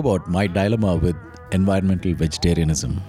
about 0.00 0.28
my 0.28 0.46
dilemma 0.46 0.96
with 0.96 1.16
environmental 1.52 2.14
vegetarianism. 2.14 3.00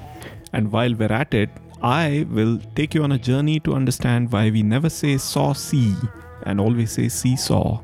And 0.53 0.71
while 0.71 0.93
we're 0.93 1.11
at 1.11 1.33
it, 1.33 1.49
I 1.81 2.27
will 2.29 2.59
take 2.75 2.93
you 2.93 3.03
on 3.03 3.13
a 3.13 3.17
journey 3.17 3.59
to 3.61 3.73
understand 3.73 4.31
why 4.31 4.49
we 4.51 4.61
never 4.61 4.89
say 4.89 5.17
saw 5.17 5.53
see 5.53 5.95
and 6.43 6.59
always 6.59 6.91
say 6.91 7.07
seesaw. 7.09 7.81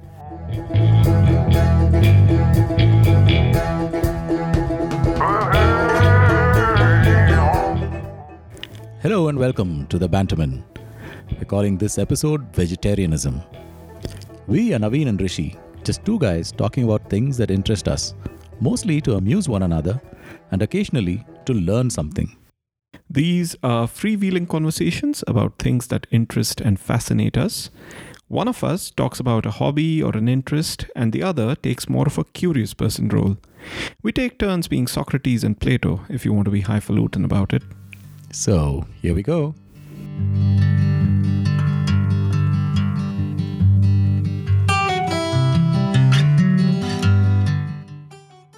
Hello 9.02 9.30
and 9.30 9.40
welcome 9.40 9.88
to 9.88 9.98
the 9.98 10.10
Bantermen. 10.10 10.64
We're 11.38 11.46
calling 11.46 11.78
this 11.78 11.98
episode 11.98 12.54
Vegetarianism. 12.54 13.42
We 14.48 14.74
are 14.74 14.80
Navin 14.80 15.08
and 15.08 15.22
Rishi, 15.22 15.56
just 15.84 16.06
two 16.06 16.20
guys 16.20 16.52
talking 16.52 16.84
about 16.84 17.10
things 17.10 17.38
that 17.38 17.50
interest 17.50 17.88
us, 17.88 18.14
mostly 18.60 19.02
to 19.02 19.16
amuse 19.16 19.48
one 19.48 19.64
another 19.64 20.02
and 20.52 20.62
occasionally 20.62 21.26
to 21.46 21.54
learn 21.54 21.90
something. 21.90 22.36
These 23.10 23.56
are 23.64 23.88
freewheeling 23.88 24.50
conversations 24.50 25.24
about 25.28 25.58
things 25.60 25.88
that 25.88 26.08
interest 26.12 26.62
and 26.62 26.80
fascinate 26.80 27.38
us. 27.38 27.70
One 28.28 28.50
of 28.50 28.64
us 28.64 28.92
talks 28.92 29.22
about 29.22 29.46
a 29.46 29.52
hobby 29.52 30.04
or 30.04 30.18
an 30.18 30.28
interest, 30.28 30.86
and 30.96 31.14
the 31.14 31.24
other 31.24 31.56
takes 31.56 31.88
more 31.88 32.06
of 32.06 32.18
a 32.18 32.26
curious 32.26 32.74
person 32.74 33.08
role. 33.08 33.38
We 34.04 34.12
take 34.12 34.38
turns 34.38 34.68
being 34.68 34.88
Socrates 34.88 35.46
and 35.46 35.58
Plato, 35.58 36.02
if 36.10 36.26
you 36.26 36.34
want 36.34 36.46
to 36.46 36.52
be 36.52 36.62
highfalutin 36.62 37.24
about 37.24 37.54
it. 37.54 37.64
So, 38.34 38.86
here 39.02 39.16
we 39.16 39.24
go. 39.24 39.56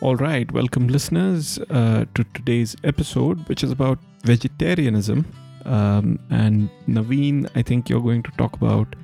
All 0.02 0.16
right, 0.16 0.50
welcome 0.53 0.88
listeners 0.88 1.59
uh, 1.69 2.05
to 2.16 2.23
today's 2.33 2.73
episode, 2.86 3.45
which 3.50 3.64
is 3.66 3.72
about 3.72 4.00
vegetarianism. 4.23 5.25
Um, 5.66 6.19
and 6.30 6.69
Navin, 6.88 7.50
I 7.55 7.61
think 7.61 7.89
you're 7.89 8.02
going 8.02 8.23
to 8.23 8.31
talk 8.31 8.53
about 8.53 8.95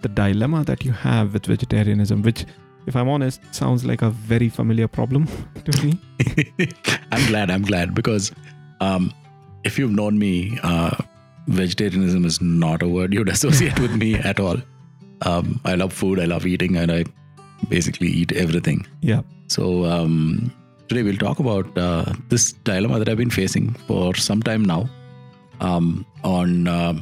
the 0.00 0.08
dilemma 0.08 0.64
that 0.64 0.82
you 0.82 0.92
have 0.92 1.34
with 1.34 1.44
vegetarianism, 1.44 2.22
which, 2.22 2.46
if 2.86 2.96
I'm 2.96 3.06
honest, 3.10 3.42
sounds 3.54 3.84
like 3.84 4.00
a 4.00 4.08
very 4.08 4.48
familiar 4.48 4.88
problem 4.88 5.28
to 5.66 5.84
me. 5.84 6.00
I'm 7.12 7.26
glad, 7.26 7.50
I'm 7.50 7.62
glad 7.62 7.94
because 7.94 8.32
um, 8.80 9.12
if 9.64 9.78
you've 9.78 9.92
known 9.92 10.18
me, 10.18 10.58
uh, 10.62 10.96
vegetarianism 11.48 12.24
is 12.24 12.40
not 12.40 12.82
a 12.82 12.88
word 12.88 13.12
you'd 13.12 13.28
associate 13.28 13.78
with 13.78 13.94
me 13.94 14.14
at 14.14 14.40
all. 14.40 14.56
Um, 15.20 15.60
I 15.66 15.74
love 15.74 15.92
food, 15.92 16.18
I 16.18 16.24
love 16.24 16.46
eating, 16.46 16.76
and 16.76 16.90
I 16.90 17.04
basically 17.68 18.08
eat 18.08 18.32
everything. 18.32 18.86
Yeah. 19.00 19.22
So, 19.48 19.84
um, 19.84 20.52
today 20.88 21.02
we'll 21.02 21.16
talk 21.16 21.38
about 21.38 21.76
uh, 21.78 22.12
this 22.28 22.52
dilemma 22.64 22.98
that 22.98 23.08
I've 23.08 23.16
been 23.16 23.30
facing 23.30 23.72
for 23.86 24.14
some 24.14 24.42
time 24.42 24.64
now 24.64 24.88
um, 25.60 26.04
on 26.24 26.66
uh, 26.68 26.94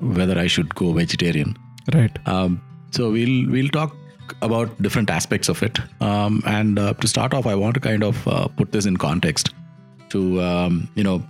whether 0.00 0.38
I 0.38 0.46
should 0.46 0.74
go 0.74 0.92
vegetarian. 0.92 1.56
Right. 1.94 2.16
Um, 2.26 2.60
so 2.90 3.10
we'll 3.10 3.48
we'll 3.50 3.68
talk 3.68 3.94
about 4.42 4.80
different 4.82 5.10
aspects 5.10 5.48
of 5.48 5.62
it. 5.62 5.78
Um, 6.00 6.42
and 6.46 6.78
uh, 6.78 6.94
to 6.94 7.08
start 7.08 7.32
off, 7.34 7.46
I 7.46 7.54
want 7.54 7.74
to 7.74 7.80
kind 7.80 8.02
of 8.04 8.26
uh, 8.28 8.48
put 8.48 8.72
this 8.72 8.86
in 8.86 8.96
context 8.96 9.54
to 10.10 10.40
um, 10.42 10.88
you 10.94 11.04
know 11.04 11.22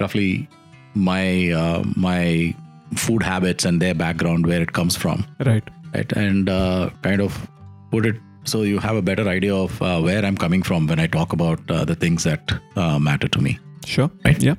roughly 0.00 0.48
my 0.94 1.50
uh, 1.50 1.82
my 1.96 2.54
food 2.96 3.22
habits 3.22 3.64
and 3.64 3.80
their 3.80 3.94
background, 3.94 4.46
where 4.46 4.60
it 4.60 4.72
comes 4.72 4.96
from, 4.96 5.24
Right. 5.44 5.64
right? 5.94 6.12
And 6.12 6.48
uh, 6.50 6.90
kind 7.02 7.20
of 7.22 7.48
put 7.92 8.06
it 8.10 8.16
so 8.52 8.62
you 8.68 8.78
have 8.84 8.96
a 8.96 9.02
better 9.08 9.24
idea 9.32 9.54
of 9.54 9.80
uh, 9.88 10.00
where 10.06 10.24
I'm 10.28 10.36
coming 10.44 10.62
from 10.68 10.86
when 10.92 10.98
I 10.98 11.06
talk 11.16 11.32
about 11.38 11.60
uh, 11.70 11.84
the 11.90 11.94
things 12.04 12.24
that 12.28 12.52
uh, 12.76 12.98
matter 13.08 13.28
to 13.28 13.40
me. 13.46 13.52
Sure. 13.86 14.10
Right. 14.24 14.42
Yeah. 14.42 14.56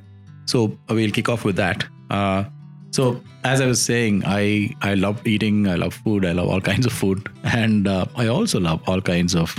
So 0.53 0.61
uh, 0.89 0.95
we'll 0.99 1.11
kick 1.17 1.27
off 1.33 1.43
with 1.49 1.57
that. 1.57 1.83
Uh, 2.09 2.45
so 2.91 3.05
as 3.51 3.59
I 3.65 3.65
was 3.71 3.81
saying, 3.81 4.23
I 4.25 4.43
I 4.89 4.93
love 5.03 5.25
eating. 5.33 5.67
I 5.67 5.75
love 5.83 5.93
food. 6.05 6.25
I 6.31 6.31
love 6.39 6.47
all 6.55 6.61
kinds 6.61 6.85
of 6.91 6.93
food, 6.93 7.27
and 7.61 7.87
uh, 7.95 8.05
I 8.15 8.27
also 8.27 8.59
love 8.69 8.81
all 8.93 9.01
kinds 9.11 9.35
of 9.43 9.55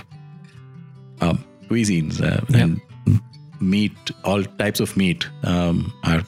um, 1.21 1.45
cuisines 1.69 2.21
uh, 2.23 2.41
Yeah. 2.49 2.63
and 2.65 2.81
meat. 3.61 4.11
All 4.25 4.45
types 4.63 4.81
of 4.81 4.97
meat 4.97 5.29
um, 5.43 5.93
are 6.05 6.23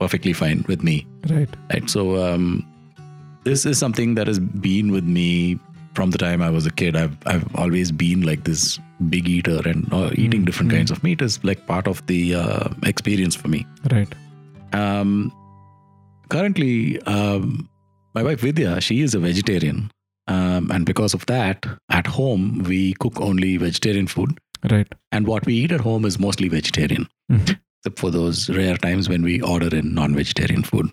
perfectly 0.00 0.32
fine 0.32 0.64
with 0.68 0.82
me. 0.82 1.06
Right. 1.30 1.48
Right. 1.72 1.88
So 1.88 2.16
um, 2.24 2.66
this 3.44 3.64
is 3.66 3.78
something 3.78 4.14
that 4.16 4.26
has 4.26 4.38
been 4.68 4.92
with 4.92 5.04
me 5.04 5.58
from 5.98 6.10
the 6.14 6.18
time 6.18 6.40
I 6.46 6.50
was 6.56 6.64
a 6.70 6.70
kid. 6.80 6.96
I've 7.02 7.16
I've 7.26 7.44
always 7.62 7.90
been 8.02 8.20
like 8.30 8.44
this 8.48 8.78
big 9.14 9.28
eater, 9.36 9.60
and 9.70 9.92
uh, 9.92 10.10
eating 10.24 10.42
Mm, 10.42 10.46
different 10.48 10.70
mm. 10.72 10.76
kinds 10.76 10.92
of 10.96 11.02
meat 11.06 11.20
is 11.26 11.38
like 11.50 11.66
part 11.70 11.88
of 11.92 12.02
the 12.10 12.20
uh, 12.42 12.68
experience 12.92 13.34
for 13.44 13.48
me. 13.54 13.66
Right. 13.94 14.12
Um, 14.72 15.32
currently, 16.34 17.00
um, 17.02 17.68
my 18.14 18.22
wife 18.22 18.40
Vidya, 18.40 18.80
she 18.80 19.00
is 19.02 19.14
a 19.14 19.18
vegetarian. 19.18 19.90
Um, 20.28 20.70
and 20.70 20.84
because 20.84 21.14
of 21.14 21.24
that, 21.26 21.66
at 21.90 22.06
home, 22.06 22.62
we 22.68 22.80
cook 23.04 23.20
only 23.20 23.56
vegetarian 23.56 24.06
food. 24.06 24.38
Right. 24.70 24.86
And 25.10 25.26
what 25.26 25.46
we 25.46 25.54
eat 25.54 25.72
at 25.72 25.80
home 25.80 26.04
is 26.04 26.18
mostly 26.18 26.48
vegetarian, 26.54 27.08
Mhm. 27.32 27.58
except 27.80 27.98
for 27.98 28.10
those 28.10 28.50
rare 28.50 28.76
times 28.76 29.08
when 29.08 29.22
we 29.22 29.40
order 29.40 29.74
in 29.74 29.94
non 29.94 30.14
vegetarian 30.14 30.62
food. 30.62 30.90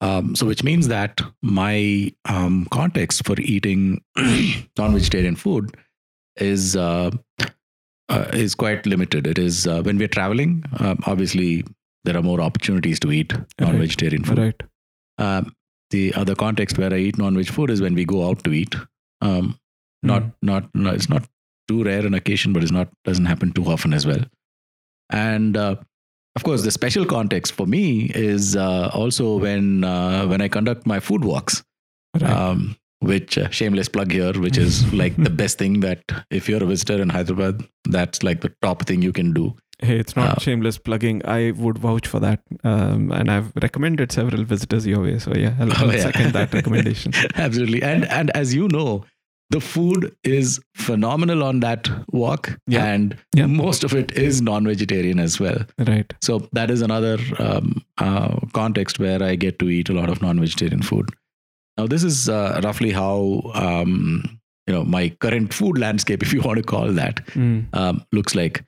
Um, 0.00 0.36
so, 0.36 0.46
which 0.46 0.62
means 0.62 0.86
that 0.88 1.20
my 1.42 2.12
um, 2.24 2.66
context 2.70 3.26
for 3.26 3.34
eating 3.40 4.00
non 4.16 4.92
vegetarian 4.94 5.34
food 5.34 5.76
is 6.36 6.76
uh, 6.76 7.10
uh, 8.08 8.30
is 8.32 8.54
quite 8.54 8.86
limited. 8.86 9.26
It 9.26 9.38
is 9.38 9.66
uh, 9.66 9.82
when 9.82 9.98
we're 9.98 10.08
traveling, 10.08 10.62
um, 10.78 11.00
obviously, 11.06 11.64
there 12.04 12.16
are 12.16 12.22
more 12.22 12.40
opportunities 12.40 13.00
to 13.00 13.10
eat 13.10 13.32
non 13.60 13.78
vegetarian 13.78 14.22
food. 14.24 14.38
Right. 14.38 14.62
Um, 15.18 15.52
the 15.90 16.14
other 16.14 16.34
context 16.34 16.78
where 16.78 16.92
I 16.92 16.98
eat 16.98 17.18
non-veg 17.18 17.48
food 17.48 17.70
is 17.70 17.80
when 17.80 17.94
we 17.94 18.04
go 18.04 18.28
out 18.28 18.44
to 18.44 18.52
eat. 18.52 18.74
Um, 19.20 19.58
not, 20.02 20.22
Mm. 20.22 20.32
not, 20.42 20.74
no, 20.74 20.90
it's 20.90 21.08
not 21.08 21.26
too 21.66 21.82
rare 21.82 22.06
an 22.06 22.14
occasion, 22.14 22.52
but 22.52 22.62
it's 22.62 22.70
not 22.70 22.88
doesn't 23.04 23.24
happen 23.24 23.52
too 23.52 23.64
often 23.64 23.92
as 23.92 24.06
well. 24.06 24.22
And 25.10 25.56
uh, 25.56 25.76
of 26.38 26.44
course, 26.48 26.62
the 26.68 26.70
special 26.80 27.04
context 27.04 27.52
for 27.58 27.66
me 27.66 27.84
is 28.14 28.54
uh, 28.56 28.90
also 29.00 29.36
when 29.46 29.84
uh, 29.94 30.26
when 30.30 30.40
I 30.46 30.48
conduct 30.58 30.86
my 30.94 31.00
food 31.00 31.24
walks, 31.32 31.62
Right. 32.14 32.30
um, 32.34 32.76
which 33.10 33.36
uh, 33.38 33.48
shameless 33.50 33.88
plug 33.96 34.10
here, 34.18 34.32
which 34.44 34.58
is 34.66 34.74
like 35.02 35.14
the 35.28 35.34
best 35.42 35.58
thing 35.58 35.80
that 35.86 36.00
if 36.30 36.48
you're 36.48 36.62
a 36.62 36.66
visitor 36.74 37.00
in 37.04 37.10
Hyderabad, 37.16 37.62
that's 37.96 38.22
like 38.28 38.40
the 38.46 38.52
top 38.68 38.86
thing 38.86 39.02
you 39.08 39.12
can 39.12 39.32
do. 39.40 39.46
Hey, 39.88 39.98
it's 40.02 40.16
not 40.16 40.30
Uh, 40.36 40.40
shameless 40.46 40.78
plugging. 40.86 41.20
I 41.24 41.52
would 41.64 41.78
vouch 41.78 42.06
for 42.12 42.18
that. 42.20 42.40
Um, 42.64 43.12
and 43.18 43.30
I've 43.30 43.52
recommended 43.66 44.10
several 44.10 44.42
visitors 44.54 44.86
your 44.92 45.02
way. 45.02 45.18
So, 45.26 45.32
yeah, 45.44 45.54
I'll, 45.60 45.72
I'll 45.82 45.90
Oh, 45.90 45.92
yeah. 45.98 46.02
second 46.10 46.32
that 46.38 46.52
recommendation. 46.60 47.12
Absolutely. 47.46 47.82
And 47.90 48.04
and 48.20 48.30
as 48.42 48.54
you 48.60 48.66
know, 48.78 49.04
the 49.50 49.60
food 49.60 50.14
is 50.24 50.60
phenomenal 50.74 51.42
on 51.42 51.60
that 51.60 51.88
walk. 52.12 52.58
Yeah. 52.66 52.84
And 52.84 53.16
Yeah. 53.34 53.46
most 53.46 53.82
of 53.84 53.94
it 53.94 54.12
is 54.12 54.42
non-vegetarian 54.42 55.18
as 55.18 55.40
well. 55.40 55.64
Right. 55.78 56.12
So 56.20 56.48
that 56.52 56.70
is 56.70 56.82
another 56.82 57.16
um, 57.38 57.82
uh, 57.98 58.36
context 58.52 58.98
where 58.98 59.22
I 59.22 59.36
get 59.36 59.58
to 59.60 59.70
eat 59.70 59.88
a 59.88 59.94
lot 59.94 60.10
of 60.10 60.20
non-vegetarian 60.20 60.82
food. 60.82 61.08
Now, 61.78 61.86
this 61.86 62.04
is 62.04 62.28
uh, 62.28 62.60
roughly 62.64 62.90
how 62.90 63.40
um, 63.54 64.38
you 64.66 64.74
know 64.74 64.84
my 64.84 65.08
current 65.20 65.54
food 65.54 65.78
landscape, 65.78 66.22
if 66.26 66.32
you 66.34 66.42
want 66.42 66.58
to 66.58 66.62
call 66.64 66.92
that, 66.92 67.24
Mm. 67.28 67.66
um, 67.74 68.04
looks 68.12 68.34
like. 68.34 68.64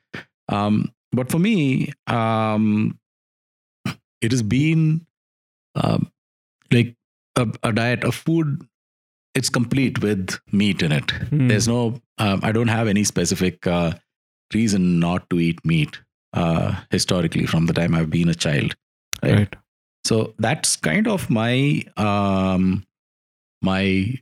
Um, 0.48 0.92
but 1.12 1.30
for 1.30 1.38
me, 1.38 1.92
um, 2.06 2.98
it 4.22 4.30
has 4.32 4.42
been 4.42 5.04
um, 5.74 6.10
like 6.70 6.94
a, 7.36 7.46
a 7.62 7.72
diet 7.72 8.04
of 8.04 8.14
food. 8.14 8.62
It's 9.40 9.48
complete 9.48 10.00
with 10.02 10.38
meat 10.52 10.82
in 10.82 10.92
it. 10.92 11.06
Mm. 11.06 11.48
There's 11.48 11.66
no, 11.66 12.00
um, 12.18 12.40
I 12.42 12.52
don't 12.52 12.68
have 12.68 12.88
any 12.88 13.04
specific 13.04 13.66
uh, 13.66 13.92
reason 14.54 15.00
not 15.00 15.28
to 15.30 15.40
eat 15.40 15.64
meat 15.64 15.98
uh, 16.34 16.74
historically 16.90 17.46
from 17.46 17.64
the 17.70 17.72
time 17.72 17.94
I've 17.94 18.10
been 18.10 18.28
a 18.28 18.34
child. 18.34 18.74
Right. 19.22 19.34
Right. 19.38 19.54
So 20.04 20.34
that's 20.38 20.76
kind 20.76 21.08
of 21.08 21.30
my 21.30 21.84
um, 21.96 22.84
my 23.62 24.14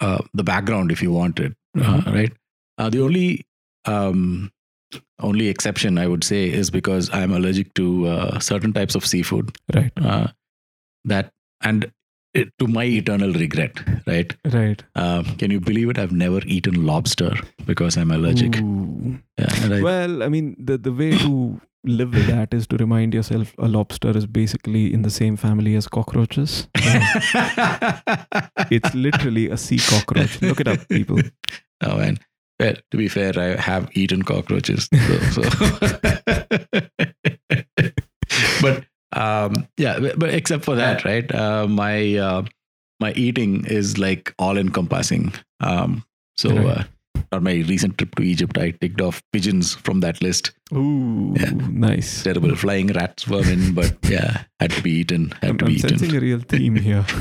uh, 0.00 0.22
the 0.34 0.44
background, 0.44 0.92
if 0.92 1.02
you 1.02 1.12
want 1.12 1.40
it, 1.40 1.52
uh, 1.76 2.00
Mhm. 2.00 2.14
right? 2.14 2.32
Uh, 2.78 2.90
the 2.90 3.02
only 3.02 3.44
um, 3.86 4.50
only 5.18 5.48
exception 5.48 5.98
I 5.98 6.06
would 6.06 6.24
say 6.24 6.48
is 6.48 6.70
because 6.70 7.10
I'm 7.12 7.32
allergic 7.32 7.74
to 7.74 8.06
uh, 8.06 8.38
certain 8.38 8.72
types 8.72 8.94
of 8.94 9.04
seafood. 9.06 9.56
Right. 9.74 9.92
Uh, 9.96 10.28
that 11.04 11.32
and 11.60 11.90
it, 12.34 12.52
to 12.58 12.66
my 12.66 12.84
eternal 12.84 13.32
regret, 13.32 13.72
right? 14.06 14.34
Right. 14.52 14.82
Um, 14.94 15.24
can 15.36 15.50
you 15.50 15.60
believe 15.60 15.90
it? 15.90 15.98
I've 15.98 16.12
never 16.12 16.40
eaten 16.46 16.86
lobster 16.86 17.32
because 17.66 17.96
I'm 17.96 18.10
allergic. 18.10 18.56
Yeah, 18.56 19.82
Well, 19.82 20.22
I 20.22 20.28
mean, 20.28 20.56
the, 20.58 20.78
the 20.78 20.92
way 20.92 21.16
to 21.18 21.60
live 21.84 22.12
with 22.12 22.26
that 22.26 22.52
is 22.52 22.66
to 22.68 22.76
remind 22.76 23.14
yourself 23.14 23.54
a 23.58 23.66
lobster 23.66 24.16
is 24.16 24.26
basically 24.26 24.92
in 24.92 25.02
the 25.02 25.10
same 25.10 25.36
family 25.36 25.74
as 25.74 25.88
cockroaches. 25.88 26.68
it's 28.70 28.94
literally 28.94 29.50
a 29.50 29.56
sea 29.56 29.78
cockroach. 29.78 30.40
Look 30.42 30.60
it 30.60 30.68
up, 30.68 30.88
people. 30.88 31.18
Oh 31.82 31.96
man. 31.96 32.18
Well, 32.58 32.74
to 32.90 32.96
be 32.98 33.08
fair, 33.08 33.32
I 33.38 33.58
have 33.58 33.88
eaten 33.96 34.22
cockroaches. 34.22 34.86
So, 34.92 35.18
so. 35.30 35.40
but 38.60 38.84
um, 39.12 39.66
yeah, 39.76 39.98
but- 39.98 40.18
but 40.18 40.30
except 40.34 40.64
for 40.64 40.74
that, 40.76 41.04
right? 41.04 41.32
Uh, 41.34 41.66
my 41.68 42.16
uh, 42.16 42.42
my 43.00 43.12
eating 43.12 43.64
is 43.66 43.98
like 43.98 44.34
all 44.38 44.56
encompassing. 44.58 45.32
Um, 45.60 46.04
so, 46.36 46.50
uh, 46.56 46.84
on 47.32 47.42
my 47.44 47.52
recent 47.68 47.96
trip 47.98 48.14
to 48.16 48.22
Egypt, 48.22 48.56
I 48.58 48.70
ticked 48.72 49.00
off 49.00 49.22
pigeons 49.32 49.74
from 49.74 50.00
that 50.00 50.20
list. 50.22 50.52
Ooh, 50.72 51.34
Yeah. 51.38 51.50
nice. 51.70 52.22
Terrible 52.22 52.54
flying 52.56 52.88
rats 52.88 53.26
were 53.28 53.42
in, 53.48 53.74
but 53.74 53.96
yeah, 54.08 54.44
had 54.58 54.70
to 54.72 54.82
be 54.82 54.90
eaten. 54.92 55.30
Had 55.42 55.50
I'm, 55.50 55.58
to 55.58 55.64
I'm 55.66 55.70
eaten. 55.72 55.88
sensing 55.98 56.16
a 56.16 56.20
real 56.20 56.40
theme 56.40 56.76
here. 56.76 57.04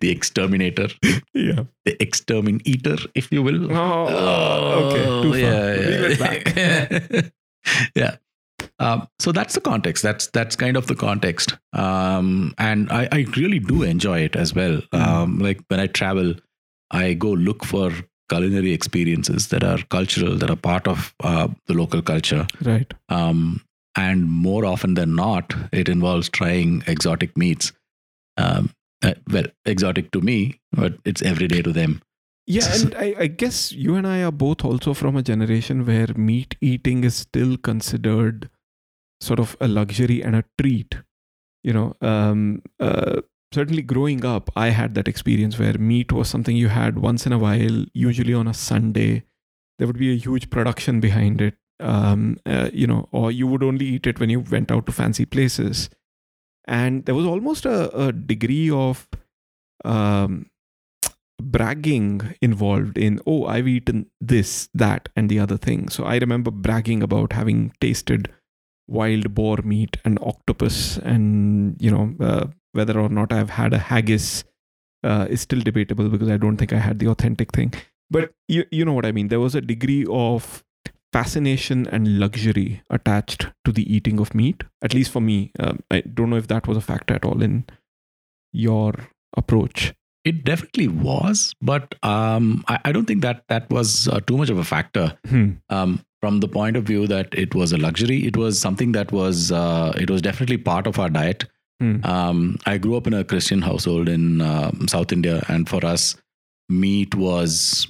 the 0.00 0.10
exterminator, 0.10 0.88
yeah. 1.34 1.64
the 1.84 1.96
exterminator, 2.02 2.96
if 3.14 3.30
you 3.32 3.42
will. 3.42 3.70
Oh, 3.72 4.90
okay. 4.90 5.04
Too 5.22 5.32
far. 5.32 5.40
Yeah, 5.40 6.98
yeah. 7.12 7.22
yeah. 7.94 8.16
Um, 8.80 9.08
so 9.18 9.32
that's 9.32 9.54
the 9.54 9.60
context. 9.60 10.02
That's 10.02 10.28
that's 10.28 10.56
kind 10.56 10.76
of 10.76 10.86
the 10.86 10.94
context. 10.94 11.56
Um, 11.72 12.54
and 12.58 12.90
I, 12.90 13.08
I 13.10 13.26
really 13.36 13.58
do 13.58 13.82
enjoy 13.82 14.20
it 14.20 14.36
as 14.36 14.54
well. 14.54 14.80
Mm. 14.92 15.06
Um, 15.06 15.38
like 15.38 15.60
when 15.68 15.80
I 15.80 15.86
travel, 15.86 16.34
I 16.90 17.14
go 17.14 17.30
look 17.30 17.64
for 17.64 17.92
culinary 18.28 18.72
experiences 18.72 19.48
that 19.48 19.64
are 19.64 19.78
cultural, 19.88 20.36
that 20.36 20.50
are 20.50 20.56
part 20.56 20.86
of 20.86 21.14
uh, 21.24 21.48
the 21.66 21.74
local 21.74 22.02
culture. 22.02 22.46
Right. 22.62 22.92
Um, 23.08 23.62
and 23.96 24.30
more 24.30 24.64
often 24.64 24.94
than 24.94 25.14
not, 25.14 25.54
it 25.72 25.88
involves 25.88 26.28
trying 26.28 26.84
exotic 26.86 27.36
meats. 27.36 27.72
Um, 28.36 28.70
uh, 29.02 29.14
well, 29.30 29.46
exotic 29.64 30.10
to 30.12 30.20
me, 30.20 30.60
but 30.72 30.94
it's 31.04 31.22
everyday 31.22 31.62
to 31.62 31.72
them. 31.72 32.02
Yeah, 32.50 32.66
and 32.72 32.94
I, 32.94 33.14
I 33.18 33.26
guess 33.26 33.72
you 33.72 33.94
and 33.94 34.06
I 34.06 34.22
are 34.22 34.32
both 34.32 34.64
also 34.64 34.94
from 34.94 35.16
a 35.16 35.22
generation 35.22 35.84
where 35.84 36.06
meat 36.16 36.56
eating 36.62 37.04
is 37.04 37.14
still 37.14 37.58
considered 37.58 38.48
sort 39.20 39.38
of 39.38 39.54
a 39.60 39.68
luxury 39.68 40.22
and 40.22 40.34
a 40.34 40.44
treat. 40.58 40.94
You 41.62 41.74
know, 41.74 41.94
um, 42.00 42.62
uh, 42.80 43.20
certainly 43.52 43.82
growing 43.82 44.24
up, 44.24 44.48
I 44.56 44.68
had 44.70 44.94
that 44.94 45.08
experience 45.08 45.58
where 45.58 45.74
meat 45.74 46.10
was 46.10 46.30
something 46.30 46.56
you 46.56 46.68
had 46.68 46.98
once 47.00 47.26
in 47.26 47.34
a 47.34 47.38
while, 47.38 47.84
usually 47.92 48.32
on 48.32 48.48
a 48.48 48.54
Sunday. 48.54 49.24
There 49.78 49.86
would 49.86 49.98
be 49.98 50.14
a 50.14 50.16
huge 50.16 50.48
production 50.48 51.00
behind 51.00 51.42
it, 51.42 51.54
um, 51.80 52.38
uh, 52.46 52.70
you 52.72 52.86
know, 52.86 53.10
or 53.12 53.30
you 53.30 53.46
would 53.46 53.62
only 53.62 53.84
eat 53.84 54.06
it 54.06 54.20
when 54.20 54.30
you 54.30 54.40
went 54.40 54.72
out 54.72 54.86
to 54.86 54.92
fancy 54.92 55.26
places. 55.26 55.90
And 56.66 57.04
there 57.04 57.14
was 57.14 57.26
almost 57.26 57.66
a, 57.66 57.94
a 57.94 58.10
degree 58.10 58.70
of 58.70 59.06
um, 59.84 60.46
bragging 61.40 62.34
involved 62.42 62.98
in 62.98 63.20
oh 63.26 63.46
i've 63.46 63.68
eaten 63.68 64.06
this 64.20 64.68
that 64.74 65.08
and 65.14 65.28
the 65.28 65.38
other 65.38 65.56
thing. 65.56 65.88
So 65.88 66.04
i 66.04 66.18
remember 66.18 66.50
bragging 66.50 67.02
about 67.02 67.32
having 67.32 67.72
tasted 67.80 68.32
wild 68.88 69.34
boar 69.34 69.58
meat 69.62 69.96
and 70.04 70.18
octopus 70.22 70.98
and 70.98 71.80
you 71.80 71.90
know 71.90 72.14
uh, 72.20 72.46
whether 72.72 72.98
or 72.98 73.08
not 73.08 73.32
i've 73.32 73.50
had 73.50 73.72
a 73.72 73.78
haggis 73.78 74.44
uh, 75.04 75.26
is 75.28 75.42
still 75.42 75.60
debatable 75.60 76.08
because 76.08 76.28
i 76.28 76.36
don't 76.36 76.56
think 76.56 76.72
i 76.72 76.78
had 76.78 76.98
the 76.98 77.08
authentic 77.08 77.52
thing. 77.52 77.72
But 78.10 78.32
you, 78.48 78.64
you 78.70 78.86
know 78.86 78.94
what 78.94 79.04
i 79.04 79.12
mean. 79.12 79.28
There 79.28 79.40
was 79.40 79.54
a 79.54 79.60
degree 79.60 80.06
of 80.08 80.64
fascination 81.12 81.86
and 81.88 82.18
luxury 82.18 82.82
attached 82.90 83.46
to 83.64 83.72
the 83.72 83.94
eating 83.94 84.18
of 84.18 84.34
meat 84.34 84.64
at 84.82 84.92
least 84.92 85.12
for 85.12 85.20
me. 85.20 85.52
Um, 85.60 85.80
i 85.90 86.00
don't 86.00 86.30
know 86.30 86.36
if 86.36 86.48
that 86.48 86.66
was 86.66 86.76
a 86.76 86.80
factor 86.82 87.14
at 87.14 87.24
all 87.24 87.42
in 87.42 87.64
your 88.52 88.94
approach 89.36 89.94
It 90.28 90.44
definitely 90.44 90.88
was, 90.88 91.54
but 91.62 91.94
um, 92.02 92.62
I, 92.68 92.78
I 92.84 92.92
don't 92.92 93.06
think 93.06 93.22
that 93.22 93.44
that 93.48 93.70
was 93.70 94.08
uh, 94.08 94.20
too 94.20 94.36
much 94.36 94.50
of 94.50 94.58
a 94.58 94.64
factor. 94.64 95.16
Hmm. 95.26 95.52
Um, 95.70 96.00
from 96.20 96.40
the 96.40 96.48
point 96.48 96.76
of 96.76 96.84
view 96.84 97.06
that 97.06 97.32
it 97.32 97.54
was 97.54 97.72
a 97.72 97.78
luxury, 97.78 98.26
it 98.26 98.36
was 98.36 98.60
something 98.60 98.92
that 98.92 99.10
was 99.10 99.50
uh, 99.50 99.94
it 99.96 100.10
was 100.10 100.20
definitely 100.20 100.58
part 100.58 100.86
of 100.86 100.98
our 100.98 101.08
diet. 101.08 101.46
Hmm. 101.80 102.04
Um, 102.04 102.58
I 102.66 102.76
grew 102.76 102.96
up 102.98 103.06
in 103.06 103.14
a 103.14 103.24
Christian 103.24 103.62
household 103.62 104.08
in 104.08 104.42
um, 104.42 104.86
South 104.86 105.12
India, 105.12 105.42
and 105.48 105.66
for 105.66 105.82
us, 105.86 106.14
meat 106.68 107.14
was 107.14 107.88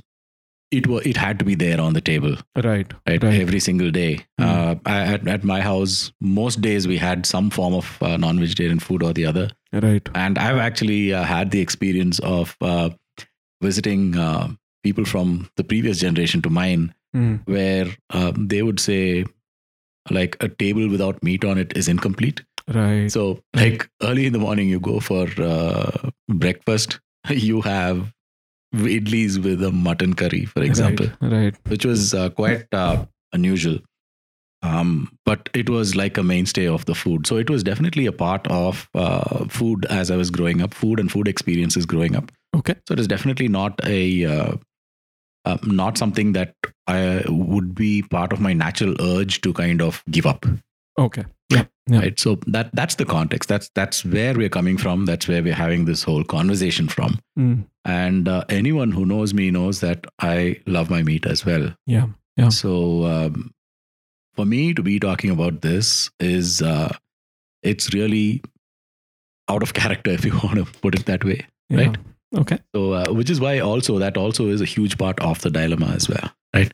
it 0.71 0.87
was 0.87 1.07
it 1.07 1.17
had 1.17 1.39
to 1.39 1.45
be 1.45 1.55
there 1.55 1.81
on 1.81 1.95
the 1.95 2.01
table, 2.01 2.37
right 2.57 2.93
right, 3.07 3.23
Right. 3.23 3.41
every 3.41 3.61
single 3.61 3.91
day. 3.91 4.19
Hmm. 4.39 4.45
Uh, 4.45 4.75
I, 4.87 4.99
at 5.15 5.27
at 5.29 5.45
my 5.45 5.61
house, 5.61 6.13
most 6.21 6.61
days 6.61 6.87
we 6.87 6.99
had 6.99 7.25
some 7.27 7.51
form 7.51 7.75
of 7.75 7.97
uh, 8.03 8.17
non-vegetarian 8.17 8.79
food 8.81 9.03
or 9.03 9.13
the 9.13 9.27
other. 9.27 9.51
right 9.73 10.09
And 10.15 10.39
I've 10.39 10.59
actually 10.59 11.13
uh, 11.15 11.23
had 11.25 11.51
the 11.51 11.61
experience 11.61 12.19
of 12.21 12.57
uh, 12.61 12.91
visiting 13.63 14.17
uh, 14.17 14.49
people 14.83 15.05
from 15.05 15.49
the 15.57 15.65
previous 15.65 15.99
generation 16.01 16.43
to 16.43 16.51
mine, 16.51 16.95
Hmm. 17.15 17.37
where 17.47 17.87
um, 18.11 18.49
they 18.49 18.63
would 18.63 18.79
say, 18.79 19.25
like, 20.11 20.37
a 20.41 20.49
table 20.49 20.89
without 20.91 21.23
meat 21.23 21.43
on 21.45 21.57
it 21.57 21.75
is 21.77 21.89
incomplete. 21.89 22.43
right 22.75 23.11
So, 23.11 23.41
like, 23.55 23.89
early 24.03 24.27
in 24.27 24.35
the 24.35 24.39
morning, 24.39 24.69
you 24.69 24.79
go 24.79 25.01
for 25.01 25.27
uh, 25.39 26.11
breakfast, 26.29 27.01
you 27.31 27.63
have 27.63 28.13
idlis 28.75 29.43
with 29.43 29.63
a 29.63 29.73
mutton 29.73 30.15
curry, 30.15 30.45
for 30.45 30.63
example 30.63 31.07
right, 31.21 31.33
right. 31.33 31.55
which 31.69 31.85
was 31.85 32.15
uh, 32.15 32.31
quite 32.31 32.67
uh, 32.73 33.05
unusual. 33.33 33.79
Um, 34.61 35.17
but 35.25 35.49
it 35.55 35.71
was 35.71 35.95
like 35.95 36.19
a 36.19 36.23
mainstay 36.23 36.67
of 36.67 36.85
the 36.87 36.95
food. 36.95 37.29
So 37.29 37.37
it 37.37 37.49
was 37.49 37.63
definitely 37.63 38.07
a 38.07 38.13
part 38.13 38.45
of 38.49 38.89
uh, 38.95 39.47
food 39.47 39.87
as 39.87 40.11
I 40.11 40.17
was 40.17 40.31
growing 40.31 40.61
up, 40.63 40.75
food 40.75 40.99
and 40.99 41.11
food 41.11 41.29
experiences 41.29 41.87
growing 41.87 42.17
up. 42.17 42.33
Okay. 42.57 42.75
So 42.89 42.95
it 42.95 42.99
is 42.99 43.07
definitely 43.07 43.47
not 43.47 43.79
a 43.85 44.25
uh, 44.25 44.57
uh, 45.45 45.59
not 45.63 45.97
something 45.97 46.33
that 46.33 46.55
I 46.89 47.25
would 47.29 47.75
be 47.75 48.03
part 48.03 48.33
of 48.33 48.41
my 48.41 48.53
natural 48.53 49.01
urge 49.01 49.41
to 49.43 49.53
kind 49.53 49.81
of 49.81 50.03
give 50.11 50.27
up. 50.27 50.45
okay 50.99 51.25
yeah 51.89 52.01
Right. 52.01 52.21
So 52.21 52.39
that 52.47 52.71
that's 52.75 52.97
the 52.97 53.05
context. 53.05 53.49
That's 53.49 53.71
that's 53.75 54.05
where 54.05 54.35
we're 54.35 54.49
coming 54.49 54.77
from. 54.77 55.07
That's 55.07 55.27
where 55.27 55.43
we're 55.43 55.55
having 55.55 55.87
this 55.87 56.03
whole 56.03 56.25
conversation 56.25 56.89
from. 56.89 57.19
Mm. 57.39 57.65
And 57.85 58.29
uh, 58.29 58.45
anyone 58.49 58.91
who 58.93 59.07
knows 59.07 59.33
me 59.33 59.51
knows 59.51 59.81
that 59.81 60.07
I 60.21 60.61
love 60.67 60.91
my 60.91 61.03
meat 61.03 61.27
as 61.27 61.45
well. 61.47 61.75
yeah 61.87 62.09
Yeah. 62.37 62.51
So 62.51 63.05
um, 63.05 63.53
for 64.35 64.45
me 64.45 64.75
to 64.75 64.83
be 64.83 65.01
talking 65.01 65.31
about 65.31 65.63
this 65.63 66.11
is 66.21 66.61
uh, 66.63 66.95
it's 67.63 67.95
really 67.95 68.43
out 69.49 69.63
of 69.63 69.73
character 69.81 70.11
if 70.11 70.25
you 70.25 70.33
want 70.45 70.57
to 70.57 70.67
put 70.81 70.95
it 70.95 71.07
that 71.07 71.25
way. 71.25 71.47
yeah. 71.71 71.79
Right. 71.79 71.97
okay 72.37 72.59
So 72.75 72.93
uh, 72.93 73.13
which 73.13 73.31
is 73.31 73.41
why 73.41 73.59
also 73.61 73.99
that 73.99 74.17
also 74.17 74.49
is 74.49 74.61
a 74.61 74.67
huge 74.67 74.99
part 74.99 75.19
of 75.21 75.41
the 75.41 75.51
dilemma 75.51 75.87
as 75.95 76.09
well. 76.09 76.31
Right. 76.55 76.73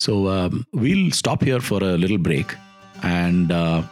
So 0.00 0.28
um, 0.28 0.64
we'll 0.72 1.10
stop 1.10 1.42
here 1.42 1.60
for 1.60 1.82
a 1.82 1.96
little 1.96 2.18
break, 2.18 2.54
and 3.02 3.52
uh, 3.52 3.82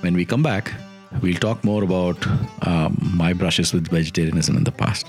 when 0.00 0.14
we 0.14 0.24
come 0.24 0.42
back, 0.42 0.72
we'll 1.20 1.34
talk 1.38 1.62
more 1.64 1.82
about 1.82 2.26
um, 2.62 2.96
my 3.14 3.32
brushes 3.32 3.72
with 3.72 3.88
vegetarianism 3.88 4.56
in 4.56 4.64
the 4.64 4.72
past. 4.72 5.06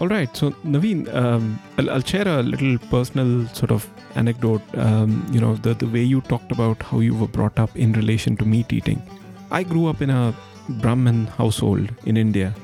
all 0.00 0.08
right. 0.08 0.34
So 0.34 0.50
navin 0.74 1.14
um, 1.14 1.60
I'll, 1.78 1.90
I'll 1.90 2.02
share 2.02 2.26
a 2.26 2.42
little 2.42 2.78
personal 2.90 3.46
sort 3.48 3.70
of 3.70 3.86
anecdote 4.14 4.62
um, 4.74 5.26
you 5.30 5.40
know 5.40 5.56
the, 5.56 5.74
the 5.74 5.86
way 5.86 6.02
you 6.02 6.22
talked 6.22 6.52
about 6.52 6.82
how 6.82 7.00
you 7.00 7.14
were 7.14 7.28
brought 7.28 7.58
up 7.58 7.76
in 7.76 7.92
relation 7.92 8.36
to 8.38 8.44
meat 8.44 8.72
eating. 8.72 9.02
I 9.50 9.62
grew 9.62 9.86
up 9.88 10.00
in 10.00 10.10
a 10.10 10.34
brahmin 10.80 11.26
household 11.26 11.90
in 12.06 12.16
india 12.16 12.54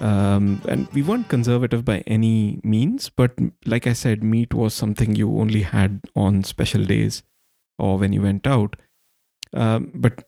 um, 0.00 0.60
and 0.68 0.88
we 0.92 1.02
weren't 1.02 1.28
conservative 1.28 1.84
by 1.84 1.98
any 2.06 2.60
means 2.62 3.08
but 3.08 3.32
like 3.66 3.86
i 3.86 3.92
said 3.92 4.22
meat 4.22 4.54
was 4.54 4.74
something 4.74 5.14
you 5.14 5.38
only 5.38 5.62
had 5.62 6.00
on 6.14 6.42
special 6.44 6.84
days 6.84 7.22
or 7.78 7.98
when 7.98 8.12
you 8.12 8.22
went 8.22 8.46
out 8.46 8.76
um, 9.54 9.90
but 9.94 10.24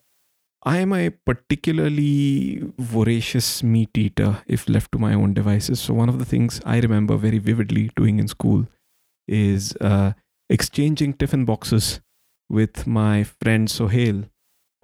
I 0.63 0.77
am 0.77 0.93
a 0.93 1.09
particularly 1.09 2.63
voracious 2.77 3.63
meat 3.63 3.97
eater 3.97 4.43
if 4.45 4.69
left 4.69 4.91
to 4.91 4.99
my 4.99 5.13
own 5.13 5.33
devices. 5.33 5.79
So, 5.79 5.93
one 5.95 6.07
of 6.07 6.19
the 6.19 6.25
things 6.25 6.61
I 6.65 6.79
remember 6.79 7.17
very 7.17 7.39
vividly 7.39 7.89
doing 7.95 8.19
in 8.19 8.27
school 8.27 8.67
is 9.27 9.75
uh, 9.81 10.13
exchanging 10.49 11.13
tiffin 11.13 11.45
boxes 11.45 11.99
with 12.47 12.85
my 12.85 13.23
friend 13.23 13.71
Sohail, 13.71 14.25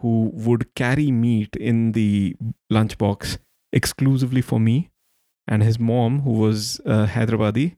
who 0.01 0.31
would 0.33 0.73
carry 0.73 1.11
meat 1.11 1.55
in 1.55 1.91
the 1.91 2.35
lunchbox 2.73 3.37
exclusively 3.73 4.41
for 4.41 4.59
me, 4.59 4.89
and 5.47 5.63
his 5.63 5.79
mom, 5.79 6.21
who 6.21 6.31
was 6.31 6.81
uh, 6.85 7.05
Hyderabadi 7.07 7.77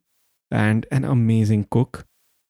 and 0.52 0.86
an 0.92 1.06
amazing 1.06 1.68
cook. 1.70 2.06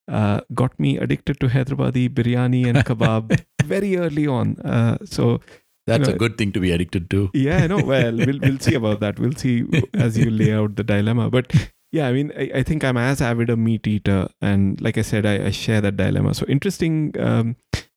Uh, 0.07 0.41
got 0.55 0.79
me 0.79 0.97
addicted 0.97 1.39
to 1.39 1.47
Hyderabadi 1.47 2.09
biryani 2.09 2.65
and 2.67 2.79
kebab 2.79 3.39
very 3.63 3.95
early 3.95 4.25
on. 4.25 4.57
Uh, 4.61 4.97
so 5.05 5.39
That's 5.85 6.07
know, 6.07 6.15
a 6.15 6.17
good 6.17 6.37
thing 6.37 6.51
to 6.53 6.59
be 6.59 6.71
addicted 6.71 7.09
to. 7.11 7.29
yeah, 7.33 7.67
no, 7.67 7.77
well, 7.83 8.15
we'll 8.15 8.39
we'll 8.39 8.59
see 8.59 8.75
about 8.75 9.01
that. 9.01 9.19
We'll 9.19 9.33
see 9.33 9.65
as 9.93 10.17
you 10.17 10.31
lay 10.31 10.53
out 10.53 10.75
the 10.75 10.83
dilemma. 10.83 11.29
But 11.29 11.53
yeah, 11.91 12.07
I 12.07 12.13
mean, 12.13 12.31
I, 12.35 12.51
I 12.55 12.63
think 12.63 12.83
I'm 12.83 12.97
as 12.97 13.21
avid 13.21 13.49
a 13.49 13.57
meat 13.57 13.87
eater, 13.87 14.29
and 14.41 14.79
like 14.81 14.97
I 14.97 15.03
said, 15.03 15.25
I, 15.25 15.45
I 15.45 15.51
share 15.51 15.81
that 15.81 15.97
dilemma. 15.97 16.33
So 16.33 16.45
interesting 16.47 17.13
um, 17.19 17.55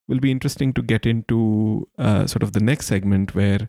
will 0.09 0.21
be 0.21 0.31
interesting 0.31 0.73
to 0.75 0.83
get 0.83 1.07
into 1.07 1.89
uh, 1.99 2.27
sort 2.27 2.43
of 2.43 2.53
the 2.53 2.61
next 2.61 2.87
segment 2.87 3.35
where 3.35 3.69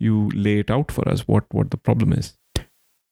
you 0.00 0.30
lay 0.34 0.58
it 0.58 0.70
out 0.70 0.90
for 0.92 1.08
us 1.08 1.26
what 1.28 1.44
what 1.52 1.70
the 1.70 1.76
problem 1.76 2.12
is. 2.12 2.36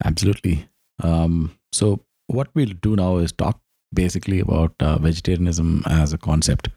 Absolutely. 0.04 0.68
Um, 1.02 1.56
so 1.72 2.00
what 2.26 2.48
we'll 2.54 2.74
do 2.80 2.96
now 2.96 3.18
is 3.18 3.32
talk 3.32 3.60
basically 3.94 4.40
about 4.40 4.74
uh, 4.80 4.98
vegetarianism 4.98 5.82
as 5.86 6.12
a 6.12 6.18
concept, 6.18 6.68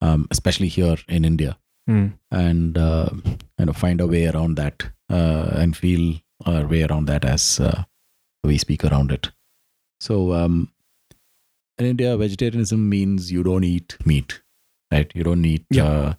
um, 0.00 0.26
especially 0.30 0.68
here 0.68 0.96
in 1.08 1.24
India, 1.24 1.56
Hmm. 1.86 2.08
and 2.30 2.76
uh, 2.76 3.08
kind 3.56 3.70
of 3.70 3.76
find 3.76 4.00
a 4.00 4.06
way 4.06 4.26
around 4.26 4.56
that 4.56 4.82
uh, 5.10 5.50
and 5.54 5.74
feel 5.76 6.18
our 6.44 6.66
way 6.66 6.82
around 6.82 7.06
that 7.06 7.24
as 7.24 7.58
uh, 7.60 7.84
we 8.44 8.58
speak 8.58 8.84
around 8.84 9.10
it. 9.10 9.30
So 10.00 10.34
um, 10.34 10.70
in 11.78 11.86
India, 11.86 12.16
vegetarianism 12.16 12.88
means 12.88 13.32
you 13.32 13.42
don't 13.42 13.64
eat 13.64 13.96
meat, 14.04 14.42
right? 14.92 15.10
You 15.14 15.24
don't 15.24 15.44
eat. 15.44 15.64
Yeah. 15.70 15.84
Uh, 15.84 16.14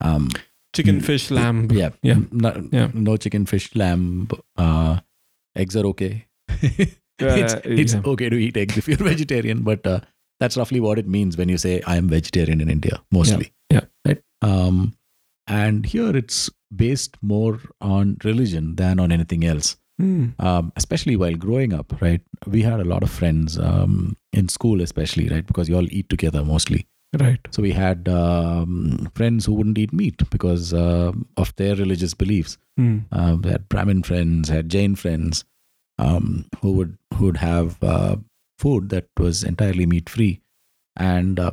um, 0.00 0.28
Chicken, 0.74 0.96
Mm, 1.00 1.04
fish, 1.04 1.30
lamb. 1.30 1.68
yeah, 1.72 1.90
Yeah. 2.02 2.18
No, 2.32 2.68
Yeah. 2.72 2.90
no 2.94 3.16
chicken, 3.16 3.46
fish, 3.46 3.74
lamb. 3.74 4.28
Uh, 4.56 4.98
eggs 5.56 5.76
are 5.76 5.86
okay. 5.86 6.26
it's 6.48 6.96
Uh, 7.22 7.60
it's 7.64 7.94
yeah. 7.94 8.02
okay 8.04 8.28
to 8.28 8.36
eat 8.36 8.56
eggs 8.56 8.76
if 8.76 8.88
you're 8.88 8.96
vegetarian, 9.12 9.62
but 9.62 9.86
uh, 9.86 10.00
that's 10.40 10.56
roughly 10.56 10.80
what 10.80 10.98
it 10.98 11.06
means 11.06 11.36
when 11.36 11.48
you 11.48 11.56
say 11.58 11.80
I 11.86 11.96
am 11.96 12.08
vegetarian 12.08 12.60
in 12.60 12.68
India, 12.68 13.00
mostly. 13.12 13.52
yeah. 13.70 13.84
Right. 14.04 14.20
Um, 14.42 14.94
and 15.46 15.86
here 15.86 16.16
it's 16.16 16.50
based 16.74 17.16
more 17.22 17.60
on 17.80 18.16
religion 18.24 18.74
than 18.76 18.98
on 18.98 19.12
anything 19.12 19.44
else. 19.44 19.76
Hmm. 20.00 20.30
Um, 20.40 20.72
especially 20.76 21.14
while 21.14 21.36
growing 21.36 21.72
up, 21.72 21.94
right? 22.02 22.20
We 22.48 22.62
had 22.62 22.80
a 22.80 22.84
lot 22.84 23.04
of 23.04 23.10
friends 23.10 23.58
um, 23.60 24.16
in 24.32 24.48
school, 24.48 24.80
especially, 24.80 25.28
right? 25.28 25.46
Because 25.46 25.68
you 25.68 25.76
all 25.76 25.86
eat 25.92 26.08
together 26.08 26.42
mostly. 26.44 26.88
Right. 27.18 27.40
So 27.50 27.62
we 27.62 27.72
had 27.72 28.08
um, 28.08 29.10
friends 29.14 29.46
who 29.46 29.54
wouldn't 29.54 29.78
eat 29.78 29.92
meat 29.92 30.28
because 30.30 30.72
uh, 30.74 31.12
of 31.36 31.54
their 31.56 31.76
religious 31.76 32.14
beliefs. 32.14 32.58
Hmm. 32.76 33.00
Uh, 33.12 33.36
we 33.40 33.50
had 33.50 33.68
Brahmin 33.68 34.02
friends, 34.02 34.48
had 34.48 34.68
Jain 34.68 34.96
friends, 34.96 35.44
um, 35.98 36.46
who 36.60 36.72
would 36.72 36.98
who 37.14 37.26
would 37.26 37.36
have 37.36 37.82
uh, 37.82 38.16
food 38.58 38.88
that 38.88 39.06
was 39.18 39.44
entirely 39.44 39.86
meat 39.86 40.08
free, 40.08 40.40
and 40.96 41.38
uh, 41.38 41.52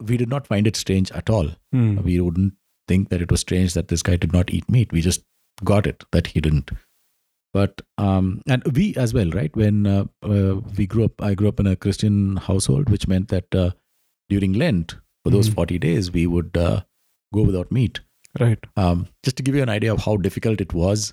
we 0.00 0.16
did 0.16 0.28
not 0.28 0.46
find 0.46 0.66
it 0.66 0.76
strange 0.76 1.12
at 1.12 1.30
all. 1.30 1.50
Hmm. 1.72 2.02
We 2.02 2.20
wouldn't 2.20 2.54
think 2.88 3.10
that 3.10 3.22
it 3.22 3.30
was 3.30 3.40
strange 3.40 3.74
that 3.74 3.88
this 3.88 4.02
guy 4.02 4.16
did 4.16 4.32
not 4.32 4.50
eat 4.50 4.68
meat. 4.70 4.92
We 4.92 5.00
just 5.02 5.22
got 5.62 5.86
it 5.86 6.04
that 6.10 6.28
he 6.28 6.40
didn't. 6.40 6.70
But 7.52 7.82
um, 7.98 8.40
and 8.48 8.64
we 8.74 8.94
as 8.96 9.12
well, 9.12 9.30
right? 9.30 9.54
When 9.54 9.86
uh, 9.86 10.04
uh, 10.22 10.56
we 10.76 10.86
grew 10.86 11.04
up, 11.04 11.20
I 11.20 11.34
grew 11.34 11.48
up 11.48 11.60
in 11.60 11.66
a 11.66 11.76
Christian 11.76 12.38
household, 12.38 12.88
which 12.88 13.06
meant 13.06 13.28
that 13.28 13.54
uh, 13.54 13.70
during 14.32 14.54
Lent, 14.64 14.96
for 15.24 15.30
those 15.36 15.50
Mhm. 15.50 15.54
forty 15.60 15.78
days, 15.88 16.10
we 16.18 16.26
would 16.36 16.56
uh, 16.64 16.80
go 17.38 17.42
without 17.50 17.70
meat. 17.80 18.00
Right. 18.40 18.58
Um, 18.86 19.06
just 19.28 19.36
to 19.38 19.42
give 19.48 19.54
you 19.60 19.62
an 19.68 19.68
idea 19.76 19.92
of 19.94 20.02
how 20.08 20.16
difficult 20.26 20.60
it 20.66 20.72
was, 20.82 21.12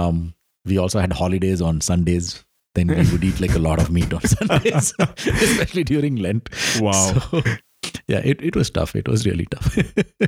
um, 0.00 0.34
we 0.72 0.78
also 0.84 0.98
had 1.06 1.12
holidays 1.22 1.60
on 1.70 1.80
Sundays. 1.92 2.42
Then 2.78 2.88
we 2.88 3.10
would 3.10 3.24
eat 3.26 3.40
like 3.42 3.54
a 3.58 3.58
lot 3.66 3.80
of 3.82 3.90
meat 3.96 4.12
on 4.16 4.20
Sundays, 4.32 4.92
especially 5.26 5.84
during 5.90 6.16
Lent. 6.24 6.48
Wow. 6.86 7.12
So, 7.30 7.42
yeah, 8.14 8.20
it, 8.32 8.42
it 8.48 8.54
was 8.60 8.70
tough. 8.78 8.94
It 9.00 9.08
was 9.12 9.24
really 9.28 9.46
tough. 9.54 9.76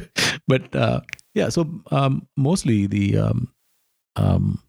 but 0.53 0.75
uh, 0.85 1.01
yeah, 1.35 1.51
so 1.51 1.67
um, 1.91 2.27
mostly 2.47 2.87
the 2.87 3.19
um, 3.19 3.53
um, 4.17 4.63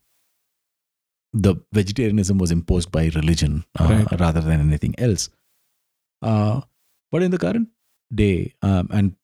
the 1.33 1.55
vegetarianism 1.73 2.37
was 2.37 2.51
imposed 2.51 2.91
by 2.91 3.05
religion 3.15 3.63
uh, 3.79 3.87
Right. 3.89 4.19
rather 4.19 4.41
than 4.41 4.59
anything 4.59 4.95
else. 4.97 5.29
Uh, 6.21 6.61
but 7.11 7.23
in 7.23 7.31
the 7.31 7.37
current 7.37 7.69
day, 8.13 8.53
um, 8.61 8.87
and 8.91 9.15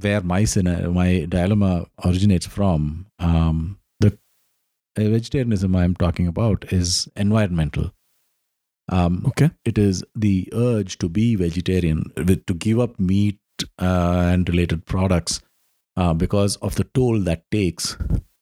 where 0.00 0.20
my 0.22 0.44
sin- 0.44 0.92
my 0.94 1.26
dilemma 1.28 1.86
originates 2.04 2.46
from, 2.46 3.06
um, 3.18 3.78
the 4.94 5.08
vegetarianism 5.08 5.74
I'm 5.74 5.94
talking 5.94 6.26
about 6.26 6.70
is 6.72 7.08
environmental. 7.16 7.92
Um, 8.90 9.24
Okay. 9.28 9.50
it 9.64 9.78
is 9.78 10.04
the 10.14 10.48
urge 10.52 10.98
to 10.98 11.08
be 11.08 11.34
vegetarian, 11.34 12.12
to 12.46 12.54
give 12.54 12.78
up 12.78 12.98
meat 13.00 13.38
uh, 13.78 14.28
and 14.32 14.46
related 14.48 14.84
products 14.84 15.40
uh, 15.96 16.12
because 16.12 16.56
of 16.56 16.74
the 16.74 16.84
toll 16.92 17.20
that 17.20 17.50
takes 17.50 17.96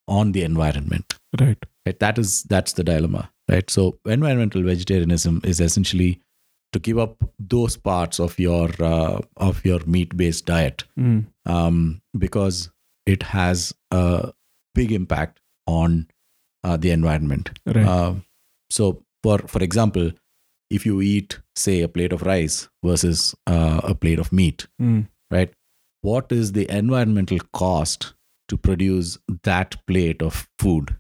on 0.09 0.33
the 0.33 0.42
environment. 0.42 1.14
Right. 1.40 1.59
Right? 1.87 1.99
That 2.00 2.19
is 2.19 2.42
that's 2.45 2.73
the 2.73 2.83
dilemma, 2.83 3.30
right? 3.49 3.71
So 3.71 3.99
environmental 4.04 4.62
vegetarianism 4.62 5.40
is 5.45 5.61
essentially 5.61 6.21
to 6.72 6.78
give 6.78 6.98
up 6.98 7.22
those 7.38 7.76
parts 7.76 8.20
of 8.20 8.38
your 8.38 8.70
uh, 8.80 9.20
of 9.36 9.64
your 9.64 9.80
meat-based 9.86 10.46
diet 10.46 10.84
Hmm. 10.96 11.20
um, 11.46 12.00
because 12.16 12.70
it 13.06 13.22
has 13.24 13.74
a 13.90 14.32
big 14.74 14.92
impact 14.92 15.40
on 15.66 16.06
uh, 16.64 16.76
the 16.76 16.90
environment. 16.90 17.50
Right. 17.66 17.84
Uh, 17.86 18.14
so, 18.70 19.02
for 19.22 19.38
for 19.48 19.62
example, 19.62 20.12
if 20.70 20.86
you 20.86 21.00
eat, 21.00 21.40
say, 21.56 21.80
a 21.82 21.88
plate 21.88 22.12
of 22.12 22.22
rice 22.22 22.68
versus 22.84 23.34
uh, 23.46 23.80
a 23.82 23.94
plate 23.94 24.18
of 24.20 24.32
meat, 24.32 24.66
Hmm. 24.78 25.00
right? 25.30 25.52
What 26.02 26.30
is 26.32 26.52
the 26.52 26.70
environmental 26.70 27.38
cost 27.52 28.14
to 28.48 28.56
produce 28.56 29.18
that 29.42 29.76
plate 29.86 30.22
of 30.22 30.48
food? 30.58 30.96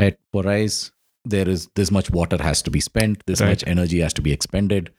Right? 0.00 0.18
For 0.32 0.42
rice, 0.42 0.90
there 1.30 1.48
is 1.48 1.68
this 1.74 1.90
much 1.90 2.10
water 2.10 2.40
has 2.42 2.62
to 2.62 2.70
be 2.70 2.80
spent, 2.80 3.22
this 3.26 3.40
Right. 3.40 3.48
much 3.50 3.64
energy 3.66 4.00
has 4.00 4.12
to 4.14 4.22
be 4.22 4.32
expended, 4.32 4.90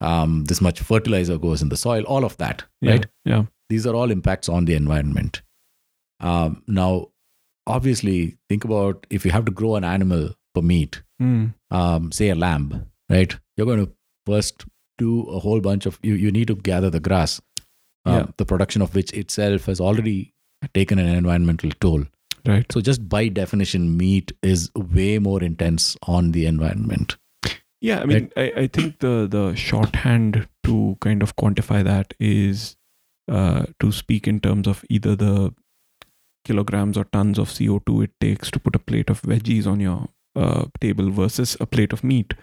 um, 0.00 0.44
this 0.44 0.60
much 0.60 0.80
fertilizer 0.80 1.38
goes 1.38 1.62
in 1.62 1.68
the 1.70 1.76
soil, 1.76 2.02
all 2.04 2.24
of 2.24 2.36
that, 2.38 2.64
Yeah. 2.80 2.90
right? 2.92 3.06
Yeah. 3.24 3.44
these 3.68 3.84
are 3.86 3.94
all 3.96 4.12
impacts 4.12 4.48
on 4.48 4.64
the 4.66 4.74
environment. 4.74 5.42
Um, 6.20 6.62
now, 6.68 7.08
obviously, 7.66 8.36
think 8.48 8.64
about 8.64 9.06
if 9.10 9.24
you 9.24 9.32
have 9.32 9.44
to 9.46 9.52
grow 9.52 9.74
an 9.76 9.82
animal 9.84 10.34
for 10.54 10.62
meat, 10.62 11.02
Hmm. 11.18 11.46
um, 11.70 12.12
say 12.12 12.28
a 12.28 12.34
lamb, 12.36 12.86
right? 13.10 13.34
You're 13.56 13.66
going 13.66 13.84
to 13.84 13.92
first 14.24 14.64
do 14.98 15.22
a 15.24 15.40
whole 15.40 15.60
bunch 15.60 15.84
of, 15.86 15.98
you, 16.02 16.14
you 16.14 16.30
need 16.30 16.46
to 16.48 16.54
gather 16.54 16.90
the 16.90 17.00
grass, 17.00 17.40
um, 18.04 18.14
Yeah. 18.14 18.26
the 18.36 18.44
production 18.46 18.82
of 18.82 18.94
which 18.94 19.12
itself 19.12 19.66
has 19.66 19.80
already 19.80 20.32
taken 20.74 20.98
an 20.98 21.08
environmental 21.08 21.70
toll. 21.80 22.04
Right. 22.46 22.70
So, 22.72 22.80
just 22.80 23.08
by 23.08 23.28
definition, 23.28 23.96
meat 23.96 24.32
is 24.42 24.70
way 24.74 25.18
more 25.18 25.42
intense 25.42 25.96
on 26.02 26.32
the 26.32 26.46
environment. 26.46 27.16
Yeah, 27.80 28.00
I 28.00 28.06
mean, 28.06 28.30
I, 28.36 28.52
I 28.56 28.66
think 28.68 29.00
the 29.00 29.26
the 29.30 29.54
shorthand 29.54 30.48
to 30.64 30.96
kind 31.00 31.22
of 31.22 31.36
quantify 31.36 31.84
that 31.84 32.14
is 32.18 32.76
uh, 33.30 33.66
to 33.80 33.92
speak 33.92 34.26
in 34.26 34.40
terms 34.40 34.66
of 34.66 34.84
either 34.88 35.14
the 35.14 35.54
kilograms 36.44 36.96
or 36.96 37.04
tons 37.04 37.38
of 37.38 37.48
CO2 37.48 38.04
it 38.04 38.10
takes 38.20 38.50
to 38.52 38.60
put 38.60 38.76
a 38.76 38.78
plate 38.78 39.10
of 39.10 39.20
veggies 39.22 39.66
on 39.66 39.80
your 39.80 40.08
uh, 40.36 40.66
table 40.80 41.10
versus 41.10 41.56
a 41.60 41.66
plate 41.66 41.92
of 41.92 42.04
meat. 42.04 42.34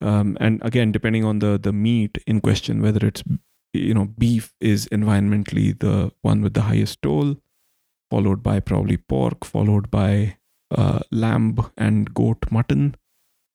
Um, 0.00 0.38
and 0.40 0.62
again, 0.64 0.92
depending 0.92 1.24
on 1.24 1.40
the 1.40 1.58
the 1.58 1.72
meat 1.72 2.18
in 2.26 2.40
question, 2.40 2.80
whether 2.80 3.06
it's 3.06 3.22
you 3.72 3.92
know 3.94 4.06
beef 4.18 4.54
is 4.60 4.86
environmentally 4.88 5.78
the 5.78 6.12
one 6.22 6.40
with 6.40 6.54
the 6.54 6.62
highest 6.62 7.02
toll, 7.02 7.36
followed 8.10 8.42
by 8.42 8.60
probably 8.60 8.96
pork, 8.96 9.44
followed 9.44 9.90
by 9.90 10.36
uh, 10.76 11.00
lamb 11.10 11.58
and 11.76 12.12
goat 12.14 12.38
mutton 12.50 12.94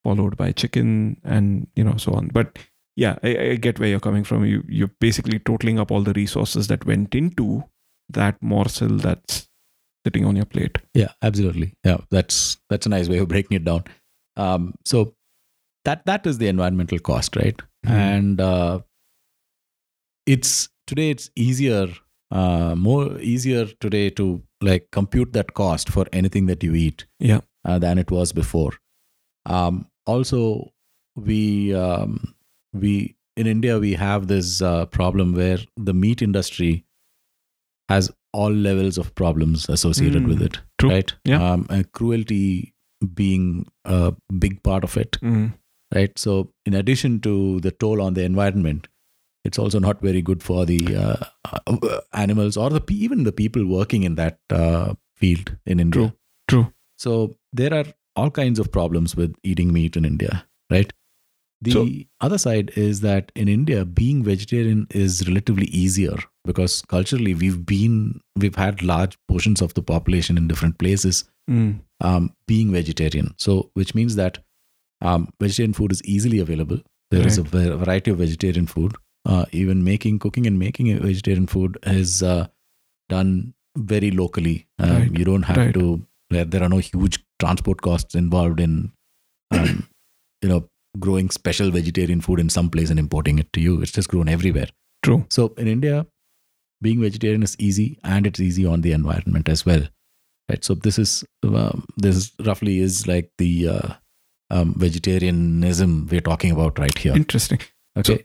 followed 0.04 0.38
by 0.38 0.52
chicken 0.52 1.20
and 1.24 1.68
you 1.76 1.84
know 1.84 1.96
so 1.98 2.14
on 2.14 2.28
but 2.28 2.60
yeah 2.96 3.18
I, 3.24 3.38
I 3.38 3.56
get 3.56 3.80
where 3.80 3.90
you're 3.90 4.00
coming 4.00 4.24
from 4.24 4.46
you 4.46 4.64
you're 4.68 4.92
basically 5.00 5.40
totaling 5.40 5.80
up 5.80 5.92
all 5.92 6.02
the 6.02 6.14
resources 6.14 6.68
that 6.68 6.86
went 6.86 7.16
into 7.16 7.64
that 8.10 8.36
morsel 8.42 8.98
that's 8.98 9.48
sitting 10.06 10.26
on 10.26 10.36
your 10.36 10.46
plate 10.46 10.78
Yeah, 10.94 11.12
absolutely. 11.24 11.74
Yeah, 11.84 11.98
that's 12.12 12.58
that's 12.70 12.86
a 12.86 12.90
nice 12.90 13.10
way 13.10 13.18
of 13.18 13.28
breaking 13.30 13.56
it 13.56 13.66
down. 13.66 13.86
Um, 14.38 14.76
so 14.86 15.16
that 15.86 16.06
that 16.06 16.28
is 16.28 16.38
the 16.38 16.48
environmental 16.48 17.00
cost, 17.00 17.36
right? 17.36 17.60
Mhm. 17.86 17.92
And 17.92 18.42
uh, 18.42 18.80
it's 20.26 20.70
today 20.88 21.10
it's 21.10 21.30
easier, 21.36 21.88
uh, 22.32 22.76
more 22.76 23.20
easier 23.20 23.66
today 23.80 24.10
to 24.12 24.42
like 24.62 24.88
compute 24.92 25.34
that 25.34 25.54
cost 25.54 25.90
for 25.90 26.06
anything 26.12 26.46
that 26.48 26.64
you 26.64 26.74
eat, 26.76 27.06
Yeah. 27.20 27.42
uh, 27.64 27.80
than 27.80 27.98
it 27.98 28.12
was 28.12 28.32
before. 28.34 28.74
Um, 29.46 29.88
also, 30.06 30.72
we 31.16 31.74
um, 31.74 32.34
we 32.74 33.16
in 33.38 33.48
India 33.48 33.80
we 33.80 33.94
have 33.94 34.28
this 34.28 34.62
uh, 34.62 34.86
problem 34.88 35.34
where 35.34 35.60
the 35.78 35.94
meat 35.94 36.22
industry 36.22 36.86
has 37.90 38.12
all 38.34 38.52
levels 38.52 38.98
of 38.98 39.14
problems 39.16 39.70
associated 39.70 40.24
Mm, 40.24 40.28
with 40.28 40.42
it 40.42 40.60
true. 40.80 40.90
right 40.90 41.14
Yeah. 41.24 41.52
um, 41.52 41.68
cruelty 41.94 42.74
being 43.14 43.68
a 43.86 44.14
big 44.40 44.62
part 44.64 44.84
of 44.84 44.98
it 44.98 45.18
Mm. 45.22 45.54
right 45.94 46.18
so 46.18 46.52
in 46.66 46.74
addition 46.74 47.20
to 47.22 47.60
the 47.62 47.72
toll 47.72 48.02
on 48.02 48.14
the 48.16 48.24
environment 48.24 48.88
it's 49.48 49.60
also 49.64 49.80
not 49.88 50.02
very 50.08 50.22
good 50.30 50.42
for 50.50 50.66
the 50.72 50.80
uh, 51.06 51.18
uh, 51.72 52.00
animals 52.26 52.58
or 52.66 52.70
the 52.76 52.82
even 53.06 53.24
the 53.30 53.36
people 53.42 53.66
working 53.78 54.04
in 54.10 54.16
that 54.22 54.40
uh, 54.62 54.94
field 55.24 55.56
in 55.66 55.80
india 55.86 56.02
True. 56.02 56.12
True. 56.54 56.66
so 57.06 57.12
there 57.62 57.74
are 57.80 57.86
all 58.16 58.32
kinds 58.42 58.60
of 58.64 58.72
problems 58.78 59.16
with 59.22 59.36
eating 59.52 59.72
meat 59.78 59.96
in 60.02 60.06
india 60.14 60.34
right 60.76 60.94
the 61.68 61.72
So- 61.76 61.88
other 62.28 62.38
side 62.46 62.72
is 62.88 63.02
that 63.08 63.32
in 63.44 63.48
india 63.58 63.84
being 64.00 64.24
vegetarian 64.32 64.82
is 65.04 65.22
relatively 65.30 65.68
easier 65.84 66.18
because 66.50 66.74
culturally 66.96 67.34
we've 67.44 67.62
been 67.72 67.96
we've 68.44 68.60
had 68.64 68.84
large 68.94 69.16
portions 69.34 69.62
of 69.68 69.74
the 69.80 69.84
population 69.94 70.38
in 70.44 70.52
different 70.54 70.78
places 70.86 71.24
Mm. 71.54 71.74
um, 72.10 72.24
being 72.52 72.70
vegetarian. 72.76 73.28
So, 73.44 73.52
which 73.80 73.90
means 73.98 74.16
that 74.20 74.38
um, 75.10 75.28
vegetarian 75.44 75.74
food 75.80 75.92
is 75.96 76.00
easily 76.14 76.40
available. 76.44 76.80
There 77.12 77.28
is 77.32 77.38
a 77.38 77.44
variety 77.44 78.10
of 78.14 78.18
vegetarian 78.22 78.66
food. 78.72 78.96
Uh, 79.26 79.46
even 79.52 79.84
making, 79.84 80.20
cooking, 80.20 80.46
and 80.46 80.60
making 80.60 80.92
a 80.92 81.00
vegetarian 81.00 81.48
food 81.48 81.78
is 81.84 82.22
uh, 82.22 82.48
done 83.10 83.54
very 83.78 84.12
locally. 84.12 84.68
Um, 84.80 84.90
Right. 84.92 85.18
You 85.18 85.26
don't 85.26 85.44
have 85.44 85.58
Right. 85.58 85.74
to. 85.74 86.06
There, 86.30 86.46
there 86.46 86.64
are 86.64 86.70
no 86.70 86.78
huge 86.78 87.24
transport 87.40 87.82
costs 87.82 88.16
involved 88.16 88.60
in, 88.60 88.92
um, 89.52 89.88
you 90.42 90.50
know, 90.50 90.70
growing 91.00 91.30
special 91.30 91.72
vegetarian 91.72 92.22
food 92.22 92.40
in 92.40 92.50
some 92.50 92.70
place 92.70 92.90
and 92.90 93.00
importing 93.00 93.40
it 93.40 93.52
to 93.54 93.62
you. 93.62 93.82
It's 93.82 93.92
just 93.92 94.10
grown 94.10 94.30
everywhere. 94.30 94.68
True. 95.04 95.26
So 95.30 95.54
in 95.58 95.68
India, 95.68 96.06
being 96.82 97.02
vegetarian 97.02 97.44
is 97.44 97.56
easy, 97.60 98.00
and 98.04 98.26
it's 98.28 98.40
easy 98.40 98.66
on 98.66 98.82
the 98.82 98.92
environment 98.92 99.50
as 99.50 99.66
well. 99.66 99.84
Right. 100.50 100.64
So 100.64 100.76
this 100.76 101.00
is 101.00 101.24
um, 101.44 101.86
this 101.98 102.32
roughly 102.46 102.80
is 102.80 103.08
like 103.08 103.32
the 103.40 103.70
uh, 103.70 103.94
um, 104.52 104.76
vegetarianism 104.78 106.08
we're 106.12 106.22
talking 106.22 106.52
about 106.52 106.78
right 106.78 106.98
here. 106.98 107.16
Interesting. 107.16 107.60
Okay. 107.98 108.18
So 108.18 108.20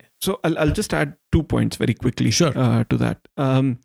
I'll, 0.45 0.59
I'll 0.59 0.71
just 0.71 0.93
add 0.95 1.17
two 1.33 1.43
points 1.43 1.77
very 1.77 1.95
quickly 1.95 2.31
Sure. 2.31 2.53
uh, 2.57 2.85
to 2.85 2.97
that. 2.99 3.27
Um, 3.37 3.79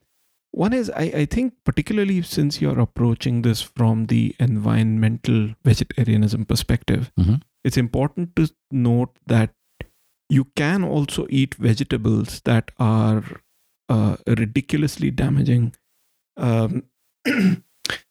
one 0.52 0.74
is 0.74 0.90
I, 0.90 1.04
I 1.04 1.26
think 1.26 1.54
particularly 1.66 2.22
since 2.22 2.62
you're 2.62 2.80
approaching 2.80 3.42
this 3.42 3.62
from 3.62 4.06
the 4.08 4.36
environmental 4.40 5.54
vegetarianism 5.64 6.46
perspective, 6.46 7.12
Mhm. 7.20 7.42
it's 7.64 7.78
important 7.78 8.36
to 8.38 8.50
note 8.72 9.18
that 9.28 9.54
you 10.30 10.46
can 10.56 10.84
also 10.84 11.28
eat 11.30 11.56
vegetables 11.56 12.42
that 12.46 12.72
are 12.80 13.24
uh, 13.90 14.16
ridiculously 14.28 15.12
damaging, 15.12 15.74
um, 16.38 16.84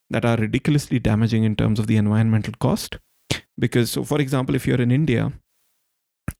that 0.09 0.23
are 0.23 0.37
ridiculously 0.37 0.99
damaging 0.99 1.43
in 1.43 1.55
terms 1.55 1.79
of 1.79 1.87
the 1.87 1.97
environmental 1.97 2.53
cost. 2.59 2.97
Because, 3.57 3.91
so 3.91 4.03
for 4.03 4.21
example, 4.21 4.55
if 4.55 4.65
you're 4.67 4.81
in 4.81 4.91
India 4.91 5.33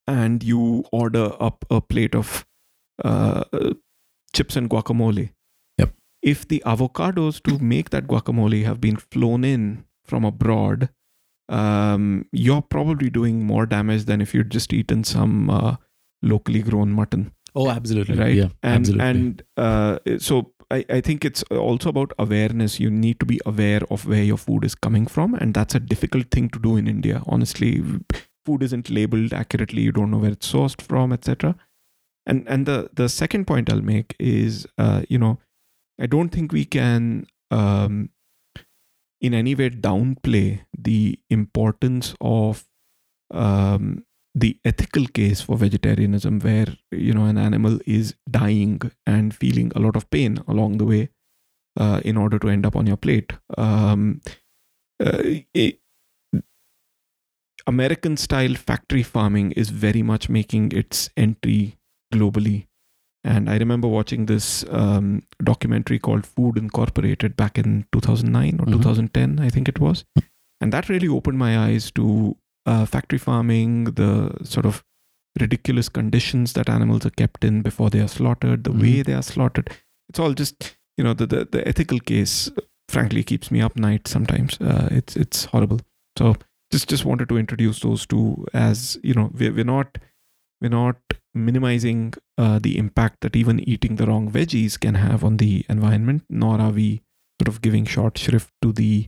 and 0.08 0.44
you 0.44 0.84
order 0.92 1.32
up 1.40 1.66
a 1.70 1.82
plate 1.82 2.16
of 2.16 2.46
uh, 3.04 3.44
chips 4.34 4.56
and 4.56 4.70
guacamole, 4.70 5.30
Yep. 5.78 5.94
if 6.22 6.48
the 6.48 6.62
avocados 6.66 7.42
to 7.44 7.58
make 7.60 7.90
that 7.92 8.08
guacamole 8.08 8.64
have 8.66 8.80
been 8.82 8.98
flown 8.98 9.44
in 9.44 9.86
from 10.06 10.24
abroad, 10.26 10.90
um, 11.50 12.26
you're 12.32 12.62
probably 12.62 13.10
doing 13.10 13.44
more 13.46 13.66
damage 13.66 14.06
than 14.06 14.22
if 14.22 14.34
you'd 14.34 14.50
just 14.52 14.74
eaten 14.74 15.04
some 15.04 15.50
uh, 15.50 15.76
locally 16.22 16.62
grown 16.62 16.92
mutton 16.92 17.32
Oh, 17.54 17.70
absolutely. 17.70 18.18
right 18.18 18.36
Yeah. 18.36 18.50
and 18.64 18.80
absolutely. 18.88 19.06
and 19.10 19.44
uh, 19.58 20.00
so 20.18 20.52
I, 20.72 20.84
I 20.90 21.02
think 21.02 21.24
it's 21.24 21.44
also 21.44 21.90
about 21.90 22.12
awareness 22.18 22.80
you 22.80 22.90
need 22.90 23.20
to 23.20 23.26
be 23.26 23.40
aware 23.46 23.82
of 23.92 24.06
where 24.08 24.24
your 24.24 24.38
food 24.38 24.66
is 24.66 24.74
coming 24.76 25.06
from 25.06 25.36
and 25.36 25.54
that's 25.54 25.76
a 25.76 25.80
difficult 25.80 26.32
thing 26.32 26.50
to 26.50 26.60
do 26.60 26.76
in 26.76 26.88
india 26.88 27.22
honestly 27.28 27.84
food 28.46 28.64
isn't 28.64 28.90
labeled 28.90 29.34
accurately 29.34 29.82
you 29.82 29.92
don't 29.92 30.12
know 30.12 30.18
where 30.18 30.32
it's 30.32 30.52
sourced 30.52 30.82
from 30.82 31.12
etc 31.14 31.56
and 32.26 32.48
and 32.48 32.66
the 32.66 32.90
the 32.94 33.10
second 33.10 33.46
point 33.46 33.72
i'll 33.72 33.82
make 33.82 34.16
is 34.20 34.68
uh, 34.78 35.02
you 35.10 35.18
know 35.18 35.40
i 36.00 36.06
don't 36.06 36.30
think 36.30 36.52
we 36.52 36.66
can 36.66 37.26
um, 37.52 38.10
in 39.22 39.34
any 39.34 39.56
way 39.56 39.70
downplay 39.70 40.62
the 40.78 41.20
importance 41.30 42.14
of 42.22 42.66
um, 43.34 44.06
the 44.34 44.60
ethical 44.66 45.06
case 45.08 45.42
for 45.42 45.58
vegetarianism 45.58 46.40
where 46.40 46.68
you 46.92 47.14
know 47.14 47.26
an 47.26 47.38
animal 47.38 47.80
is 47.86 48.16
dying 48.30 48.82
and 49.06 49.34
feeling 49.34 49.72
a 49.76 49.80
lot 49.80 49.96
of 49.96 50.10
pain 50.10 50.40
along 50.48 50.78
the 50.78 50.86
way 50.86 51.10
uh, 51.80 52.02
in 52.04 52.18
order 52.18 52.40
to 52.40 52.50
end 52.50 52.66
up 52.66 52.76
on 52.76 52.88
your 52.88 52.98
plate. 52.98 53.34
Um, 53.58 54.22
uh, 55.04 55.22
it- 55.54 55.80
american 57.68 58.16
style 58.18 58.56
factory 58.56 59.04
farming 59.04 59.52
is 59.54 59.70
very 59.70 60.02
much 60.04 60.30
making 60.30 60.72
its 60.72 61.10
entry 61.18 61.78
globally 62.14 62.68
and 63.24 63.50
i 63.50 63.58
remember 63.58 63.88
watching 63.88 64.26
this 64.28 64.64
um, 64.70 65.22
documentary 65.44 65.98
called 66.00 66.26
food 66.26 66.58
incorporated 66.58 67.36
back 67.36 67.58
in 67.58 67.86
2009 67.92 68.60
or 68.60 68.66
Mhm. 68.66 68.72
2010 68.74 69.40
i 69.40 69.50
think 69.50 69.68
it 69.68 69.80
was 69.80 70.06
and 70.62 70.72
that 70.72 70.90
really 70.90 71.08
opened 71.08 71.38
my 71.38 71.58
eyes 71.68 71.92
to 71.92 72.36
uh, 72.68 72.84
factory 72.84 73.20
farming, 73.20 73.84
the 73.94 74.32
sort 74.44 74.66
of 74.66 74.84
ridiculous 75.40 75.88
conditions 75.88 76.54
that 76.54 76.68
animals 76.68 77.06
are 77.06 77.12
kept 77.12 77.44
in 77.44 77.62
before 77.62 77.92
they 77.92 78.00
are 78.00 78.08
slaughtered, 78.08 78.64
the 78.64 78.72
Mhm. 78.72 78.82
way 78.82 79.02
they 79.04 79.14
are 79.14 79.22
slaughtered. 79.22 79.70
It's 80.10 80.18
all 80.18 80.34
just, 80.34 80.76
you 80.98 81.04
know, 81.04 81.14
the, 81.14 81.28
the, 81.28 81.46
the 81.52 81.68
ethical 81.68 82.00
case, 82.00 82.50
frankly, 82.90 83.22
keeps 83.24 83.52
me 83.52 83.62
up 83.62 83.76
night 83.76 84.08
sometimes. 84.08 84.58
Uh, 84.60 84.88
it's 84.92 85.16
it's 85.16 85.46
horrible. 85.46 85.80
So 86.18 86.38
just 86.76 86.90
just 86.94 87.06
wanted 87.06 87.30
to 87.30 87.38
introduce 87.38 87.80
those 87.80 88.06
two 88.06 88.46
as 88.54 88.98
you 89.02 89.14
know 89.14 89.30
we're, 89.40 89.54
we're 89.58 89.72
not 89.72 89.98
we're 90.62 90.78
not 90.78 90.98
minimizing 91.34 92.14
uh, 92.38 92.60
the 92.60 92.78
impact 92.78 93.22
that 93.22 93.36
even 93.36 93.60
eating 93.70 93.98
the 93.98 94.08
wrong 94.08 94.32
veggies 94.32 94.80
can 94.80 94.96
have 94.96 95.24
on 95.24 95.38
the 95.38 95.66
environment, 95.70 96.24
nor 96.30 96.60
are 96.60 96.72
we 96.72 97.02
sort 97.42 97.50
of 97.50 97.62
giving 97.62 97.86
short 97.86 98.18
shrift 98.18 98.50
to 98.62 98.72
the 98.72 99.08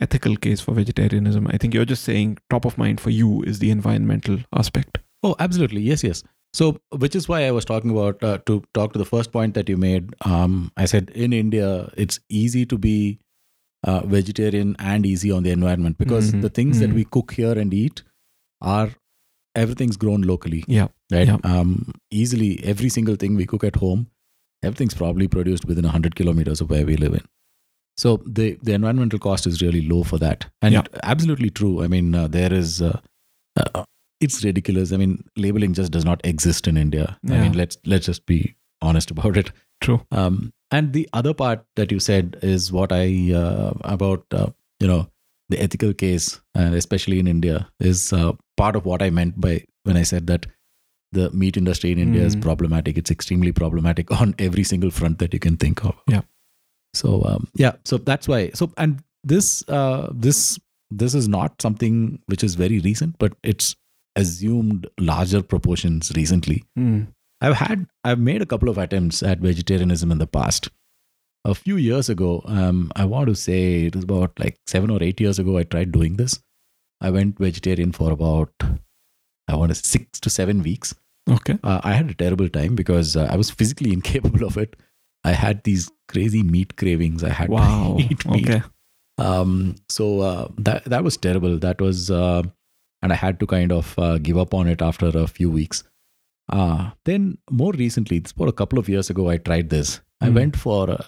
ethical 0.00 0.36
case 0.36 0.60
for 0.60 0.72
vegetarianism. 0.72 1.46
I 1.48 1.56
think 1.56 1.74
you're 1.74 1.84
just 1.84 2.04
saying 2.04 2.38
top 2.50 2.64
of 2.64 2.78
mind 2.78 3.00
for 3.00 3.10
you 3.10 3.42
is 3.42 3.60
the 3.60 3.70
environmental 3.70 4.38
aspect. 4.52 4.98
Oh, 5.22 5.34
absolutely. 5.38 5.80
Yes, 5.80 6.02
yes. 6.04 6.22
So, 6.52 6.80
which 6.90 7.14
is 7.14 7.28
why 7.28 7.46
I 7.46 7.50
was 7.50 7.64
talking 7.64 7.90
about 7.90 8.22
uh, 8.22 8.38
to 8.46 8.62
talk 8.74 8.92
to 8.92 8.98
the 8.98 9.04
first 9.04 9.32
point 9.32 9.54
that 9.54 9.68
you 9.68 9.76
made. 9.76 10.14
Um, 10.24 10.72
I 10.76 10.86
said 10.86 11.10
in 11.10 11.32
India, 11.32 11.90
it's 11.96 12.20
easy 12.28 12.64
to 12.66 12.78
be 12.78 13.18
uh, 13.84 14.00
vegetarian 14.06 14.74
and 14.78 15.06
easy 15.06 15.30
on 15.30 15.42
the 15.42 15.50
environment 15.50 15.98
because 15.98 16.32
Mhm, 16.32 16.42
the 16.42 16.50
things 16.50 16.80
that 16.80 16.90
mhm. 16.90 16.94
we 16.94 17.04
cook 17.04 17.32
here 17.32 17.58
and 17.58 17.72
eat 17.72 18.02
are 18.60 18.90
everything's 19.54 19.96
grown 19.96 20.22
locally, 20.22 20.64
Yeah. 20.66 20.88
right? 21.12 21.28
Yeah. 21.28 21.38
Um, 21.44 21.92
easily, 22.10 22.62
every 22.64 22.88
single 22.88 23.16
thing 23.16 23.34
we 23.36 23.46
cook 23.46 23.64
at 23.64 23.76
home, 23.76 24.08
everything's 24.62 24.94
probably 24.94 25.28
produced 25.28 25.64
within 25.64 25.84
100 25.84 26.14
kilometers 26.16 26.60
of 26.60 26.70
where 26.70 26.84
we 26.86 26.96
live 26.96 27.14
in. 27.14 27.22
So 27.96 28.22
the 28.26 28.58
the 28.62 28.72
environmental 28.74 29.18
cost 29.18 29.46
is 29.46 29.60
really 29.62 29.82
low 29.82 30.02
for 30.04 30.18
that, 30.18 30.46
and 30.62 30.72
Yeah. 30.74 30.82
absolutely 31.02 31.50
true. 31.50 31.82
I 31.82 31.88
mean, 31.88 32.14
uh, 32.14 32.28
there 32.28 32.52
is. 32.52 32.80
Uh, 32.82 33.00
uh, 33.56 33.84
it's 34.20 34.44
ridiculous. 34.44 34.92
I 34.92 34.96
mean, 34.96 35.24
labeling 35.36 35.74
just 35.74 35.92
does 35.92 36.04
not 36.04 36.20
exist 36.24 36.66
in 36.68 36.76
India. 36.76 37.18
I 37.28 37.40
mean, 37.40 37.52
let's 37.52 37.76
let's 37.86 38.06
just 38.06 38.26
be 38.26 38.54
honest 38.82 39.10
about 39.12 39.36
it. 39.36 39.52
True. 39.80 40.00
Um, 40.10 40.52
and 40.70 40.92
the 40.92 41.08
other 41.12 41.34
part 41.34 41.64
that 41.76 41.90
you 41.92 42.00
said 42.00 42.36
is 42.42 42.70
what 42.72 42.92
I 42.92 43.32
uh, 43.32 43.72
about 43.82 44.24
uh, 44.32 44.48
you 44.80 44.88
know 44.88 45.08
the 45.48 45.60
ethical 45.62 45.94
case, 45.94 46.40
and 46.54 46.74
especially 46.74 47.18
in 47.18 47.26
India, 47.26 47.68
is 47.80 48.12
uh, 48.12 48.32
part 48.56 48.76
of 48.76 48.84
what 48.84 49.02
I 49.02 49.10
meant 49.10 49.40
by 49.40 49.64
when 49.84 49.96
I 49.96 50.02
said 50.02 50.26
that 50.26 50.46
the 51.12 51.30
meat 51.30 51.56
industry 51.56 51.90
in 51.90 51.98
India 51.98 52.22
is 52.22 52.36
Mm. 52.36 52.42
problematic. 52.42 52.98
It's 52.98 53.10
extremely 53.10 53.50
problematic 53.50 54.10
on 54.20 54.34
every 54.38 54.62
single 54.62 54.90
front 54.90 55.18
that 55.20 55.32
you 55.32 55.40
can 55.40 55.56
think 55.56 55.84
of. 55.84 55.94
Yeah. 56.06 56.20
So 56.94 57.22
um, 57.24 57.48
yeah, 57.54 57.72
so 57.84 57.96
that's 57.98 58.28
why. 58.28 58.50
So 58.50 58.70
and 58.76 59.02
this 59.24 59.66
uh, 59.68 60.08
this 60.12 60.58
this 60.90 61.14
is 61.14 61.28
not 61.28 61.60
something 61.62 62.20
which 62.26 62.44
is 62.44 62.54
very 62.56 62.78
recent, 62.80 63.16
but 63.18 63.32
it's 63.42 63.74
assumed 64.16 64.86
larger 64.98 65.42
proportions 65.42 66.12
recently. 66.14 66.64
Mm. 66.78 67.08
I've 67.40 67.56
had 67.56 67.86
I've 68.04 68.18
made 68.18 68.42
a 68.42 68.46
couple 68.46 68.68
of 68.68 68.78
attempts 68.78 69.22
at 69.22 69.38
vegetarianism 69.38 70.10
in 70.12 70.18
the 70.18 70.26
past. 70.26 70.68
A 71.44 71.54
few 71.54 71.76
years 71.76 72.08
ago, 72.08 72.42
um, 72.46 72.90
I 72.96 73.04
want 73.04 73.28
to 73.28 73.34
say 73.34 73.84
it 73.84 73.94
was 73.94 74.04
about 74.04 74.38
like 74.38 74.58
seven 74.66 74.90
or 74.90 75.02
eight 75.02 75.20
years 75.20 75.38
ago. 75.38 75.56
I 75.56 75.62
tried 75.62 75.92
doing 75.92 76.16
this. 76.16 76.40
I 77.00 77.10
went 77.10 77.38
vegetarian 77.38 77.92
for 77.92 78.10
about 78.10 78.50
I 79.46 79.54
want 79.54 79.70
to 79.70 79.74
six 79.76 80.18
to 80.20 80.30
seven 80.30 80.62
weeks. 80.62 80.94
Okay. 81.30 81.58
Uh, 81.62 81.80
I 81.84 81.92
had 81.92 82.10
a 82.10 82.14
terrible 82.14 82.48
time 82.48 82.74
because 82.74 83.16
uh, 83.16 83.28
I 83.30 83.36
was 83.36 83.50
physically 83.50 83.92
incapable 83.98 84.44
of 84.44 84.56
it. 84.58 84.76
I 85.24 85.32
had 85.32 85.62
these 85.64 85.90
crazy 86.08 86.42
meat 86.42 86.76
cravings. 86.76 87.22
I 87.22 87.30
had 87.30 87.48
Wow. 87.50 87.96
to 87.98 88.04
eat 88.10 88.26
meat. 88.26 88.48
Okay. 88.50 88.62
Um, 89.18 89.76
so 89.88 90.20
uh, 90.20 90.48
that 90.58 90.84
that 90.86 91.04
was 91.04 91.16
terrible. 91.16 91.58
That 91.58 91.80
was, 91.80 92.10
uh, 92.10 92.42
and 93.02 93.12
I 93.12 93.16
had 93.16 93.38
to 93.40 93.46
kind 93.46 93.72
of 93.72 93.98
uh, 93.98 94.18
give 94.18 94.38
up 94.38 94.54
on 94.54 94.68
it 94.68 94.80
after 94.82 95.06
a 95.08 95.26
few 95.26 95.50
weeks. 95.50 95.84
Uh, 96.48 96.90
then 97.04 97.38
more 97.50 97.72
recently, 97.72 98.16
it's 98.18 98.32
about 98.32 98.48
a 98.48 98.52
couple 98.52 98.78
of 98.78 98.88
years 98.88 99.10
ago, 99.10 99.28
I 99.28 99.36
tried 99.38 99.70
this. 99.70 100.00
I 100.20 100.28
Hmm. 100.28 100.34
went 100.34 100.56
for 100.56 100.90
uh, 100.90 101.02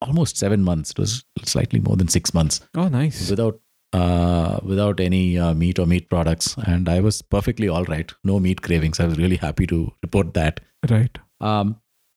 almost 0.00 0.36
seven 0.36 0.62
months. 0.62 0.90
It 0.92 0.98
was 0.98 1.24
slightly 1.44 1.80
more 1.80 1.96
than 1.96 2.08
six 2.08 2.32
months 2.34 2.60
Oh, 2.74 2.88
nice. 2.88 3.28
without 3.30 3.60
uh, 3.92 4.58
without 4.64 4.98
any 4.98 5.38
uh, 5.38 5.54
meat 5.54 5.78
or 5.78 5.86
meat 5.86 6.10
products, 6.10 6.56
and 6.66 6.88
I 6.88 6.98
was 6.98 7.22
perfectly 7.22 7.68
all 7.68 7.84
right. 7.84 8.12
No 8.24 8.40
meat 8.40 8.60
cravings. 8.62 8.98
I 8.98 9.06
was 9.06 9.18
really 9.18 9.36
happy 9.36 9.68
to 9.68 9.92
report 10.02 10.34
that. 10.34 10.58
Right. 10.90 11.16
Um, 11.40 11.76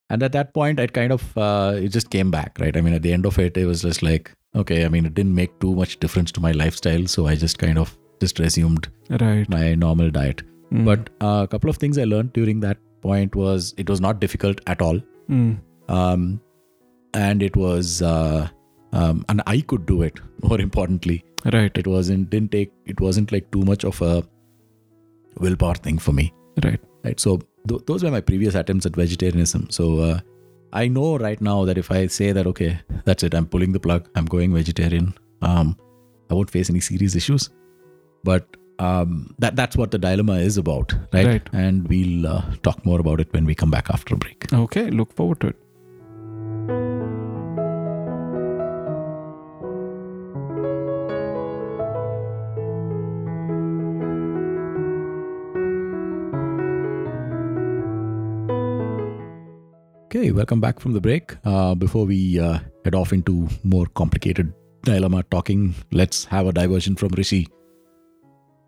and 0.09 0.23
at 0.23 0.31
that 0.31 0.55
point, 0.55 0.79
I 0.79 0.87
kind 0.87 1.11
of 1.11 1.37
uh, 1.37 1.73
it 1.75 1.89
just 1.89 2.09
came 2.09 2.31
back, 2.31 2.57
right? 2.59 2.75
I 2.75 2.81
mean, 2.81 2.93
at 2.95 3.03
the 3.03 3.13
end 3.13 3.27
of 3.27 3.37
it, 3.37 3.57
it 3.57 3.67
was 3.67 3.83
just 3.83 4.01
like, 4.01 4.31
okay. 4.55 4.85
I 4.85 4.89
mean, 4.89 5.05
it 5.05 5.13
didn't 5.13 5.35
make 5.35 5.59
too 5.59 5.75
much 5.75 5.99
difference 5.99 6.31
to 6.33 6.41
my 6.41 6.51
lifestyle, 6.51 7.05
so 7.05 7.27
I 7.27 7.35
just 7.35 7.59
kind 7.59 7.77
of 7.77 7.95
just 8.21 8.39
resumed 8.39 8.87
Right. 9.11 9.47
my 9.47 9.75
normal 9.75 10.09
diet. 10.09 10.41
Mm. 10.71 10.85
But 10.85 11.09
uh, 11.21 11.43
a 11.43 11.47
couple 11.47 11.69
of 11.69 11.77
things 11.77 11.97
I 11.97 12.03
learned 12.03 12.33
during 12.33 12.59
that 12.61 12.77
point 13.01 13.35
was 13.35 13.73
it 13.77 13.89
was 13.89 14.01
not 14.01 14.19
difficult 14.19 14.59
at 14.67 14.81
all. 14.81 14.99
Mm. 15.29 15.59
Um, 15.87 16.41
and 17.13 17.41
it 17.41 17.55
was, 17.55 18.01
uh, 18.01 18.47
um, 18.93 19.23
and 19.29 19.41
I 19.47 19.61
could 19.61 19.85
do 19.85 20.01
it. 20.01 20.19
More 20.43 20.59
importantly, 20.59 21.23
Right. 21.45 21.71
it 21.77 21.87
wasn't 21.87 22.29
didn't 22.29 22.51
take 22.51 22.71
it 22.85 22.99
wasn't 22.99 23.31
like 23.31 23.49
too 23.51 23.61
much 23.61 23.85
of 23.85 24.01
a 24.01 24.23
willpower 25.39 25.75
thing 25.75 25.97
for 25.97 26.11
me. 26.11 26.33
Right. 26.63 26.79
Right. 27.03 27.19
So 27.19 27.39
th- 27.67 27.81
those 27.85 28.03
were 28.03 28.11
my 28.11 28.21
previous 28.21 28.55
attempts 28.55 28.85
at 28.85 28.95
vegetarianism. 28.95 29.69
So 29.69 29.99
uh, 29.99 30.19
I 30.73 30.87
know 30.87 31.17
right 31.17 31.39
now 31.39 31.63
that 31.65 31.77
if 31.77 31.91
I 31.91 32.07
say 32.07 32.31
that 32.33 32.47
okay, 32.47 32.79
that's 33.05 33.23
it, 33.23 33.33
I'm 33.33 33.45
pulling 33.45 33.71
the 33.71 33.79
plug, 33.79 34.09
I'm 34.15 34.25
going 34.25 34.53
vegetarian. 34.53 35.13
Um, 35.41 35.77
I 36.29 36.33
won't 36.33 36.49
face 36.49 36.69
any 36.69 36.79
serious 36.81 37.15
issues. 37.15 37.49
But 38.23 38.56
um, 38.79 39.33
that 39.39 39.55
that's 39.55 39.75
what 39.75 39.91
the 39.91 39.97
dilemma 39.97 40.33
is 40.33 40.57
about, 40.57 40.93
right? 41.13 41.25
Right. 41.25 41.49
And 41.53 41.87
we'll 41.87 42.27
uh, 42.27 42.43
talk 42.63 42.85
more 42.85 42.99
about 42.99 43.19
it 43.19 43.31
when 43.33 43.45
we 43.45 43.55
come 43.55 43.71
back 43.71 43.89
after 43.89 44.15
a 44.15 44.17
break. 44.17 44.51
Okay. 44.53 44.89
Look 44.89 45.13
forward 45.13 45.39
to 45.41 45.47
it. 45.47 45.55
Okay, 60.09 60.31
welcome 60.31 60.61
back 60.61 60.79
from 60.79 60.93
the 60.93 61.01
break. 61.01 61.35
Uh, 61.43 61.75
before 61.75 62.05
we 62.05 62.39
uh, 62.39 62.59
head 62.85 62.95
off 62.95 63.11
into 63.11 63.47
more 63.63 63.85
complicated 63.87 64.53
dilemma 64.83 65.21
talking, 65.29 65.75
let's 65.91 66.23
have 66.25 66.47
a 66.47 66.53
diversion 66.53 66.95
from 66.95 67.09
Rishi. 67.09 67.47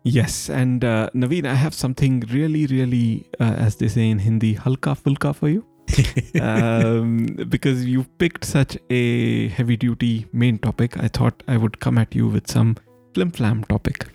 Yes, 0.02 0.48
and 0.48 0.84
uh, 0.84 1.10
Navin, 1.14 1.46
I 1.46 1.54
have 1.54 1.74
something 1.74 2.20
really, 2.32 2.66
really, 2.66 3.26
uh, 3.38 3.54
as 3.58 3.76
they 3.76 3.88
say 3.88 4.08
in 4.08 4.18
Hindi, 4.18 4.54
halka 4.54 4.96
fulka 4.96 5.34
for 5.34 5.48
you. 5.48 5.64
um, 6.40 7.26
because 7.48 7.84
you 7.84 8.04
picked 8.18 8.44
such 8.44 8.78
a 8.90 9.48
heavy 9.48 9.76
duty 9.76 10.26
main 10.32 10.58
topic, 10.58 10.96
I 11.02 11.08
thought 11.08 11.42
I 11.48 11.56
would 11.56 11.80
come 11.80 11.98
at 11.98 12.14
you 12.14 12.28
with 12.28 12.50
some 12.50 12.76
flim 13.14 13.30
flam 13.30 13.64
topic. 13.64 14.06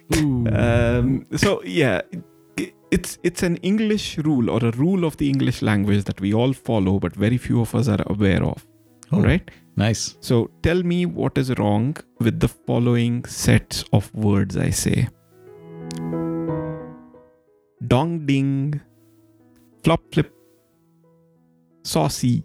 Um, 0.54 1.26
so 1.36 1.62
yeah, 1.64 2.02
it's 2.92 3.18
it's 3.24 3.44
an 3.44 3.58
English 3.58 4.18
rule 4.20 4.50
or 4.50 4.64
a 4.64 4.72
rule 4.72 5.04
of 5.04 5.18
the 5.18 5.30
English 5.30 5.62
language 5.62 6.06
that 6.06 6.22
we 6.22 6.34
all 6.34 6.54
follow, 6.54 7.00
but 7.00 7.16
very 7.16 7.38
few 7.38 7.62
of 7.62 7.76
us 7.76 7.88
are 7.88 8.04
aware 8.08 8.44
of. 8.44 8.66
Oh, 9.12 9.18
All 9.18 9.24
right. 9.24 9.52
Nice. 9.76 10.18
So 10.22 10.50
tell 10.64 10.82
me 10.84 11.06
what 11.06 11.38
is 11.38 11.52
wrong 11.60 11.98
with 12.20 12.40
the 12.40 12.48
following 12.48 13.26
sets 13.26 13.84
of 13.92 14.14
words 14.16 14.56
I 14.58 14.70
say. 14.70 15.10
Dong 17.88 18.26
ding, 18.26 18.82
flop 19.84 20.02
flip, 20.12 20.34
saucy. 21.84 22.44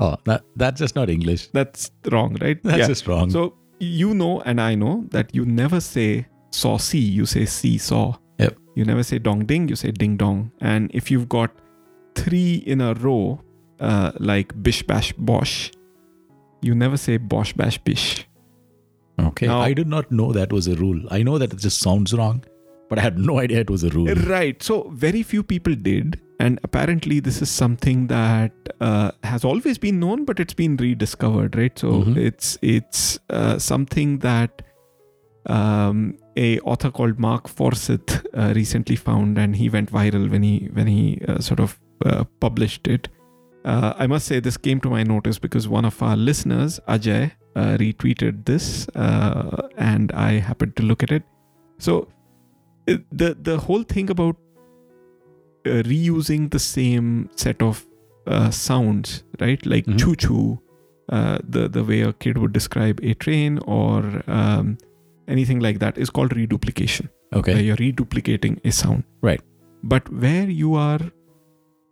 Oh, 0.00 0.16
that 0.24 0.42
that's 0.56 0.80
just 0.80 0.96
not 0.96 1.10
English. 1.10 1.48
That's 1.52 1.90
wrong, 2.10 2.36
right? 2.40 2.58
That's 2.64 2.78
Yeah. 2.78 2.86
just 2.88 3.06
wrong. 3.06 3.30
So 3.30 3.54
you 3.78 4.14
know 4.14 4.40
and 4.40 4.60
I 4.60 4.74
know 4.74 5.04
that 5.10 5.34
you 5.34 5.44
never 5.44 5.80
say 5.80 6.26
saucy, 6.50 6.98
you 6.98 7.26
say 7.26 7.44
seesaw. 7.44 8.16
Yep. 8.38 8.56
You 8.76 8.84
never 8.84 9.02
say 9.02 9.18
dong 9.18 9.44
ding, 9.46 9.68
you 9.68 9.76
say 9.76 9.90
ding 9.92 10.16
dong. 10.16 10.50
And 10.60 10.90
if 10.94 11.10
you've 11.10 11.28
got 11.28 11.50
three 12.14 12.54
in 12.66 12.80
a 12.80 12.94
row, 12.94 13.40
uh, 13.78 14.12
like 14.18 14.54
bish 14.62 14.82
bash 14.82 15.12
bosh, 15.12 15.70
you 16.62 16.74
never 16.74 16.96
say 16.96 17.16
bosh 17.18 17.52
bash 17.52 17.78
bish. 17.78 18.26
okay. 19.20 19.46
now- 19.46 19.60
I 19.60 19.74
did 19.74 19.86
not 19.86 20.10
know 20.10 20.32
that 20.32 20.50
was 20.50 20.66
a 20.66 20.74
rule. 20.76 21.00
I 21.10 21.22
know 21.22 21.36
that 21.38 21.52
it 21.52 21.58
just 21.58 21.78
sounds 21.80 22.14
wrong, 22.14 22.42
but 22.90 22.98
I 22.98 23.02
had 23.02 23.18
no 23.18 23.38
idea 23.40 23.60
it 23.60 23.70
was 23.70 23.84
a 23.84 23.90
rule. 23.90 24.12
Right. 24.30 24.62
So 24.62 24.76
very 25.06 25.22
few 25.22 25.42
people 25.42 25.74
did. 25.74 26.20
And 26.44 26.58
apparently, 26.64 27.20
this 27.20 27.38
is 27.44 27.50
something 27.50 28.04
that 28.10 28.52
uh, 28.80 29.10
has 29.24 29.44
always 29.44 29.76
been 29.78 30.00
known, 30.00 30.24
but 30.24 30.40
it's 30.40 30.54
been 30.60 30.76
rediscovered, 30.84 31.56
right? 31.62 31.78
So 31.82 31.90
Mhm. 32.02 32.16
it's 32.28 32.52
it's 32.62 33.02
uh, 33.40 33.58
something 33.58 34.14
that 34.20 34.62
um, 35.46 36.16
a 36.36 36.58
author 36.60 36.90
called 36.90 37.18
Mark 37.18 37.48
Forsyth 37.48 38.24
uh, 38.34 38.52
recently 38.54 38.96
found, 38.96 39.38
and 39.38 39.56
he 39.56 39.68
went 39.68 39.90
viral 39.92 40.30
when 40.30 40.42
he 40.42 40.68
when 40.72 40.86
he 40.86 41.20
uh, 41.28 41.38
sort 41.40 41.60
of 41.60 41.78
uh, 42.04 42.24
published 42.40 42.86
it. 42.88 43.08
Uh, 43.64 43.92
I 43.98 44.06
must 44.06 44.26
say 44.26 44.40
this 44.40 44.56
came 44.56 44.80
to 44.80 44.90
my 44.90 45.02
notice 45.02 45.38
because 45.38 45.68
one 45.68 45.84
of 45.84 46.02
our 46.02 46.16
listeners, 46.16 46.80
Ajay, 46.88 47.32
uh, 47.56 47.76
retweeted 47.76 48.46
this, 48.46 48.88
uh, 48.94 49.68
and 49.76 50.12
I 50.12 50.32
happened 50.38 50.76
to 50.76 50.82
look 50.82 51.02
at 51.02 51.12
it. 51.12 51.22
So 51.78 52.08
the 53.22 53.36
the 53.50 53.56
whole 53.58 53.82
thing 53.94 54.10
about 54.10 54.36
uh, 55.66 55.82
reusing 55.92 56.50
the 56.50 56.58
same 56.58 57.28
set 57.36 57.62
of 57.62 57.86
uh, 58.26 58.50
sounds, 58.50 59.22
right? 59.40 59.64
Like 59.74 59.86
Mhm. 59.86 59.98
choo 60.02 60.14
choo, 60.24 60.58
uh, 61.18 61.38
the 61.56 61.68
the 61.68 61.84
way 61.84 62.00
a 62.08 62.12
kid 62.12 62.38
would 62.38 62.52
describe 62.58 63.00
a 63.02 63.14
train 63.14 63.58
or 63.78 64.02
um, 64.26 64.76
anything 65.28 65.60
like 65.68 65.78
that 65.86 65.98
is 65.98 66.10
called 66.18 66.36
reduplication 66.36 67.08
where 67.30 67.40
Okay. 67.40 67.62
you're 67.62 67.76
reduplicating 67.76 68.58
a 68.64 68.72
sound. 68.82 69.04
Right. 69.30 69.40
But 69.94 70.08
where 70.26 70.48
you 70.62 70.74
are 70.74 71.00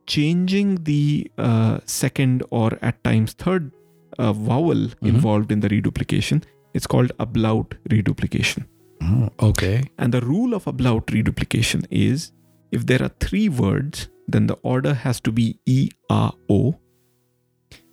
changing 0.06 0.84
the 0.84 1.30
uh, 1.38 1.78
second 1.84 2.42
or 2.50 2.70
at 2.82 3.02
times 3.04 3.32
third 3.32 3.70
uh, 4.18 4.32
vowel 4.32 4.88
involved 5.02 5.52
in 5.52 5.60
the 5.60 5.68
reduplication, 5.68 6.42
it's 6.74 6.86
called 6.86 7.12
ablaut 7.20 7.74
reduplication. 7.90 8.64
Oh, 9.02 9.28
okay. 9.40 9.84
And 9.98 10.12
the 10.12 10.20
rule 10.20 10.54
of 10.54 10.66
a 10.66 10.72
ablaut 10.72 11.10
reduplication 11.12 11.82
is 11.90 12.32
if 12.72 12.86
there 12.86 13.02
are 13.02 13.10
three 13.20 13.48
words, 13.48 14.08
then 14.26 14.46
the 14.46 14.54
order 14.62 14.94
has 14.94 15.20
to 15.20 15.32
be 15.32 15.58
E, 15.66 15.90
A, 16.10 16.32
O. 16.48 16.58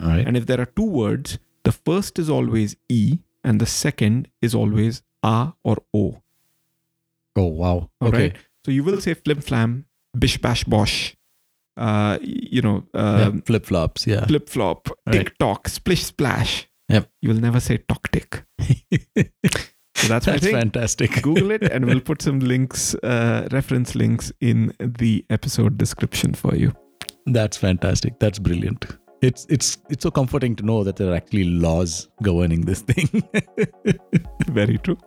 All 0.01 0.07
right. 0.07 0.25
And 0.27 0.35
if 0.35 0.45
there 0.45 0.59
are 0.59 0.65
two 0.65 0.85
words, 0.85 1.39
the 1.63 1.71
first 1.71 2.19
is 2.19 2.29
always 2.29 2.75
E 2.89 3.19
and 3.43 3.59
the 3.61 3.65
second 3.65 4.27
is 4.41 4.53
always 4.55 5.01
A 5.23 5.53
or 5.63 5.77
O. 5.93 6.21
Oh, 7.37 7.45
wow. 7.45 7.89
All 8.01 8.07
okay. 8.09 8.17
right. 8.17 8.35
So 8.65 8.71
you 8.71 8.83
will 8.83 8.99
say 8.99 9.13
flim 9.13 9.41
flam, 9.41 9.85
bish 10.17 10.37
bash 10.39 10.63
bosh, 10.63 11.15
uh, 11.77 12.17
you 12.21 12.61
know, 12.61 12.83
Yeah, 12.93 13.25
um, 13.27 13.41
Flip 13.41 13.65
flops. 13.65 14.07
Yeah. 14.07 14.25
flip 14.25 14.49
flop, 14.49 14.89
Right. 15.05 15.13
tick 15.25 15.37
tock, 15.37 15.67
splish 15.69 16.03
splash. 16.05 16.67
Yep. 16.89 17.09
You 17.21 17.29
will 17.29 17.39
never 17.41 17.59
say 17.59 17.77
tock 17.77 18.09
tick. 18.11 18.43
So 20.05 20.13
that's, 20.13 20.25
That's 20.27 20.47
fantastic. 20.47 21.21
Google 21.23 21.49
it 21.49 21.63
and 21.63 21.85
we'll 21.85 21.99
put 21.99 22.21
some 22.21 22.39
links, 22.39 22.93
uh, 23.01 23.47
reference 23.51 23.95
links 23.95 24.31
in 24.39 24.71
the 24.79 25.25
episode 25.31 25.79
description 25.79 26.35
for 26.35 26.55
you. 26.55 26.73
That's 27.25 27.57
fantastic. 27.57 28.19
That's 28.19 28.37
brilliant. 28.37 28.85
It's 29.23 29.47
it's 29.49 29.79
it's 29.89 30.03
so 30.03 30.11
comforting 30.11 30.55
to 30.57 30.63
know 30.63 30.83
that 30.83 30.97
there 30.97 31.11
are 31.11 31.15
actually 31.15 31.45
laws 31.45 32.07
governing 32.21 32.61
this 32.61 32.81
thing. 32.81 33.23
Very 34.49 34.77
true. 34.77 34.97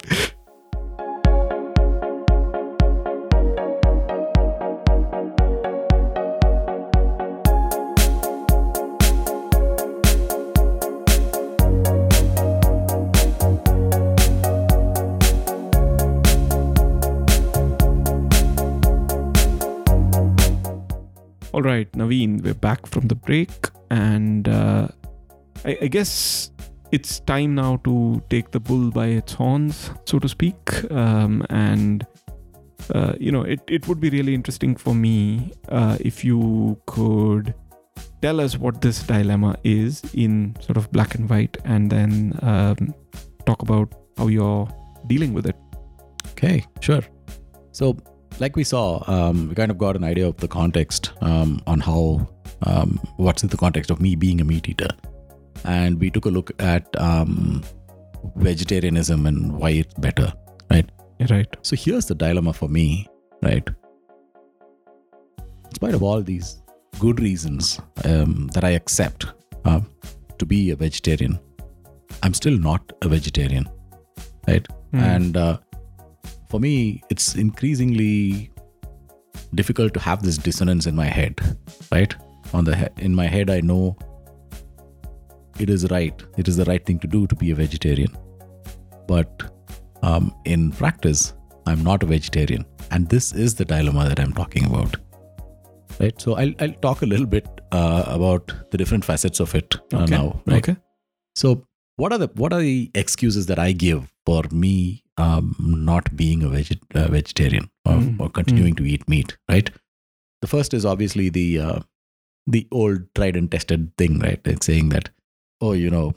All 21.59 21.64
right, 21.64 21.90
Navin, 21.90 22.40
we're 22.40 22.55
back 22.55 22.87
from 22.87 23.09
the 23.09 23.16
break, 23.16 23.51
and 23.90 24.49
uh, 24.49 24.87
I, 25.64 25.77
I 25.83 25.87
guess 25.88 26.53
it's 26.92 27.18
time 27.18 27.57
now 27.57 27.79
to 27.79 28.23
take 28.31 28.53
the 28.53 28.61
bull 28.61 28.92
by 28.92 29.07
its 29.07 29.33
horns, 29.33 29.90
so 30.05 30.21
to 30.21 30.29
speak. 30.29 30.57
Um, 30.92 31.44
and 31.51 32.07
uh, 32.94 33.14
you 33.18 33.33
know, 33.33 33.42
it, 33.42 33.59
it 33.66 33.88
would 33.88 33.99
be 33.99 34.09
really 34.09 34.37
interesting 34.37 34.77
for 34.77 34.94
me 34.94 35.51
uh, 35.68 35.97
if 35.99 36.25
you 36.25 36.81
could 36.87 37.53
tell 38.23 38.40
us 38.40 38.57
what 38.57 38.81
this 38.81 39.03
dilemma 39.03 39.57
is 39.64 40.05
in 40.14 40.55
sort 40.61 40.77
of 40.77 40.92
black 40.92 41.16
and 41.16 41.29
white, 41.29 41.57
and 41.64 41.90
then 41.90 42.38
um, 42.42 42.94
talk 43.47 43.62
about 43.62 43.92
how 44.16 44.29
you're 44.29 44.68
dealing 45.09 45.35
with 45.35 45.44
it. 45.44 45.57
okay, 46.31 46.64
sure. 46.81 47.03
So, 47.73 47.97
like 48.40 48.57
we 48.57 48.64
saw, 48.64 49.03
um, 49.07 49.48
we 49.48 49.55
kind 49.55 49.70
of 49.70 49.79
got 49.79 49.96
an 49.96 50.05
idea 50.05 50.27
of 50.27 50.37
the 50.37 50.48
context 50.48 51.12
um, 51.20 51.61
on 51.66 51.81
how 51.81 52.29
um, 52.62 53.01
what's 53.16 53.42
in 53.42 53.48
the 53.48 53.57
context 53.57 53.90
of 53.90 54.01
me 54.01 54.14
being 54.16 54.40
a 54.40 54.44
meat 54.44 54.68
eater, 54.68 54.88
and 55.64 56.01
we 56.01 56.11
took 56.11 56.27
a 56.27 56.31
look 56.31 56.51
at 56.61 56.87
um, 57.01 57.62
vegetarianism 58.37 59.27
and 59.27 59.53
why 59.59 59.70
it's 59.70 59.94
better. 59.94 60.33
Right. 60.70 60.90
Right. 61.31 61.57
So 61.62 61.74
here's 61.77 62.07
the 62.07 62.14
dilemma 62.14 62.53
for 62.53 62.68
me, 62.68 63.09
right? 63.42 63.68
In 65.38 65.74
spite 65.74 65.94
of 65.94 66.03
all 66.03 66.22
these 66.22 66.62
good 67.01 67.20
reasons 67.20 67.81
um, 68.05 68.48
that 68.55 68.64
I 68.64 68.70
accept 68.70 69.27
um, 69.64 69.90
to 70.38 70.46
be 70.46 70.70
a 70.70 70.77
vegetarian, 70.77 71.40
I'm 72.22 72.35
still 72.35 72.57
not 72.57 72.92
a 73.03 73.09
vegetarian, 73.09 73.68
right? 74.46 74.66
Hmm. 74.92 74.98
And 74.98 75.37
uh, 75.37 75.59
for 76.49 76.61
me, 76.61 77.03
it's 77.11 77.35
increasingly 77.35 78.51
difficult 79.55 79.95
to 79.95 80.01
have 80.01 80.23
this 80.23 80.39
dissonance 80.39 80.87
in 80.87 80.95
my 80.97 81.07
head, 81.07 81.41
right? 81.93 82.15
On 82.53 82.65
the 82.65 82.77
he- 82.77 83.05
in 83.05 83.15
my 83.15 83.27
head, 83.27 83.51
I 83.51 83.61
know 83.61 83.97
it 85.59 85.69
is 85.71 85.91
right. 85.91 86.23
It 86.37 86.49
is 86.49 86.57
the 86.57 86.65
right 86.65 86.85
thing 86.85 86.99
to 87.01 87.07
do 87.07 87.27
to 87.27 87.35
be 87.35 87.51
a 87.51 87.55
vegetarian. 87.55 88.17
But 89.07 89.43
um, 90.03 90.35
in 90.45 90.71
practice, 90.73 91.35
I'm 91.67 91.83
not 91.83 92.03
a 92.03 92.07
vegetarian. 92.07 92.65
And 92.91 93.09
this 93.09 93.33
is 93.33 93.55
the 93.55 93.65
dilemma 93.65 94.09
that 94.09 94.21
I'm 94.21 94.33
talking 94.33 94.65
about. 94.67 94.97
Right. 96.01 96.19
So 96.21 96.35
I'll, 96.37 96.53
I'll 96.61 96.73
talk 96.75 97.03
a 97.03 97.07
little 97.07 97.27
bit 97.27 97.47
uh, 97.73 98.05
about 98.07 98.53
the 98.71 98.79
different 98.79 99.05
facets 99.05 99.41
of 99.41 99.55
it 99.55 99.77
uh, 99.93 100.03
Okay. 100.05 100.11
now. 100.17 100.41
Right. 100.47 100.59
Okay. 100.69 100.77
So 101.35 101.65
what 101.97 102.13
are 102.13 102.19
the 102.19 102.29
what 102.37 102.53
are 102.53 102.61
the 102.61 102.91
excuses 102.95 103.47
that 103.47 103.59
I 103.59 103.73
give 103.73 104.11
for 104.25 104.45
me 104.53 105.03
um, 105.19 105.55
not 105.59 106.15
being 106.17 106.43
a 106.43 106.49
veget- 106.49 106.95
uh, 106.95 107.09
vegetarian 107.09 107.71
or, 107.85 107.95
Mm, 107.95 108.21
or 108.21 108.29
continuing 108.31 108.75
to 108.77 108.85
eat 108.85 109.09
meat? 109.09 109.37
Right. 109.49 109.71
The 110.43 110.47
first 110.49 110.73
is 110.75 110.85
obviously 110.87 111.29
the 111.29 111.59
uh, 111.61 111.81
the 112.47 112.67
old 112.71 113.03
tried 113.15 113.37
and 113.37 113.51
tested 113.51 113.93
thing, 113.99 114.19
right? 114.21 114.41
It's 114.45 114.67
saying 114.67 114.91
that 114.91 115.11
oh, 115.61 115.73
you 115.73 115.91
know, 115.91 116.15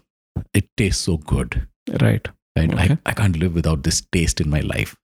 it 0.53 0.69
tastes 0.77 1.01
so 1.01 1.17
good, 1.17 1.67
Right. 1.99 2.27
right? 2.55 2.73
Okay. 2.73 2.93
I, 2.93 2.97
I 3.07 3.13
can't 3.13 3.37
live 3.37 3.55
without 3.55 3.81
this 3.83 4.01
taste 4.11 4.39
in 4.39 4.49
my 4.49 4.59
life. 4.59 4.95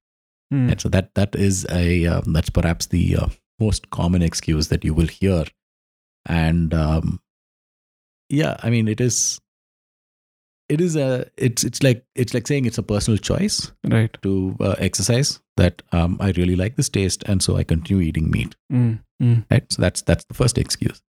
Hmm. 0.51 0.69
And 0.69 0.79
so 0.79 0.89
that 0.89 1.13
that 1.15 1.35
is 1.35 1.65
a 1.71 2.05
um, 2.05 2.33
that's 2.33 2.49
perhaps 2.51 2.85
the 2.87 3.17
uh, 3.17 3.27
most 3.59 3.89
common 3.89 4.21
excuse 4.21 4.67
that 4.69 4.85
you 4.85 4.93
will 4.93 5.07
hear, 5.07 5.45
and 6.25 6.73
um, 6.73 7.19
yeah, 8.29 8.55
I 8.61 8.69
mean 8.69 8.87
it 8.87 9.01
is 9.01 9.41
it 10.69 10.81
is 10.81 10.95
a 10.95 11.25
it's 11.37 11.63
it's 11.63 11.81
like 11.83 12.03
it's 12.15 12.33
like 12.33 12.47
saying 12.47 12.65
it's 12.65 12.77
a 12.77 12.83
personal 12.83 13.17
choice 13.17 13.71
Right. 13.85 14.15
to 14.21 14.55
uh, 14.59 14.75
exercise 14.79 15.39
that 15.55 15.81
um, 15.91 16.17
I 16.19 16.31
really 16.31 16.55
like 16.55 16.75
this 16.75 16.89
taste 16.89 17.23
and 17.25 17.41
so 17.41 17.55
I 17.57 17.63
continue 17.63 18.01
eating 18.03 18.29
meat. 18.29 18.55
Mm. 18.71 18.99
Mm. 19.23 19.45
Right, 19.49 19.71
so 19.71 19.81
that's 19.81 20.01
that's 20.03 20.25
the 20.25 20.33
first 20.33 20.57
excuse. 20.57 21.01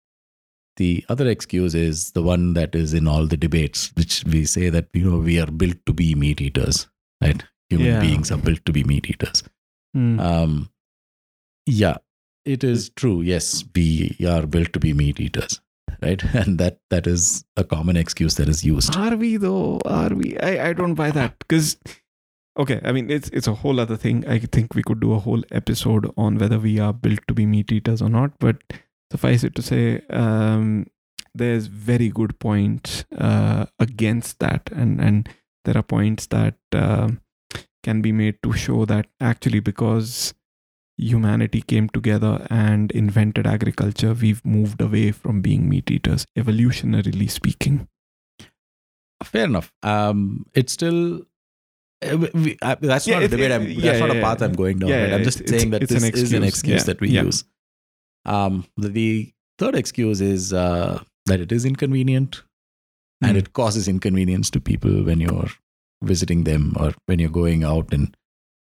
The 0.77 1.05
other 1.09 1.27
excuse 1.27 1.75
is 1.75 2.11
the 2.13 2.23
one 2.23 2.53
that 2.53 2.73
is 2.73 2.93
in 2.93 3.07
all 3.07 3.27
the 3.27 3.35
debates, 3.37 3.91
which 3.95 4.23
we 4.25 4.45
say 4.45 4.69
that 4.69 4.87
you 4.93 5.09
know 5.11 5.17
we 5.19 5.39
are 5.39 5.51
built 5.51 5.77
to 5.87 5.93
be 5.93 6.15
meat 6.15 6.39
eaters, 6.41 6.87
right? 7.21 7.43
Human 7.69 7.87
Yeah. 7.87 7.99
beings 7.99 8.31
are 8.31 8.37
built 8.37 8.65
to 8.65 8.71
be 8.71 8.83
meat 8.83 9.09
eaters. 9.09 9.43
Mm. 9.95 10.19
Um, 10.19 10.69
yeah, 11.65 11.97
it 12.45 12.63
is 12.63 12.89
true. 12.91 13.21
Yes, 13.21 13.63
we 13.75 14.15
are 14.27 14.47
built 14.47 14.71
to 14.73 14.79
be 14.79 14.93
meat 14.93 15.19
eaters, 15.19 15.59
right? 16.01 16.23
And 16.33 16.57
that 16.59 16.79
that 16.89 17.07
is 17.07 17.43
a 17.57 17.63
common 17.63 17.97
excuse 17.97 18.35
that 18.35 18.49
is 18.49 18.63
used. 18.63 18.95
Are 18.95 19.15
we 19.15 19.37
though? 19.37 19.79
Are 19.85 20.09
we? 20.09 20.37
I, 20.39 20.69
I 20.69 20.73
don't 20.73 20.95
buy 20.95 21.11
that 21.11 21.37
because 21.39 21.77
okay, 22.57 22.79
I 22.83 22.91
mean 22.91 23.09
it's 23.09 23.29
it's 23.29 23.47
a 23.47 23.55
whole 23.55 23.79
other 23.79 23.97
thing. 23.97 24.27
I 24.27 24.39
think 24.39 24.75
we 24.75 24.83
could 24.83 24.99
do 24.99 25.13
a 25.13 25.19
whole 25.19 25.43
episode 25.51 26.11
on 26.17 26.37
whether 26.37 26.59
we 26.59 26.79
are 26.79 26.93
built 26.93 27.19
to 27.27 27.33
be 27.33 27.45
meat 27.45 27.71
eaters 27.71 28.01
or 28.01 28.09
not. 28.09 28.37
But 28.39 28.57
suffice 29.11 29.43
it 29.43 29.55
to 29.55 29.61
say, 29.61 30.01
um, 30.09 30.87
there's 31.33 31.67
very 31.67 32.09
good 32.09 32.39
points 32.39 33.05
uh, 33.17 33.65
against 33.79 34.39
that, 34.39 34.69
and 34.71 34.99
and 34.99 35.29
there 35.65 35.77
are 35.77 35.83
points 35.83 36.27
that 36.27 36.55
um 36.73 37.21
can 37.83 38.01
be 38.01 38.11
made 38.11 38.41
to 38.43 38.51
show 38.53 38.85
that 38.85 39.07
actually 39.21 39.59
because 39.59 40.33
humanity 40.99 41.61
came 41.61 41.89
together 41.89 42.45
and 42.49 42.91
invented 42.91 43.47
agriculture, 43.47 44.13
we've 44.13 44.43
moved 44.45 44.81
away 44.81 45.11
from 45.11 45.41
being 45.41 45.69
meat 45.69 45.89
eaters, 45.89 46.25
evolutionarily 46.37 47.29
speaking. 47.29 47.87
Fair 49.23 49.45
enough. 49.45 49.71
Um, 49.83 50.45
it's 50.53 50.73
still. 50.73 51.21
uh, 52.01 52.17
we- 52.33 52.57
that's 52.61 53.07
Yeah, 53.07 53.15
not 53.15 53.23
a 53.23 53.27
debate. 53.27 53.51
I'm, 53.51 53.67
yeah, 53.67 53.81
that's 53.91 53.99
not 53.99 54.11
a 54.15 54.21
path 54.21 54.39
yeah. 54.39 54.45
I'm 54.47 54.53
going 54.53 54.79
down. 54.79 54.89
Yeah, 54.89 55.03
right? 55.03 55.13
I'm 55.13 55.23
just 55.23 55.41
it's- 55.41 55.59
saying 55.59 55.71
that 55.71 55.83
it's 55.83 55.91
an 55.91 56.01
this 56.11 56.21
is 56.21 56.33
an 56.33 56.43
excuse. 56.43 56.81
Yeah, 56.81 56.85
that 56.85 57.01
we 57.01 57.09
yeah. 57.09 57.23
use. 57.23 57.43
Um, 58.25 58.65
the, 58.77 58.89
the 58.89 59.33
third 59.57 59.75
excuse 59.75 60.21
is 60.21 60.53
uh, 60.53 61.01
that 61.25 61.39
it 61.41 61.51
is 61.51 61.65
inconvenient, 61.65 62.43
and 63.21 63.35
Mm. 63.35 63.39
it 63.39 63.53
causes 63.53 63.87
inconvenience 63.87 64.49
to 64.51 64.61
people 64.61 65.03
when 65.03 65.19
you're 65.19 65.49
visiting 66.01 66.45
them 66.45 66.73
or 66.79 66.93
when 67.07 67.19
you're 67.19 67.29
going 67.29 67.63
out 67.65 67.91
and 67.93 68.15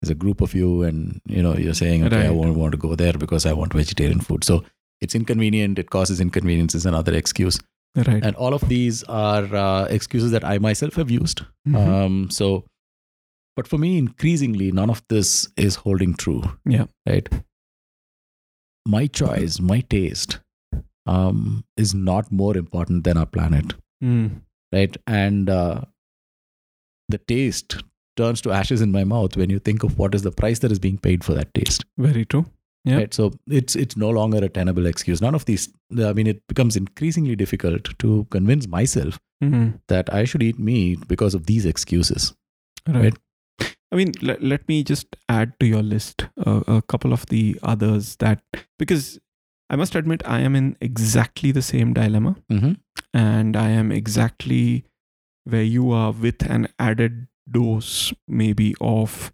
there's 0.05 0.11
a 0.11 0.15
group 0.23 0.41
of 0.41 0.53
you 0.53 0.83
and 0.83 1.19
you 1.25 1.41
know 1.41 1.55
you're 1.55 1.73
saying 1.73 2.03
okay 2.05 2.27
I 2.27 2.29
won't 2.29 2.57
want 2.57 2.71
to 2.73 2.77
go 2.77 2.95
there 2.95 3.13
because 3.13 3.45
I 3.45 3.53
want 3.53 3.73
vegetarian 3.73 4.19
food. 4.19 4.43
So 4.43 4.63
it's 5.01 5.15
inconvenient. 5.15 5.79
It 5.79 5.89
causes 5.89 6.21
inconvenience 6.21 6.75
is 6.75 6.85
another 6.85 7.13
excuse, 7.13 7.59
Right. 7.95 8.23
and 8.23 8.35
all 8.35 8.53
of 8.53 8.67
these 8.69 9.03
are 9.03 9.43
uh, 9.55 9.85
excuses 9.85 10.31
that 10.31 10.43
I 10.45 10.57
myself 10.59 10.95
have 10.95 11.09
used. 11.11 11.41
Mhm. 11.67 11.75
Um, 11.87 12.29
so, 12.29 12.63
but 13.55 13.67
for 13.67 13.77
me, 13.77 13.97
increasingly, 13.97 14.71
none 14.71 14.89
of 14.89 15.01
this 15.09 15.49
is 15.57 15.75
holding 15.75 16.13
true. 16.13 16.43
Yeah. 16.65 16.85
Right. 17.09 17.27
My 18.85 19.07
choice, 19.07 19.59
my 19.59 19.81
taste, 19.81 20.39
um, 21.05 21.65
is 21.77 21.93
not 21.95 22.31
more 22.31 22.55
important 22.57 23.03
than 23.03 23.17
our 23.17 23.25
planet. 23.25 23.73
Mm. 24.03 24.41
Right. 24.71 24.95
And 25.07 25.49
uh, 25.49 25.81
the 27.09 27.17
taste 27.17 27.77
turns 28.17 28.41
to 28.41 28.51
ashes 28.51 28.81
in 28.81 28.91
my 28.91 29.03
mouth 29.03 29.35
when 29.37 29.49
you 29.49 29.59
think 29.59 29.83
of 29.83 29.97
what 29.97 30.15
is 30.15 30.21
the 30.23 30.31
price 30.31 30.59
that 30.59 30.71
is 30.71 30.79
being 30.79 30.97
paid 30.97 31.23
for 31.23 31.33
that 31.33 31.53
taste. 31.53 31.85
Very 31.97 32.25
true. 32.25 32.45
Yeah. 32.85 32.97
Right. 32.97 33.13
So 33.13 33.31
it's 33.47 33.75
it's 33.75 33.97
no 33.97 34.09
longer 34.11 34.37
a 34.45 34.49
tenable 34.49 34.85
excuse. 34.85 35.21
None 35.21 35.33
of 35.35 35.45
these. 35.45 35.69
I 35.99 36.13
mean, 36.13 36.27
it 36.27 36.41
becomes 36.47 36.75
increasingly 36.75 37.35
difficult 37.35 37.89
to 37.99 38.27
convince 38.31 38.67
myself 38.67 39.19
Mhm. 39.43 39.79
that 39.87 40.11
I 40.13 40.23
should 40.23 40.43
eat 40.43 40.59
meat 40.59 41.07
because 41.07 41.33
of 41.33 41.45
these 41.47 41.65
excuses. 41.65 42.33
Right. 42.87 43.15
I 43.91 43.95
mean, 43.95 44.11
let, 44.21 44.41
let 44.43 44.67
me 44.67 44.83
just 44.83 45.15
add 45.29 45.53
to 45.59 45.65
your 45.65 45.81
list 45.83 46.25
uh, 46.45 46.61
a 46.67 46.81
couple 46.81 47.11
of 47.13 47.25
the 47.27 47.59
others 47.63 48.15
that, 48.17 48.41
because 48.79 49.19
I 49.69 49.75
must 49.75 49.95
admit, 49.95 50.21
I 50.25 50.39
am 50.41 50.55
in 50.55 50.75
exactly 50.81 51.51
the 51.51 51.61
same 51.61 51.93
dilemma 51.93 52.35
Mm-hmm. 52.51 52.73
and 53.13 53.55
I 53.55 53.69
am 53.69 53.91
exactly 53.91 54.85
where 55.45 55.63
you 55.63 55.91
are 55.91 56.11
with 56.11 56.43
an 56.49 56.67
added 56.77 57.27
dose, 57.49 58.13
maybe, 58.27 58.75
of. 58.81 59.31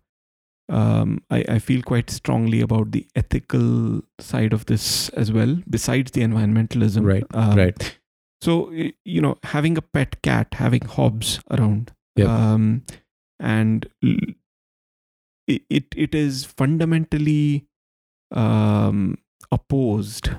Um, 0.70 1.22
I, 1.30 1.44
I 1.50 1.60
feel 1.60 1.82
quite 1.82 2.10
strongly 2.10 2.62
about 2.62 2.92
the 2.92 3.06
ethical 3.14 4.02
side 4.20 4.54
of 4.54 4.68
this 4.68 5.10
as 5.10 5.30
well, 5.32 5.58
besides 5.70 6.12
the 6.12 6.22
environmentalism. 6.22 7.06
Right, 7.06 7.26
Um, 7.34 7.58
right. 7.58 8.00
So, 8.42 8.72
you 8.72 9.22
know, 9.22 9.38
having 9.44 9.78
a 9.78 9.82
pet 9.82 10.22
cat, 10.22 10.54
having 10.54 10.86
Hobbs 10.86 11.40
around, 11.52 11.92
Yep. 12.16 12.28
um, 12.28 12.84
and 13.40 13.88
it, 14.02 15.64
it, 15.70 15.86
it 15.96 16.16
is 16.16 16.46
fundamentally 16.46 17.68
um, 18.32 19.18
opposed 19.52 20.30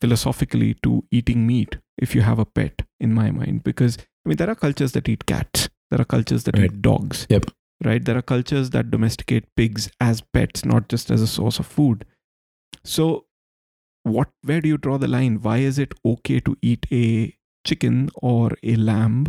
philosophically 0.00 0.74
to 0.82 1.04
eating 1.10 1.46
meat 1.46 1.76
if 1.98 2.14
you 2.14 2.22
have 2.22 2.38
a 2.38 2.44
pet, 2.44 2.82
in 3.00 3.12
my 3.12 3.30
mind. 3.30 3.64
Because, 3.64 3.98
I 4.24 4.28
mean, 4.30 4.36
there 4.36 4.50
are 4.50 4.54
cultures 4.54 4.92
that 4.92 5.08
eat 5.08 5.26
cats, 5.26 5.68
there 5.90 6.00
are 6.00 6.04
cultures 6.04 6.44
that 6.44 6.56
Right. 6.58 6.72
eat 6.72 6.82
dogs. 6.82 7.26
Yep. 7.30 7.46
Right? 7.84 8.04
There 8.04 8.16
are 8.16 8.22
cultures 8.22 8.70
that 8.70 8.90
domesticate 8.90 9.44
pigs 9.56 9.90
as 10.00 10.20
pets, 10.20 10.64
not 10.64 10.88
just 10.88 11.10
as 11.10 11.22
a 11.22 11.26
source 11.26 11.58
of 11.60 11.66
food. 11.66 12.04
So, 12.84 13.26
what 14.04 14.28
where 14.42 14.60
do 14.60 14.68
you 14.68 14.78
draw 14.78 14.96
the 14.96 15.08
line 15.08 15.40
why 15.42 15.58
is 15.58 15.78
it 15.78 15.92
okay 16.04 16.40
to 16.40 16.56
eat 16.62 16.86
a 16.90 17.36
chicken 17.66 18.08
or 18.22 18.52
a 18.62 18.76
lamb 18.76 19.26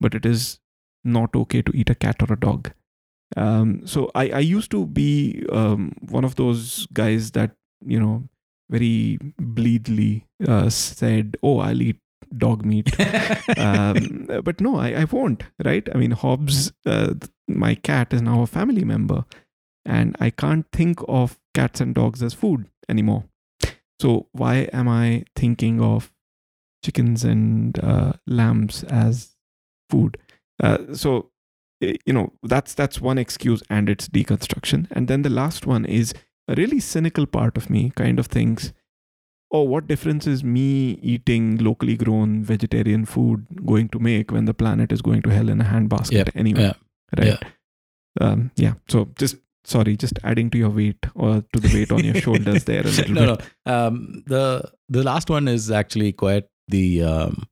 but 0.00 0.14
it 0.14 0.26
is 0.26 0.58
not 1.04 1.34
okay 1.34 1.62
to 1.62 1.72
eat 1.74 1.88
a 1.88 1.94
cat 1.94 2.16
or 2.22 2.32
a 2.34 2.38
dog 2.38 2.70
um, 3.36 3.86
so 3.86 4.10
I, 4.14 4.30
I 4.30 4.38
used 4.40 4.70
to 4.72 4.86
be 4.86 5.44
um, 5.52 5.92
one 6.08 6.24
of 6.24 6.34
those 6.36 6.86
guys 6.92 7.30
that 7.32 7.52
you 7.86 7.98
know 7.98 8.28
very 8.68 9.18
bleedly 9.38 10.26
uh, 10.46 10.68
said 10.68 11.36
oh 11.42 11.60
i'll 11.60 11.80
eat 11.80 11.98
dog 12.36 12.64
meat 12.64 12.94
um, 13.58 14.26
but 14.44 14.60
no 14.60 14.76
I, 14.76 14.88
I 15.00 15.04
won't 15.04 15.44
right 15.64 15.88
i 15.94 15.98
mean 15.98 16.10
hobbs 16.10 16.72
uh, 16.84 17.14
my 17.46 17.74
cat 17.74 18.12
is 18.12 18.22
now 18.22 18.42
a 18.42 18.46
family 18.46 18.84
member 18.84 19.24
and 19.84 20.16
i 20.20 20.30
can't 20.30 20.66
think 20.72 21.00
of 21.08 21.38
cats 21.54 21.80
and 21.80 21.94
dogs 21.94 22.22
as 22.22 22.34
food 22.34 22.66
anymore 22.88 23.24
so 24.00 24.28
why 24.32 24.68
am 24.72 24.88
I 24.88 25.24
thinking 25.34 25.80
of 25.80 26.12
chickens 26.84 27.24
and 27.24 27.78
uh, 27.82 28.12
lambs 28.26 28.84
as 28.84 29.36
food? 29.90 30.16
Uh, 30.62 30.94
so 30.94 31.30
eh, 31.82 31.96
you 32.06 32.12
know 32.12 32.32
that's 32.42 32.74
that's 32.74 33.00
one 33.00 33.18
excuse 33.18 33.62
and 33.68 33.88
its 33.88 34.08
deconstruction. 34.08 34.86
And 34.92 35.08
then 35.08 35.22
the 35.22 35.30
last 35.30 35.66
one 35.66 35.84
is 35.84 36.14
a 36.46 36.54
really 36.54 36.80
cynical 36.80 37.26
part 37.26 37.56
of 37.56 37.70
me 37.70 37.92
kind 37.96 38.18
of 38.18 38.26
thinks, 38.26 38.72
oh, 39.50 39.62
what 39.62 39.86
difference 39.88 40.26
is 40.26 40.44
me 40.44 40.98
eating 41.02 41.56
locally 41.58 41.96
grown 41.96 42.42
vegetarian 42.44 43.04
food 43.06 43.46
going 43.64 43.88
to 43.88 43.98
make 43.98 44.30
when 44.30 44.44
the 44.44 44.54
planet 44.54 44.92
is 44.92 45.00
going 45.02 45.22
to 45.22 45.30
hell 45.30 45.48
in 45.48 45.60
a 45.60 45.64
handbasket 45.64 46.12
Yep. 46.12 46.30
anyway? 46.34 46.60
Yeah. 46.62 46.72
Right. 47.18 47.44
Um, 48.20 48.50
yeah. 48.56 48.74
So 48.88 49.08
just 49.18 49.36
sorry, 49.64 49.96
just 49.96 50.18
adding 50.24 50.50
to 50.50 50.58
your 50.58 50.70
weight 50.70 51.06
or 51.14 51.42
to 51.52 51.60
the 51.60 51.68
weight 51.74 51.90
on 51.92 52.04
your 52.04 52.14
shoulders 52.26 52.64
there 52.64 52.80
a 52.80 52.84
little 52.84 53.14
no, 53.14 53.36
bit. 53.36 53.46
no. 53.66 53.86
Um, 53.86 54.22
the 54.26 54.70
the 54.88 55.02
last 55.02 55.30
one 55.30 55.48
is 55.48 55.70
actually 55.70 56.12
quite 56.12 56.44
the 56.68 57.02
um, 57.02 57.44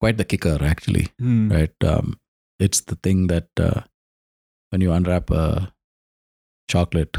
quite 0.00 0.16
the 0.18 0.24
kicker, 0.24 0.58
actually. 0.62 1.08
Hmm. 1.18 1.50
Right? 1.50 1.84
Um, 1.84 2.18
it's 2.60 2.80
the 2.82 2.96
thing 2.96 3.26
that 3.28 3.48
uh, 3.58 3.80
when 4.70 4.80
you 4.80 4.92
unwrap 4.92 5.30
a 5.30 5.72
chocolate 6.68 7.16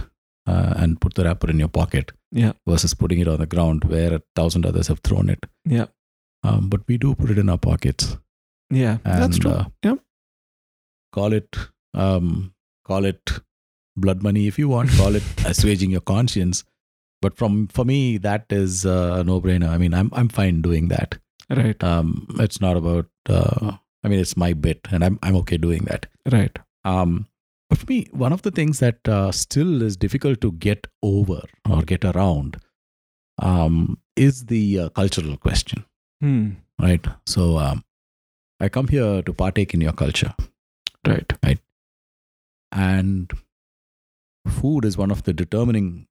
uh, 0.47 0.73
and 0.77 0.99
put 1.01 1.15
the 1.15 1.23
wrapper 1.23 1.49
in 1.49 1.59
your 1.59 1.67
pocket, 1.69 2.11
Yeah. 2.31 2.53
versus 2.67 2.93
putting 2.93 3.19
it 3.19 3.27
on 3.27 3.39
the 3.39 3.45
ground 3.47 3.83
where 3.85 4.13
a 4.13 4.21
thousand 4.35 4.65
others 4.65 4.87
have 4.87 4.99
thrown 4.99 5.29
it. 5.29 5.45
Yeah. 5.65 5.87
Um, 6.43 6.69
but 6.69 6.81
we 6.87 6.97
do 6.97 7.15
put 7.15 7.29
it 7.31 7.37
in 7.39 7.49
our 7.49 7.57
pockets. 7.57 8.17
Yeah, 8.69 8.97
that's 9.03 9.39
true. 9.39 9.51
uh, 9.51 9.65
yeah. 9.83 9.95
Call 11.11 11.33
it 11.33 11.55
um, 11.93 12.53
call 12.85 13.03
it 13.05 13.31
blood 13.97 14.21
money 14.23 14.47
if 14.47 14.59
you 14.59 14.69
want. 14.69 14.91
Call 14.91 15.15
it 15.15 15.23
assuaging 15.45 15.89
your 15.91 16.01
conscience. 16.01 16.63
But 17.21 17.35
from 17.35 17.67
for 17.67 17.83
me, 17.83 18.17
that 18.19 18.45
is 18.49 18.85
uh, 18.85 19.17
a 19.19 19.23
no 19.23 19.41
brainer. 19.41 19.69
I 19.69 19.77
mean, 19.77 19.93
I'm 19.93 20.09
I'm 20.13 20.29
fine 20.29 20.61
doing 20.61 20.87
that. 20.89 21.17
Right. 21.49 21.83
Um, 21.83 22.27
it's 22.39 22.61
not 22.61 22.77
about. 22.77 23.07
Uh, 23.27 23.73
I 24.03 24.07
mean, 24.07 24.19
it's 24.19 24.37
my 24.37 24.53
bit, 24.53 24.87
and 24.91 25.03
I'm 25.03 25.19
I'm 25.23 25.35
okay 25.37 25.57
doing 25.57 25.83
that. 25.85 26.05
Right. 26.31 26.57
Um, 26.85 27.27
but 27.69 27.77
for 27.77 27.85
me, 27.87 28.07
one 28.11 28.33
of 28.33 28.41
the 28.41 28.51
things 28.51 28.79
that 28.79 29.07
uh, 29.07 29.31
still 29.31 29.81
is 29.81 29.95
difficult 29.97 30.41
to 30.41 30.51
get 30.53 30.87
over 31.03 31.41
or 31.69 31.81
get 31.83 32.03
around 32.05 32.57
um, 33.41 33.99
is 34.15 34.45
the 34.47 34.79
uh, 34.79 34.89
cultural 34.89 35.37
question, 35.37 35.85
Hmm. 36.21 36.49
right? 36.81 37.05
So 37.25 37.57
um, 37.57 37.83
I 38.59 38.69
come 38.69 38.87
here 38.87 39.21
to 39.21 39.33
partake 39.33 39.73
in 39.73 39.81
your 39.81 39.93
culture, 39.93 40.33
Right. 41.07 41.31
Right. 41.43 41.59
And 42.71 43.31
food 44.47 44.85
is 44.85 44.97
one 44.97 45.11
of 45.11 45.23
the 45.23 45.33
determining 45.33 46.07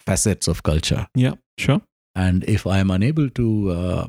facets 0.00 0.48
of 0.48 0.62
culture. 0.62 1.06
Yeah. 1.14 1.34
Sure. 1.56 1.80
And 2.14 2.44
if 2.44 2.66
I 2.66 2.78
am 2.78 2.90
unable 2.90 3.30
to 3.30 3.70
uh, 3.70 4.08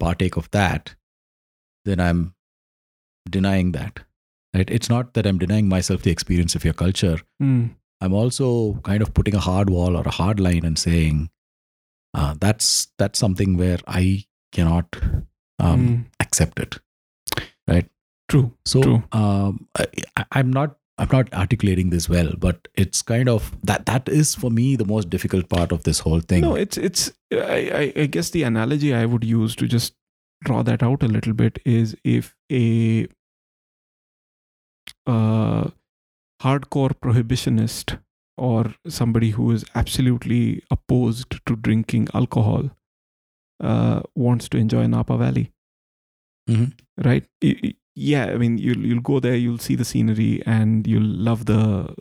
partake 0.00 0.36
of 0.36 0.50
that, 0.50 0.94
then 1.84 2.00
I'm 2.00 2.34
denying 3.28 3.72
that. 3.72 4.00
Right? 4.54 4.70
It's 4.70 4.88
not 4.88 5.14
that 5.14 5.26
I'm 5.26 5.38
denying 5.38 5.68
myself 5.68 6.02
the 6.02 6.10
experience 6.12 6.54
of 6.54 6.64
your 6.64 6.74
culture. 6.74 7.18
Hmm. 7.40 7.66
I'm 8.00 8.12
also 8.12 8.74
kind 8.84 9.02
of 9.02 9.12
putting 9.14 9.34
a 9.34 9.40
hard 9.40 9.70
wall 9.70 9.96
or 9.96 10.02
a 10.02 10.10
hard 10.10 10.38
line 10.38 10.64
and 10.64 10.78
saying 10.78 11.30
uh, 12.12 12.34
that's 12.38 12.88
that's 12.98 13.18
something 13.18 13.56
where 13.56 13.78
I 13.86 14.24
cannot 14.52 14.96
um, 15.58 15.86
Hmm. 15.86 16.00
accept 16.20 16.58
it. 16.60 16.78
Right 17.66 17.88
true. 18.28 18.52
So 18.64 18.82
True. 18.82 19.02
um, 19.12 19.66
I, 19.78 19.86
I'm 20.32 20.52
not 20.52 20.76
I'm 20.98 21.08
not 21.10 21.32
articulating 21.34 21.90
this 21.90 22.08
well, 22.08 22.32
but 22.38 22.68
it's 22.74 23.02
kind 23.02 23.28
of 23.28 23.56
that 23.64 23.86
that 23.86 24.08
is 24.08 24.34
for 24.34 24.50
me 24.50 24.76
the 24.76 24.84
most 24.84 25.10
difficult 25.10 25.48
part 25.48 25.72
of 25.72 25.82
this 25.84 25.98
whole 25.98 26.20
thing. 26.20 26.42
No, 26.42 26.54
it's 26.54 26.76
it's. 26.76 27.12
I 27.32 27.92
I 27.96 28.06
guess 28.06 28.30
the 28.30 28.44
analogy 28.44 28.94
I 28.94 29.04
would 29.06 29.24
use 29.24 29.56
to 29.56 29.66
just 29.66 29.94
draw 30.44 30.62
that 30.62 30.82
out 30.82 31.02
a 31.02 31.08
little 31.08 31.32
bit 31.32 31.58
is 31.64 31.96
if 32.04 32.34
a 32.52 33.08
uh, 35.06 35.68
hardcore 36.42 36.92
prohibitionist 36.94 37.98
or 38.36 38.74
somebody 38.88 39.30
who 39.30 39.50
is 39.52 39.64
absolutely 39.74 40.62
opposed 40.70 41.30
to 41.46 41.56
drinking 41.56 42.08
alcohol 42.14 42.70
uh, 43.62 44.00
wants 44.16 44.48
to 44.48 44.56
enjoy 44.58 44.86
Napa 44.86 45.16
Valley, 45.16 45.52
Mhm. 46.50 46.72
right? 47.04 47.24
Yeah, 47.96 48.26
I 48.26 48.36
mean, 48.38 48.58
you'll 48.58 48.84
you'll 48.84 49.00
go 49.00 49.20
there, 49.20 49.36
you'll 49.36 49.58
see 49.58 49.76
the 49.76 49.84
scenery, 49.84 50.42
and 50.44 50.86
you'll 50.86 51.02
love 51.28 51.46
the 51.46 51.94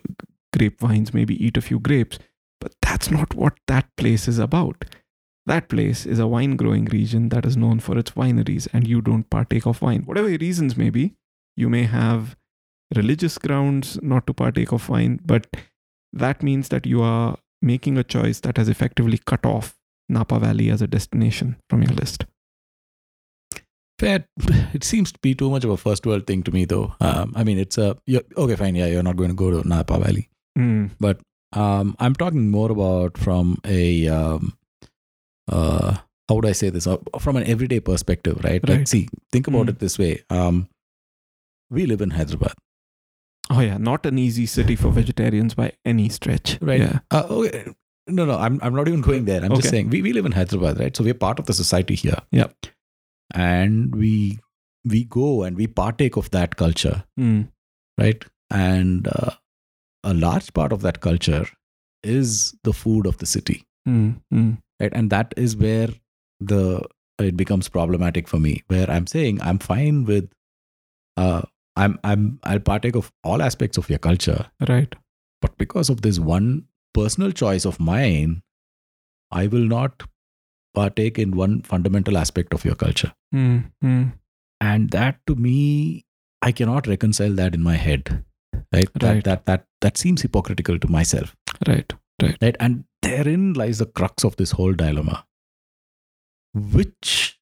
grapevines. 0.57 1.13
Maybe 1.13 1.35
eat 1.45 1.55
a 1.57 1.61
few 1.61 1.79
grapes, 1.79 2.17
but 2.59 2.73
that's 2.81 3.11
not 3.11 3.35
what 3.35 3.53
that 3.67 3.95
place 3.95 4.27
is 4.27 4.39
about. 4.39 4.85
That 5.45 5.69
place 5.69 6.05
is 6.05 6.19
a 6.19 6.27
wine 6.27 6.55
growing 6.55 6.85
region 6.85 7.29
that 7.29 7.45
is 7.45 7.55
known 7.57 7.79
for 7.79 7.97
its 7.97 8.11
wineries, 8.11 8.67
and 8.73 8.87
you 8.87 9.01
don't 9.01 9.29
partake 9.29 9.67
of 9.67 9.81
wine. 9.83 10.01
Whatever 10.03 10.29
your 10.29 10.39
reasons 10.39 10.75
may 10.77 10.89
be, 10.89 11.13
you 11.55 11.69
may 11.69 11.83
have 11.83 12.35
religious 12.95 13.37
grounds 13.37 13.99
not 14.01 14.27
to 14.27 14.33
partake 14.33 14.71
of 14.71 14.89
wine, 14.89 15.19
but 15.25 15.47
that 16.11 16.43
means 16.43 16.69
that 16.69 16.85
you 16.85 17.01
are 17.01 17.37
making 17.61 17.97
a 17.97 18.03
choice 18.03 18.39
that 18.41 18.57
has 18.57 18.67
effectively 18.69 19.17
cut 19.25 19.45
off 19.45 19.75
Napa 20.09 20.39
Valley 20.39 20.69
as 20.69 20.81
a 20.81 20.87
destination 20.87 21.55
from 21.69 21.81
your 21.83 21.93
list. 21.93 22.25
Fair. 23.99 24.25
It 24.73 24.83
seems 24.83 25.11
to 25.11 25.19
be 25.21 25.33
too 25.35 25.49
much 25.49 25.63
of 25.63 25.69
a 25.69 25.77
first 25.77 26.05
world 26.05 26.25
thing 26.27 26.43
to 26.43 26.51
me, 26.51 26.65
though. 26.65 26.95
Um, 26.99 27.33
I 27.35 27.43
mean, 27.43 27.57
it's 27.59 27.77
a 27.77 27.95
you're, 28.05 28.23
okay, 28.37 28.55
fine. 28.55 28.75
Yeah, 28.75 28.87
you're 28.87 29.03
not 29.03 29.15
going 29.17 29.29
to 29.29 29.35
go 29.35 29.51
to 29.51 29.67
Napa 29.67 29.97
Valley. 29.99 30.29
Mm, 30.57 30.91
Um, 31.53 31.95
I'm 31.99 32.15
talking 32.15 32.49
more 32.49 32.71
about 32.71 33.17
from 33.17 33.59
a 33.63 34.07
um, 34.07 34.53
uh, 35.51 35.97
how 36.27 36.35
would 36.35 36.45
I 36.45 36.51
say 36.53 36.69
this? 36.71 36.87
Uh, 36.87 36.97
From 37.19 37.35
an 37.35 37.43
everyday 37.43 37.79
perspective, 37.79 38.43
right? 38.43 38.67
Like, 38.67 38.77
Right. 38.79 38.87
see, 38.87 39.07
think 39.31 39.47
about 39.47 39.67
Mm. 39.67 39.69
it 39.69 39.79
this 39.79 39.99
way. 39.99 40.23
Um, 40.31 40.67
we 41.69 41.85
live 41.85 42.01
in 42.01 42.09
Hyderabad, 42.11 42.53
Oh 43.49 43.59
yeah, 43.59 43.77
not 43.77 44.05
an 44.05 44.17
easy 44.17 44.45
city 44.45 44.75
for 44.75 44.89
vegetarians 44.89 45.53
by 45.53 45.73
any 45.85 46.09
stretch. 46.09 46.57
right? 46.61 46.79
Yeah. 46.81 46.99
Uh, 47.11 47.23
okay. 47.29 47.73
No, 48.07 48.25
no, 48.25 48.37
I'm 48.37 48.59
I'm 48.61 48.73
not 48.75 48.87
even 48.87 49.01
going 49.01 49.25
there. 49.25 49.39
I'm 49.43 49.51
Okay. 49.51 49.61
just 49.61 49.69
saying 49.69 49.89
we, 49.89 50.01
we 50.01 50.13
live 50.13 50.25
in 50.25 50.31
Hyderabad, 50.33 50.79
right? 50.79 50.95
So 50.95 51.03
we're 51.03 51.13
part 51.13 51.39
of 51.39 51.45
the 51.45 51.53
society 51.53 51.95
here. 51.95 52.17
Yeah. 52.31 52.47
And 53.33 53.95
we 53.95 54.39
we 54.85 55.05
go 55.05 55.43
and 55.43 55.55
we 55.55 55.67
partake 55.67 56.17
of 56.17 56.29
that 56.31 56.55
culture, 56.57 57.03
Mm, 57.19 57.47
right? 57.97 58.23
And 58.49 59.07
uh, 59.07 59.31
a 60.03 60.13
large 60.13 60.53
part 60.53 60.73
of 60.73 60.81
that 60.81 60.99
culture 60.99 61.45
is 62.03 62.53
the 62.63 62.73
food 62.73 63.05
of 63.07 63.17
the 63.19 63.25
city, 63.25 63.63
mm, 63.87 64.19
mm, 64.33 64.57
right? 64.81 64.91
And 64.93 65.09
that 65.09 65.33
is 65.37 65.55
where 65.55 65.87
the 66.41 66.81
it 67.19 67.37
becomes 67.37 67.69
problematic 67.69 68.27
for 68.27 68.39
me, 68.39 68.63
where 68.67 68.89
I'm 68.91 69.07
saying 69.07 69.39
I'm 69.41 69.59
fine 69.59 70.03
with, 70.03 70.29
uh, 71.15 71.43
I'm 71.75 71.99
I'm 72.03 72.39
I'll 72.43 72.59
partake 72.59 72.95
of 72.95 73.11
all 73.23 73.41
aspects 73.41 73.77
of 73.77 73.89
your 73.89 73.99
culture, 73.99 74.45
right. 74.69 74.93
but 75.41 75.57
because 75.57 75.89
of 75.89 76.01
this 76.01 76.19
one 76.19 76.65
personal 76.93 77.31
choice 77.31 77.65
of 77.65 77.79
mine, 77.79 78.43
I 79.31 79.47
will 79.47 79.65
not 79.65 80.03
partake 80.75 81.17
in 81.19 81.31
one 81.35 81.61
fundamental 81.63 82.17
aspect 82.17 82.53
of 82.53 82.63
your 82.65 82.75
culture, 82.75 83.13
Mm, 83.33 83.71
mm, 83.83 84.13
and 84.61 84.89
that 84.91 85.19
to 85.27 85.35
me, 85.35 86.05
I 86.41 86.51
cannot 86.51 86.87
reconcile 86.87 87.33
that 87.33 87.55
in 87.55 87.63
my 87.63 87.75
head, 87.75 88.23
right? 88.71 88.87
That 88.93 89.03
Right. 89.03 89.23
that 89.23 89.45
that 89.45 89.65
that 89.81 89.97
seems 89.97 90.21
hypocritical 90.21 90.77
to 90.79 90.87
myself. 90.87 91.35
Right. 91.67 91.91
Right. 92.21 92.37
right 92.41 92.55
and 92.59 92.85
therein 93.01 93.53
lies 93.53 93.79
the 93.79 93.85
crux 93.87 94.23
of 94.23 94.35
this 94.37 94.51
whole 94.51 94.73
dilemma 94.73 95.25
which 96.53 97.39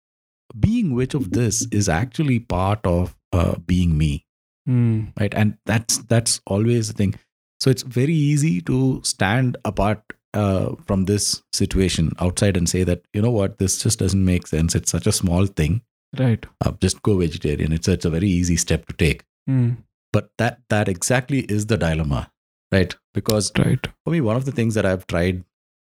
being 0.59 0.93
which 0.93 1.13
of 1.13 1.31
this 1.31 1.67
is 1.71 1.89
actually 1.89 2.39
part 2.39 2.85
of 2.85 3.15
uh, 3.31 3.55
being 3.65 3.97
me. 3.97 4.25
Mm, 4.67 5.13
right? 5.19 5.33
And 5.33 5.57
that's 5.65 5.99
that's 5.99 6.41
always 6.45 6.87
the 6.87 6.93
thing. 6.93 7.15
So 7.59 7.69
it's 7.69 7.83
very 7.83 8.13
easy 8.13 8.61
to 8.61 9.01
stand 9.03 9.57
apart 9.65 10.01
uh, 10.33 10.75
from 10.85 11.05
this 11.05 11.43
situation 11.53 12.13
outside 12.19 12.57
and 12.57 12.67
say 12.67 12.83
that 12.83 13.03
you 13.13 13.21
know 13.21 13.31
what? 13.31 13.57
This 13.57 13.81
just 13.81 13.99
doesn't 13.99 14.23
make 14.23 14.47
sense. 14.47 14.75
It's 14.75 14.91
such 14.91 15.07
a 15.07 15.11
small 15.11 15.45
thing. 15.45 15.81
Right. 16.19 16.45
uh, 16.65 16.71
just 16.81 17.01
go 17.03 17.17
vegetarian. 17.19 17.71
It's, 17.71 17.87
it's 17.87 18.03
a 18.03 18.09
very 18.09 18.27
easy 18.27 18.57
step 18.57 18.85
to 18.87 18.93
take. 18.93 19.23
Mm, 19.49 19.77
but 20.11 20.29
that 20.37 20.59
that 20.69 20.89
exactly 20.89 21.39
is 21.41 21.67
the 21.67 21.77
dilemma 21.77 22.29
right? 22.71 22.95
Because 23.13 23.51
right. 23.57 23.85
for 24.03 24.11
me, 24.11 24.21
one 24.21 24.35
of 24.35 24.45
the 24.45 24.51
things 24.51 24.75
that 24.75 24.85
I've 24.85 25.05
tried 25.07 25.43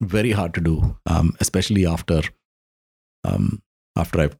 very 0.01 0.31
hard 0.31 0.53
to 0.55 0.61
do, 0.61 0.97
um, 1.05 1.35
especially 1.39 1.85
after 1.85 2.21
um, 3.23 3.61
after 3.95 4.21
I've 4.21 4.37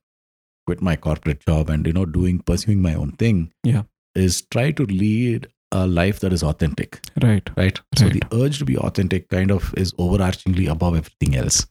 quit 0.67 0.81
my 0.87 0.95
corporate 0.95 1.39
job 1.49 1.69
and 1.75 1.87
you 1.87 1.93
know 1.93 2.05
doing 2.05 2.39
pursuing 2.51 2.81
my 2.81 2.93
own 2.93 3.11
thing, 3.23 3.51
Yeah. 3.63 3.83
is 4.15 4.41
try 4.57 4.71
to 4.71 4.85
lead 4.85 5.47
a 5.71 5.85
life 5.87 6.19
that 6.21 6.33
is 6.33 6.43
authentic, 6.43 6.99
Right. 7.21 7.49
right? 7.61 7.79
So 7.95 8.05
Right. 8.05 8.13
the 8.13 8.23
urge 8.41 8.59
to 8.59 8.65
be 8.65 8.77
authentic 8.89 9.27
kind 9.29 9.51
of 9.57 9.73
is 9.85 9.93
overarchingly 10.05 10.67
above 10.75 10.95
everything 11.01 11.35
else, 11.41 11.65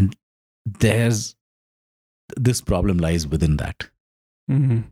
and 0.00 0.16
there's 0.86 1.34
this 2.48 2.60
problem 2.72 2.98
lies 2.98 3.26
within 3.26 3.56
that 3.58 3.88
Mm, 4.50 4.84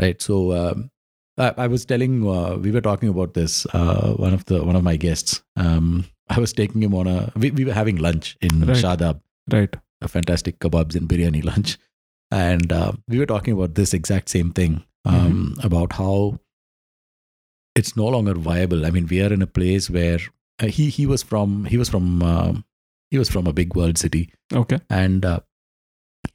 right 0.00 0.20
so 0.20 0.36
um, 0.52 0.90
I, 1.38 1.52
I 1.64 1.66
was 1.68 1.84
telling 1.84 2.14
uh, 2.28 2.56
we 2.56 2.70
were 2.76 2.80
talking 2.80 3.08
about 3.08 3.34
this 3.34 3.66
uh, 3.72 4.14
one 4.14 4.34
of 4.34 4.44
the 4.46 4.62
one 4.64 4.74
of 4.76 4.82
my 4.82 4.96
guests 4.96 5.42
um, 5.56 6.04
i 6.28 6.40
was 6.40 6.52
taking 6.52 6.82
him 6.82 6.94
on 6.94 7.06
a 7.06 7.32
we, 7.36 7.50
we 7.58 7.64
were 7.68 7.72
having 7.72 7.96
lunch 8.06 8.36
in 8.40 8.60
Right. 8.70 8.76
shadab 8.84 9.20
right. 9.52 9.76
a 10.00 10.08
fantastic 10.08 10.58
kebabs 10.58 10.96
and 10.96 11.08
biryani 11.12 11.44
lunch 11.50 11.76
and 12.30 12.72
uh, 12.72 12.92
we 13.08 13.18
were 13.18 13.26
talking 13.26 13.54
about 13.54 13.74
this 13.74 13.94
exact 13.94 14.28
same 14.28 14.50
thing 14.52 14.82
um, 15.04 15.54
about 15.62 15.92
how 15.92 16.38
it's 17.74 17.96
no 17.96 18.06
longer 18.06 18.34
viable 18.34 18.86
i 18.86 18.90
mean 18.90 19.06
we 19.06 19.22
are 19.22 19.32
in 19.32 19.42
a 19.42 19.46
place 19.46 19.88
where 19.90 20.18
uh, 20.62 20.66
he 20.66 20.88
he 20.90 21.06
was 21.06 21.22
from 21.22 21.64
he 21.66 21.76
was 21.76 21.88
from 21.88 22.22
um 22.22 22.64
he 23.10 23.18
was 23.18 23.28
from 23.28 23.46
a 23.46 23.52
big 23.52 23.74
world 23.76 23.98
city 23.98 24.28
Okay. 24.52 24.78
and 24.90 25.24
uh, 25.24 25.40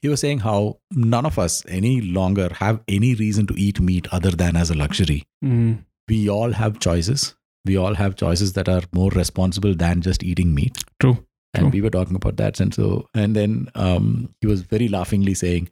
he 0.02 0.08
was 0.08 0.22
saying 0.22 0.40
how 0.40 0.78
none 0.92 1.26
of 1.26 1.38
us 1.38 1.64
any 1.68 2.00
longer 2.02 2.50
have 2.60 2.82
any 2.88 3.14
reason 3.16 3.46
to 3.48 3.54
eat 3.60 3.82
meat 3.82 4.08
other 4.12 4.32
than 4.32 4.56
as 4.56 4.70
a 4.70 4.74
luxury. 4.74 5.26
Mm, 5.44 5.84
We 6.08 6.30
all 6.30 6.54
have 6.54 6.80
choices. 6.80 7.36
We 7.66 7.76
all 7.78 7.96
have 7.96 8.16
choices 8.16 8.54
that 8.54 8.70
are 8.70 8.84
more 8.94 9.10
responsible 9.12 9.76
than 9.76 10.02
just 10.02 10.24
eating 10.24 10.56
meat. 10.56 10.82
True. 11.02 11.18
And 11.54 11.64
True. 11.64 11.70
we 11.72 11.82
were 11.82 11.90
talking 11.90 12.16
about 12.16 12.38
that. 12.38 12.60
And 12.62 12.74
so, 12.74 13.10
and 13.14 13.36
then 13.36 13.68
um, 13.76 14.34
he 14.40 14.48
was 14.48 14.62
very 14.62 14.88
laughingly 14.88 15.34
saying, 15.34 15.70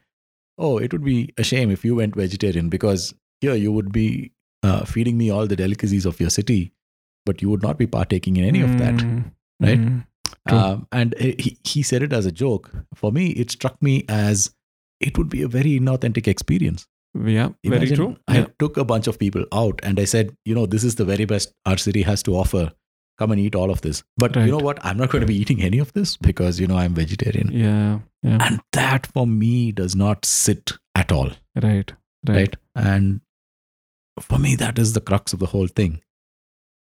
Oh, 0.60 0.78
it 0.78 0.92
would 0.92 1.04
be 1.04 1.34
a 1.38 1.44
shame 1.44 1.72
if 1.72 1.84
you 1.86 1.96
went 1.96 2.16
vegetarian 2.16 2.70
because 2.70 3.14
here 3.42 3.56
you 3.56 3.72
would 3.72 3.92
be 3.92 4.32
uh, 4.64 4.84
feeding 4.86 5.18
me 5.18 5.30
all 5.30 5.48
the 5.48 5.56
delicacies 5.56 6.06
of 6.06 6.20
your 6.20 6.30
city, 6.30 6.74
but 7.26 7.42
you 7.42 7.50
would 7.50 7.62
not 7.64 7.78
be 7.78 7.88
partaking 7.88 8.36
in 8.38 8.44
any 8.44 8.62
of 8.62 8.78
that. 8.78 8.96
Mm, 8.96 9.32
right? 9.62 9.80
mm, 9.80 10.06
Um, 10.48 10.88
and 10.92 11.16
he, 11.20 11.58
he 11.64 11.82
said 11.84 12.04
it 12.04 12.12
as 12.12 12.26
a 12.26 12.32
joke. 12.32 12.70
For 12.96 13.12
me, 13.12 13.28
it 13.30 13.52
struck 13.52 13.82
me 13.82 14.04
as 14.10 14.54
it 15.00 15.18
would 15.18 15.30
be 15.30 15.42
a 15.44 15.48
very 15.48 15.80
inauthentic 15.80 16.28
experience. 16.28 16.88
Yeah, 17.16 17.50
very 17.64 17.90
true. 17.92 18.18
I 18.28 18.40
Yeah. 18.40 18.48
took 18.60 18.78
a 18.78 18.84
bunch 18.84 19.08
of 19.08 19.18
people 19.18 19.46
out 19.54 19.80
and 19.84 20.00
I 20.00 20.06
said, 20.06 20.36
you 20.46 20.54
know, 20.54 20.66
this 20.66 20.84
is 20.84 20.96
the 20.96 21.06
very 21.06 21.26
best 21.26 21.52
our 21.66 21.78
city 21.78 22.02
has 22.04 22.22
to 22.24 22.36
offer. 22.36 22.72
Come 23.20 23.32
and 23.32 23.40
eat 23.40 23.54
all 23.56 23.70
of 23.70 23.82
this. 23.82 24.02
But 24.18 24.36
Right. 24.36 24.46
you 24.46 24.52
know 24.52 24.58
what? 24.66 24.84
I'm 24.84 24.98
not 24.98 25.10
going 25.12 25.22
to 25.22 25.28
be 25.28 25.36
eating 25.36 25.62
any 25.62 25.78
of 25.80 25.92
this 25.94 26.16
because, 26.18 26.60
you 26.60 26.68
know, 26.68 26.78
I'm 26.78 26.94
vegetarian. 26.94 27.52
Yeah, 27.52 28.00
yeah, 28.24 28.38
And 28.48 28.62
that 28.74 29.08
for 29.08 29.28
me 29.28 29.72
does 29.74 29.96
not 29.96 30.26
sit 30.26 30.72
at 30.96 31.12
all. 31.12 31.32
right, 31.62 31.92
right. 32.26 32.36
Right. 32.36 32.56
And 32.76 33.20
for 34.22 34.40
me, 34.40 34.56
that 34.56 34.80
is 34.80 34.94
the 34.94 35.02
crux 35.02 35.34
of 35.34 35.40
the 35.40 35.48
whole 35.48 35.68
thing. 35.68 36.02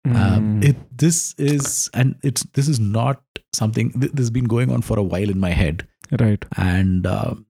Um, 0.05 0.13
Mm, 0.61 0.63
it, 0.63 0.97
this 0.97 1.35
is, 1.37 1.89
and 1.93 2.15
it's, 2.23 2.43
this 2.53 2.67
is 2.69 2.79
not 2.79 3.21
something, 3.53 3.91
th- 3.91 4.11
this 4.13 4.23
has 4.23 4.29
been 4.29 4.45
going 4.45 4.71
on 4.71 4.81
for 4.81 4.97
a 4.97 5.03
while 5.03 5.29
in 5.29 5.39
my 5.39 5.51
head. 5.51 5.87
right. 6.19 6.43
And 6.57 7.05
um 7.05 7.45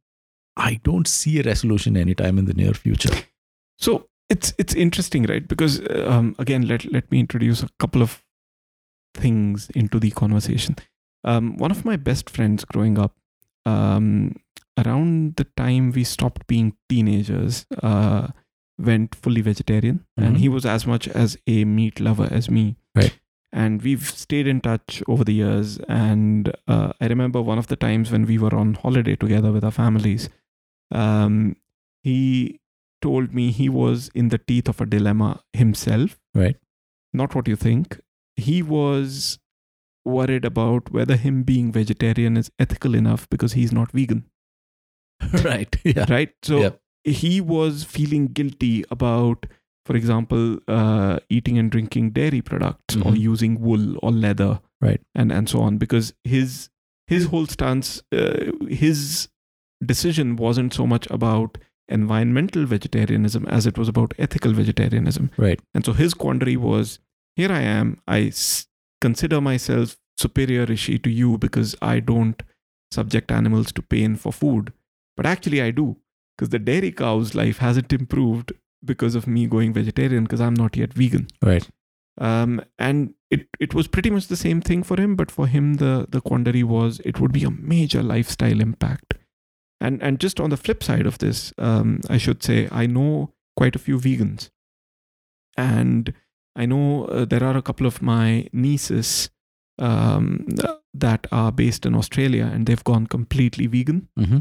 I 0.58 0.80
don't 0.84 1.08
see 1.08 1.40
a 1.40 1.44
resolution 1.44 1.96
anytime 1.96 2.38
in 2.38 2.44
the 2.46 2.54
near 2.54 2.74
future. 2.74 3.16
So 3.78 4.10
it's 4.30 4.54
it's 4.58 4.74
interesting, 4.76 5.24
right? 5.24 5.48
Because 5.48 5.80
um, 6.06 6.36
again, 6.38 6.68
let 6.68 6.84
let 6.92 7.10
me 7.14 7.20
introduce 7.22 7.64
a 7.64 7.70
couple 7.80 8.02
of 8.02 8.22
things 9.14 9.70
into 9.76 9.99
the 9.99 10.12
conversation. 10.12 10.76
Um, 11.24 11.57
one 11.57 11.72
of 11.72 11.86
my 11.86 11.95
best 11.97 12.30
friends 12.30 12.64
growing 12.66 12.97
up, 12.97 13.16
um, 13.66 14.36
around 14.78 15.36
the 15.36 15.43
time 15.57 15.91
we 15.91 16.03
stopped 16.03 16.47
being 16.47 16.74
teenagers, 16.88 17.66
uh, 17.84 18.28
went 18.78 19.14
fully 19.16 19.41
vegetarian, 19.41 20.05
and 20.16 20.36
Mhm. 20.38 20.39
he 20.39 20.47
was 20.49 20.66
as 20.66 20.88
much 20.88 21.07
as 21.10 21.38
a 21.47 21.66
meat 21.66 21.99
lover 21.99 22.28
as 22.32 22.49
me. 22.49 22.78
Right. 22.95 23.20
And 23.51 23.82
we've 23.82 24.05
stayed 24.10 24.47
in 24.47 24.62
touch 24.62 25.03
over 25.07 25.24
the 25.26 25.34
years. 25.34 25.80
And 25.89 26.53
uh, 26.68 26.93
I 27.01 27.07
remember 27.07 27.41
one 27.41 27.57
of 27.57 27.68
the 27.68 27.76
times 27.76 28.12
when 28.12 28.26
we 28.26 28.38
were 28.38 28.53
on 28.55 28.76
holiday 28.76 29.16
together 29.16 29.51
with 29.51 29.64
our 29.64 29.72
families, 29.72 30.30
um, 30.91 31.55
he 32.03 32.60
told 33.01 33.34
me 33.34 33.51
he 33.51 33.68
was 33.68 34.10
in 34.14 34.30
the 34.30 34.38
teeth 34.38 34.70
of 34.70 34.80
a 34.82 34.86
dilemma 34.86 35.41
himself. 35.53 36.20
Right. 36.34 36.55
Not 37.14 37.34
what 37.36 37.47
you 37.47 37.55
think. 37.55 37.99
He 38.40 38.62
was 38.64 39.40
worried 40.06 40.46
about 40.46 40.92
whether 40.92 41.16
him 41.16 41.44
being 41.44 41.72
vegetarian 41.72 42.38
is 42.38 42.52
ethical 42.58 42.96
enough 42.96 43.30
because 43.30 43.54
he's 43.54 43.72
not 43.72 43.92
vegan. 43.92 44.26
right. 45.44 45.76
Yeah. 45.84 46.06
Right. 46.10 46.34
So 46.44 46.78
he 47.04 47.42
was 47.42 47.84
feeling 47.84 48.28
guilty 48.28 48.86
about, 48.90 49.46
for 49.86 49.96
example, 49.96 50.58
uh, 50.68 51.20
eating 51.30 51.58
and 51.58 51.70
drinking 51.70 52.12
dairy 52.12 52.42
products 52.42 52.96
or 52.96 53.12
Mhm. 53.12 53.20
using 53.20 53.60
wool 53.60 53.98
or 54.02 54.12
leather. 54.12 54.62
Right. 54.82 55.02
And, 55.14 55.32
and 55.32 55.50
so 55.50 55.60
on 55.62 55.78
because 55.78 56.14
his 56.24 56.70
his 57.08 57.26
whole 57.26 57.48
stance, 57.48 58.02
uh, 58.12 58.52
his 58.70 59.30
decision 59.84 60.36
wasn't 60.36 60.74
so 60.74 60.86
much 60.86 61.08
about 61.10 61.58
environmental 61.88 62.66
vegetarianism 62.66 63.46
as 63.48 63.66
it 63.66 63.78
was 63.78 63.88
about 63.88 64.14
ethical 64.20 64.54
vegetarianism. 64.54 65.32
Right. 65.38 65.60
And 65.74 65.84
so 65.84 65.94
his 65.94 66.14
quandary 66.14 66.56
was 66.56 67.00
here 67.40 67.52
I 67.52 67.62
am, 67.62 68.02
I 68.08 68.20
s- 68.28 68.68
consider 69.02 69.40
myself 69.42 69.98
superior 70.18 70.66
Rishi 70.66 71.00
to 71.00 71.10
you 71.10 71.38
because 71.38 71.76
I 71.82 72.00
don't 72.00 72.44
subject 72.92 73.32
animals 73.32 73.72
to 73.74 73.82
pain 73.82 74.16
for 74.16 74.34
food. 74.34 74.74
But 75.16 75.26
actually, 75.26 75.62
I 75.62 75.72
do 75.72 75.98
because 76.38 76.50
the 76.50 76.60
dairy 76.60 76.92
cow's 76.92 77.36
life 77.36 77.60
hasn't 77.60 77.94
improved 77.94 78.54
because 78.84 79.16
of 79.16 79.28
me 79.28 79.48
going 79.48 79.74
vegetarian 79.74 80.24
because 80.24 80.42
I'm 80.42 80.54
not 80.54 80.78
yet 80.78 80.94
vegan. 80.94 81.28
Right. 81.42 81.68
Um, 82.20 82.62
and 82.78 83.14
it, 83.32 83.48
it 83.60 83.74
was 83.74 83.88
pretty 83.88 84.10
much 84.10 84.28
the 84.28 84.36
same 84.36 84.62
thing 84.62 84.84
for 84.84 85.00
him, 85.00 85.16
but 85.16 85.32
for 85.32 85.48
him 85.48 85.76
the 85.76 86.06
the 86.10 86.22
quandary 86.22 86.64
was 86.64 87.00
it 87.06 87.20
would 87.20 87.32
be 87.32 87.44
a 87.44 87.52
major 87.52 88.04
lifestyle 88.04 88.60
impact. 88.60 89.14
And 89.80 90.04
and 90.04 90.20
just 90.20 90.40
on 90.40 90.50
the 90.50 90.58
flip 90.58 90.84
side 90.84 91.06
of 91.06 91.20
this, 91.20 91.54
um, 91.58 92.02
I 92.10 92.18
should 92.18 92.44
say 92.44 92.68
I 92.72 92.88
know 92.88 93.34
quite 93.56 93.76
a 93.76 93.80
few 93.80 93.98
vegans, 93.98 94.50
and 95.58 96.14
I 96.60 96.66
know 96.66 97.05
uh, 97.05 97.26
there 97.26 97.43
are 97.43 97.57
a 97.57 97.62
couple 97.62 97.88
of 97.88 98.01
my 98.01 98.47
nieces 98.51 99.30
um, 99.80 100.45
that 100.93 101.26
are 101.32 101.51
based 101.51 101.86
in 101.86 101.95
Australia, 101.95 102.49
and 102.53 102.66
they've 102.66 102.84
gone 102.84 103.07
completely 103.07 103.68
vegan. 103.68 104.10
Mm-hmm. 104.20 104.39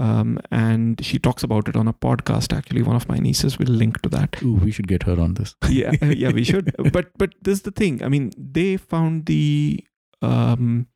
Um, 0.00 0.38
and 0.52 1.04
she 1.04 1.18
talks 1.18 1.42
about 1.42 1.66
it 1.66 1.74
on 1.74 1.88
a 1.88 1.92
podcast. 1.92 2.56
Actually, 2.56 2.82
one 2.82 2.94
of 2.94 3.08
my 3.08 3.18
nieces 3.18 3.58
will 3.58 3.66
link 3.66 4.00
to 4.02 4.08
that 4.10 4.40
Ooh, 4.42 4.54
we 4.54 4.70
should 4.70 4.86
get 4.86 5.02
her 5.02 5.18
on 5.20 5.34
this. 5.34 5.56
yeah 5.68 5.92
yeah 6.04 6.30
we 6.30 6.44
should 6.44 6.72
but 6.92 7.10
but 7.18 7.34
this 7.42 7.58
is 7.58 7.62
the 7.62 7.70
thing 7.70 8.02
i 8.02 8.08
mean 8.08 8.30
they 8.36 8.76
found 8.76 9.26
the 9.26 9.84
um 10.22 10.86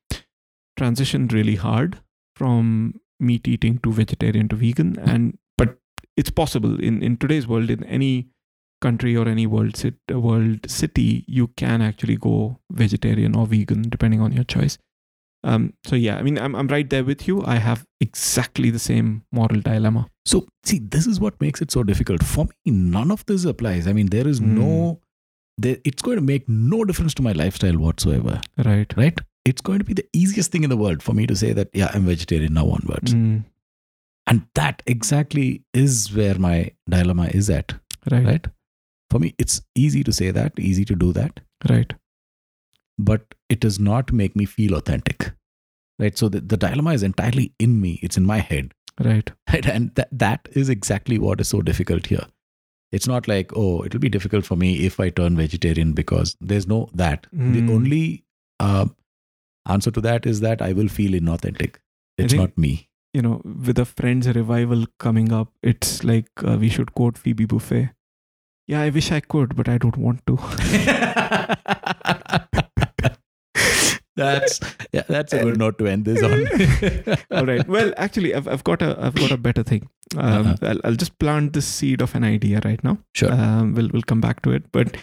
transition 0.78 1.26
really 1.28 1.56
hard 1.56 1.98
from 2.36 2.94
meat 3.20 3.46
eating 3.46 3.78
to 3.78 3.92
vegetarian 3.92 4.48
to 4.48 4.56
vegan 4.56 4.98
and 4.98 5.38
but 5.58 5.76
it's 6.16 6.30
possible 6.30 6.80
in 6.80 7.02
in 7.02 7.16
today's 7.16 7.46
world 7.46 7.70
in 7.70 7.84
any 7.84 8.28
country 8.87 9.12
or 9.22 9.26
any 9.33 9.47
world 9.57 9.76
sit, 9.83 9.97
world 10.28 10.70
city 10.78 11.09
you 11.41 11.47
can 11.62 11.83
actually 11.91 12.16
go 12.28 12.37
vegetarian 12.85 13.37
or 13.43 13.47
vegan 13.53 13.83
depending 13.97 14.20
on 14.26 14.33
your 14.39 14.45
choice 14.55 14.76
um 15.53 15.62
so 15.91 15.97
yeah 16.07 16.16
i 16.18 16.22
mean 16.26 16.39
i'm, 16.47 16.55
I'm 16.59 16.68
right 16.72 16.89
there 16.95 17.05
with 17.11 17.26
you 17.28 17.37
i 17.55 17.57
have 17.68 17.85
exactly 18.09 18.70
the 18.78 18.83
same 18.91 19.12
moral 19.41 19.61
dilemma 19.70 20.03
So, 20.30 20.39
see, 20.70 20.76
this 20.95 21.07
is 21.12 21.16
what 21.22 21.41
makes 21.45 21.62
it 21.64 21.72
so 21.74 21.80
difficult. 21.87 22.20
For 22.33 22.43
me, 22.51 22.72
none 22.97 23.11
of 23.14 23.22
this 23.30 23.45
applies. 23.53 23.87
I 23.93 23.95
mean, 23.97 24.11
there 24.12 24.28
is 24.33 24.39
Hmm. 24.43 24.51
no, 24.59 24.68
there, 25.64 25.78
it's 25.91 26.05
going 26.09 26.18
to 26.20 26.24
make 26.28 26.45
no 26.72 26.78
difference 26.91 27.16
to 27.20 27.24
my 27.26 27.33
lifestyle 27.41 27.78
whatsoever, 27.87 28.35
right 28.68 28.95
right? 29.01 29.18
It's 29.51 29.64
going 29.68 29.80
to 29.83 29.89
be 29.89 29.97
the 30.01 30.05
easiest 30.20 30.53
thing 30.55 30.66
in 30.68 30.70
the 30.74 30.78
world 30.83 31.03
for 31.09 31.14
me 31.20 31.26
to 31.33 31.37
say 31.41 31.51
that, 31.61 31.74
yeah, 31.80 31.91
I'm 31.93 32.07
vegetarian 32.12 32.55
now 32.61 32.64
onwards. 32.76 33.16
Mm, 33.16 33.35
And 34.35 34.47
that 34.61 34.83
exactly 34.95 35.49
is 35.74 35.99
where 36.20 36.39
my 36.47 36.57
dilemma 36.97 37.26
is 37.43 37.51
at, 37.59 37.74
right 38.14 38.24
right? 38.33 38.47
For 39.12 39.18
me, 39.20 39.34
it's 39.38 39.60
easy 39.76 40.02
to 40.04 40.12
say 40.12 40.30
that, 40.36 40.58
easy 40.58 40.84
to 40.90 40.94
do 40.96 41.12
that, 41.12 41.40
right. 41.70 41.92
But 42.98 43.34
it 43.48 43.60
does 43.60 43.78
not 43.78 44.12
make 44.12 44.34
me 44.34 44.44
feel 44.44 44.74
authentic, 44.74 45.32
right? 45.98 46.16
So 46.16 46.28
the, 46.28 46.40
the 46.40 46.56
dilemma 46.56 46.92
is 46.92 47.02
entirely 47.02 47.52
in 47.58 47.80
me, 47.80 47.98
it's 48.02 48.16
in 48.16 48.24
my 48.24 48.38
head. 48.38 48.72
right. 49.04 49.30
Right? 49.52 49.66
And 49.66 49.94
that, 49.96 50.08
that 50.12 50.48
is 50.52 50.68
exactly 50.68 51.18
what 51.18 51.40
is 51.42 51.48
so 51.48 51.60
difficult 51.62 52.06
here. 52.06 52.24
It's 52.90 53.06
not 53.06 53.26
like 53.28 53.52
oh 53.56 53.84
it'll 53.84 54.00
be 54.00 54.10
difficult 54.14 54.44
for 54.46 54.56
me 54.62 54.70
if 54.86 54.98
i 55.00 55.08
turn 55.18 55.36
vegetarian 55.36 55.92
because 56.00 56.36
there's 56.40 56.66
no 56.72 56.88
that. 57.02 57.26
Mm. 57.34 57.52
the 57.54 57.72
only 57.74 58.24
uh, 58.60 58.86
answer 59.66 59.90
to 59.90 60.02
that 60.06 60.26
is 60.32 60.40
that 60.40 60.60
i 60.66 60.72
will 60.72 60.88
feel 60.88 61.12
inauthentic. 61.20 61.76
It's 62.18 62.32
think- 62.34 62.42
not 62.42 62.58
me. 62.66 62.72
you 63.16 63.22
know, 63.24 63.40
with 63.68 63.78
a 63.78 63.84
Friends 63.84 64.28
revival 64.36 64.84
coming 64.98 65.32
up, 65.38 65.48
it's 65.70 65.90
like 66.10 66.28
uh, 66.50 66.56
we 66.60 66.68
should 66.74 66.94
quote 67.00 67.18
Phoebe 67.18 67.46
Buffay. 67.46 67.80
Yeah, 68.68 68.82
I 68.82 68.90
wish 68.90 69.10
I 69.12 69.20
could, 69.20 69.56
but 69.56 69.68
I 69.68 69.78
don't 69.78 69.96
want 69.96 70.24
to. 70.26 70.36
that's 74.14 74.60
yeah 74.92 75.02
that's 75.08 75.32
a 75.32 75.42
good 75.42 75.58
note 75.58 75.78
to 75.78 75.86
end 75.86 76.04
this 76.04 76.22
on 76.22 77.16
All 77.38 77.46
right. 77.46 77.66
Well, 77.66 77.94
actually, 77.96 78.34
I've, 78.34 78.46
I've 78.46 78.62
got 78.64 78.82
a 78.82 78.96
I've 79.00 79.14
got 79.14 79.30
a 79.32 79.36
better 79.38 79.62
thing. 79.62 79.88
Um, 80.16 80.46
Uh-huh. 80.46 80.56
I'll, 80.62 80.80
I'll 80.84 80.94
just 80.94 81.18
plant 81.18 81.54
the 81.54 81.62
seed 81.62 82.02
of 82.02 82.14
an 82.14 82.24
idea 82.24 82.60
right 82.64 82.82
now. 82.84 82.98
sure 83.14 83.32
Um, 83.32 83.74
we'll 83.74 83.88
we'll 83.92 84.02
come 84.02 84.20
back 84.20 84.42
to 84.42 84.50
it. 84.52 84.70
But 84.70 84.96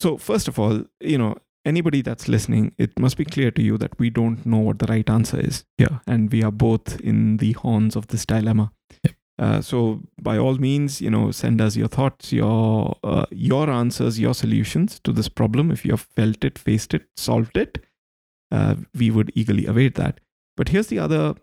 so 0.00 0.16
first 0.16 0.48
of 0.48 0.58
all, 0.58 0.82
you 1.00 1.16
know, 1.18 1.36
anybody 1.64 2.02
that's 2.02 2.28
listening, 2.28 2.72
it 2.76 2.98
must 2.98 3.16
be 3.16 3.24
clear 3.24 3.50
to 3.52 3.62
you 3.62 3.78
that 3.78 3.98
we 3.98 4.10
don't 4.10 4.44
know 4.44 4.58
what 4.58 4.78
the 4.80 4.86
right 4.86 5.08
answer 5.08 5.38
is 5.40 5.64
here, 5.78 6.00
and 6.06 6.30
we 6.32 6.42
are 6.42 6.50
both 6.52 7.00
in 7.00 7.36
the 7.38 7.52
horns 7.52 7.96
of 7.96 8.08
this 8.08 8.26
dilemma. 8.26 8.72
Yep. 9.04 9.14
Uh, 9.38 9.60
so 9.60 10.00
by 10.20 10.38
all 10.38 10.56
means, 10.56 11.00
you 11.00 11.10
know, 11.10 11.30
send 11.30 11.60
us 11.60 11.76
your 11.76 11.88
thoughts, 11.88 12.32
your 12.32 12.96
uh, 13.04 13.26
your 13.30 13.68
answers, 13.70 14.18
your 14.18 14.34
solutions 14.34 14.98
to 15.04 15.12
this 15.12 15.28
problem. 15.28 15.70
If 15.70 15.84
you 15.84 15.90
have 15.92 16.06
felt 16.16 16.42
it, 16.44 16.58
faced 16.58 16.94
it, 16.94 17.06
solved 17.16 17.56
it, 17.56 17.84
uh, 18.50 18.76
we 18.94 19.10
would 19.10 19.30
eagerly 19.34 19.66
await 19.66 19.94
that. 19.96 20.20
But 20.56 20.68
here's 20.70 20.86
the 20.86 20.98
other 20.98 21.34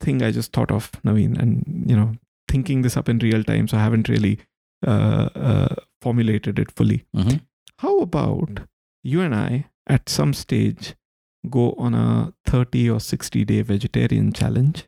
thing 0.00 0.22
I 0.22 0.30
just 0.32 0.52
thought 0.52 0.70
of, 0.70 0.90
Navin, 1.02 1.38
and 1.38 1.84
you 1.88 1.96
know, 1.96 2.12
thinking 2.48 2.82
this 2.82 2.96
up 2.96 3.08
in 3.08 3.18
real 3.18 3.42
time, 3.42 3.68
so 3.68 3.78
I 3.78 3.82
haven't 3.82 4.08
really 4.08 4.38
uh, 4.86 5.30
uh, 5.34 5.74
formulated 6.02 6.58
it 6.58 6.70
fully. 6.72 7.04
Mhm. 7.16 7.40
How 7.78 8.00
about 8.00 8.60
you 9.02 9.22
and 9.22 9.34
I 9.34 9.66
at 9.86 10.08
some 10.10 10.34
stage 10.34 10.94
go 11.48 11.72
on 11.78 11.94
a 11.94 12.34
30 12.46 12.88
or 12.90 13.00
60 13.00 13.44
day 13.46 13.62
vegetarian 13.62 14.32
challenge, 14.32 14.84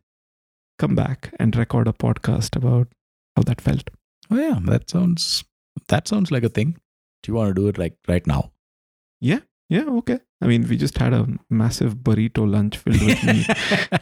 come 0.79 0.95
back 0.95 1.33
and 1.39 1.57
record 1.57 1.89
a 1.89 1.93
podcast 1.93 2.57
about 2.57 2.89
how 3.37 3.43
that 3.43 3.61
felt? 3.61 3.91
oh 4.31 4.37
yeah 4.41 4.59
that 4.65 4.89
sounds 4.91 5.45
that 5.89 6.09
sounds 6.09 6.31
like 6.31 6.43
a 6.43 6.49
thing 6.49 6.77
do 7.23 7.31
you 7.31 7.35
want 7.35 7.49
to 7.49 7.55
do 7.55 7.69
it 7.69 7.79
like 7.79 7.97
right 8.09 8.27
now 8.27 8.51
Yeah, 9.21 9.41
Yeah, 9.75 9.87
okay. 10.01 10.19
I 10.43 10.47
mean, 10.47 10.67
we 10.69 10.77
just 10.77 10.99
had 10.99 11.13
a 11.13 11.27
massive 11.51 11.95
burrito 12.07 12.43
lunch 12.49 12.77
filled 12.77 13.03
with 13.03 13.23
meat. 13.25 13.49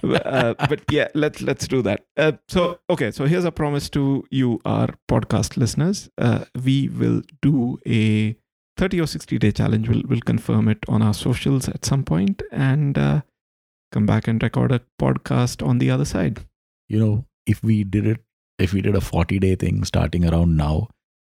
uh, 0.38 0.54
but 0.68 0.80
yeah, 0.90 1.08
let's 1.14 1.40
let's 1.40 1.68
do 1.68 1.80
that. 1.82 2.04
Uh, 2.16 2.32
so 2.54 2.80
okay, 2.94 3.10
so 3.18 3.24
here's 3.26 3.44
a 3.44 3.52
promise 3.52 3.88
to 3.90 4.02
you, 4.30 4.60
our 4.64 4.88
podcast 5.12 5.56
listeners. 5.56 6.10
Uh, 6.18 6.44
we 6.64 6.88
will 6.88 7.22
do 7.40 7.78
a 7.86 8.36
30 8.76 9.00
or 9.00 9.06
60 9.06 9.38
day 9.38 9.52
challenge. 9.52 9.88
We'll 9.88 10.02
we'll 10.08 10.26
confirm 10.32 10.68
it 10.68 10.84
on 10.88 11.02
our 11.02 11.14
socials 11.14 11.68
at 11.68 11.84
some 11.92 12.02
point 12.04 12.42
and 12.50 12.98
uh, 12.98 13.20
come 13.92 14.06
back 14.06 14.28
and 14.28 14.42
record 14.42 14.72
a 14.72 14.80
podcast 15.00 15.66
on 15.66 15.78
the 15.78 15.90
other 15.90 16.04
side. 16.04 16.44
You 16.88 16.98
know 16.98 17.24
if 17.46 17.62
we 17.62 17.84
did 17.84 18.06
it 18.06 18.20
if 18.58 18.72
we 18.72 18.80
did 18.80 18.94
a 18.94 19.00
40 19.00 19.38
day 19.38 19.54
thing 19.54 19.84
starting 19.84 20.28
around 20.28 20.56
now, 20.56 20.88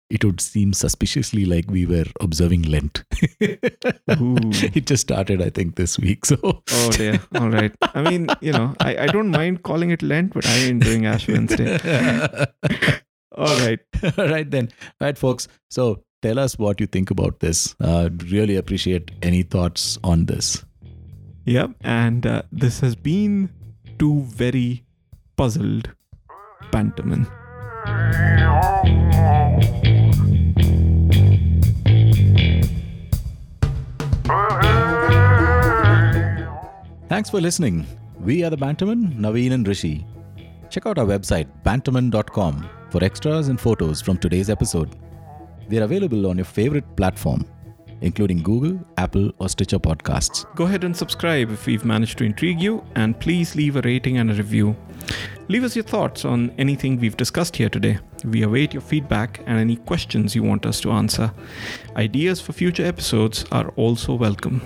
it 0.09 0.23
would 0.23 0.41
seem 0.41 0.73
suspiciously 0.73 1.45
like 1.45 1.69
we 1.69 1.85
were 1.85 2.05
observing 2.19 2.63
Lent. 2.63 3.03
it 3.39 4.85
just 4.87 5.01
started, 5.01 5.41
I 5.41 5.49
think, 5.49 5.75
this 5.75 5.99
week. 5.99 6.25
So, 6.25 6.37
oh 6.43 6.91
dear. 6.91 7.19
All 7.35 7.49
right. 7.49 7.71
I 7.81 8.09
mean, 8.09 8.27
you 8.41 8.51
know, 8.51 8.75
I, 8.79 8.97
I 8.97 9.07
don't 9.07 9.29
mind 9.29 9.63
calling 9.63 9.91
it 9.91 10.01
Lent, 10.01 10.33
but 10.33 10.47
I 10.47 10.55
am 10.55 10.79
doing 10.79 11.05
Ash 11.05 11.27
Wednesday. 11.27 11.77
All 13.37 13.59
right. 13.59 13.79
All 14.17 14.27
right, 14.27 14.49
then. 14.49 14.69
All 14.99 15.07
right, 15.07 15.17
folks. 15.17 15.47
So, 15.69 16.03
tell 16.23 16.39
us 16.39 16.57
what 16.57 16.79
you 16.79 16.87
think 16.87 17.11
about 17.11 17.39
this. 17.39 17.75
Uh, 17.79 18.09
really 18.31 18.55
appreciate 18.55 19.11
any 19.21 19.43
thoughts 19.43 19.99
on 20.03 20.25
this. 20.25 20.65
Yep. 21.45 21.71
And 21.81 22.25
uh, 22.25 22.41
this 22.51 22.79
has 22.79 22.95
been 22.95 23.51
two 23.99 24.21
very 24.23 24.85
puzzled 25.39 25.89
Bantermen. 26.69 27.25
Thanks 37.07 37.29
for 37.29 37.39
listening. 37.39 37.87
We 38.19 38.43
are 38.43 38.49
the 38.49 38.57
Bantermen, 38.57 39.15
Navin 39.15 39.53
and 39.53 39.65
Rishi. 39.65 40.05
Check 40.69 40.85
out 40.85 40.97
our 40.97 41.05
website, 41.05 41.47
bantermen.com, 41.63 42.69
for 42.89 43.01
extras 43.01 43.47
and 43.47 43.61
photos 43.61 44.01
from 44.01 44.17
today's 44.17 44.49
episode. 44.49 44.97
They're 45.69 45.83
available 45.83 46.27
on 46.27 46.35
your 46.35 46.51
favorite 46.59 46.97
platform, 46.97 47.45
including 48.01 48.43
Google, 48.43 48.79
Apple, 48.97 49.31
or 49.39 49.49
Stitcher 49.49 49.79
podcasts. 49.79 50.45
Go 50.55 50.65
ahead 50.65 50.83
and 50.83 50.95
subscribe 50.95 51.51
if 51.51 51.65
we've 51.65 51.85
managed 51.85 52.17
to 52.19 52.23
intrigue 52.23 52.61
you, 52.61 52.83
and 52.95 53.19
please 53.19 53.55
leave 53.55 53.75
a 53.75 53.81
rating 53.81 54.17
and 54.17 54.31
a 54.31 54.33
review. 54.33 54.75
Leave 55.47 55.63
us 55.63 55.75
your 55.75 55.83
thoughts 55.83 56.25
on 56.25 56.51
anything 56.57 56.99
we've 56.99 57.17
discussed 57.17 57.55
here 57.55 57.69
today. 57.69 57.97
We 58.23 58.43
await 58.43 58.73
your 58.73 58.81
feedback 58.81 59.39
and 59.45 59.57
any 59.57 59.77
questions 59.77 60.35
you 60.35 60.43
want 60.43 60.65
us 60.65 60.79
to 60.81 60.91
answer. 60.91 61.33
Ideas 61.95 62.39
for 62.39 62.53
future 62.53 62.85
episodes 62.85 63.45
are 63.51 63.69
also 63.75 64.13
welcome. 64.13 64.61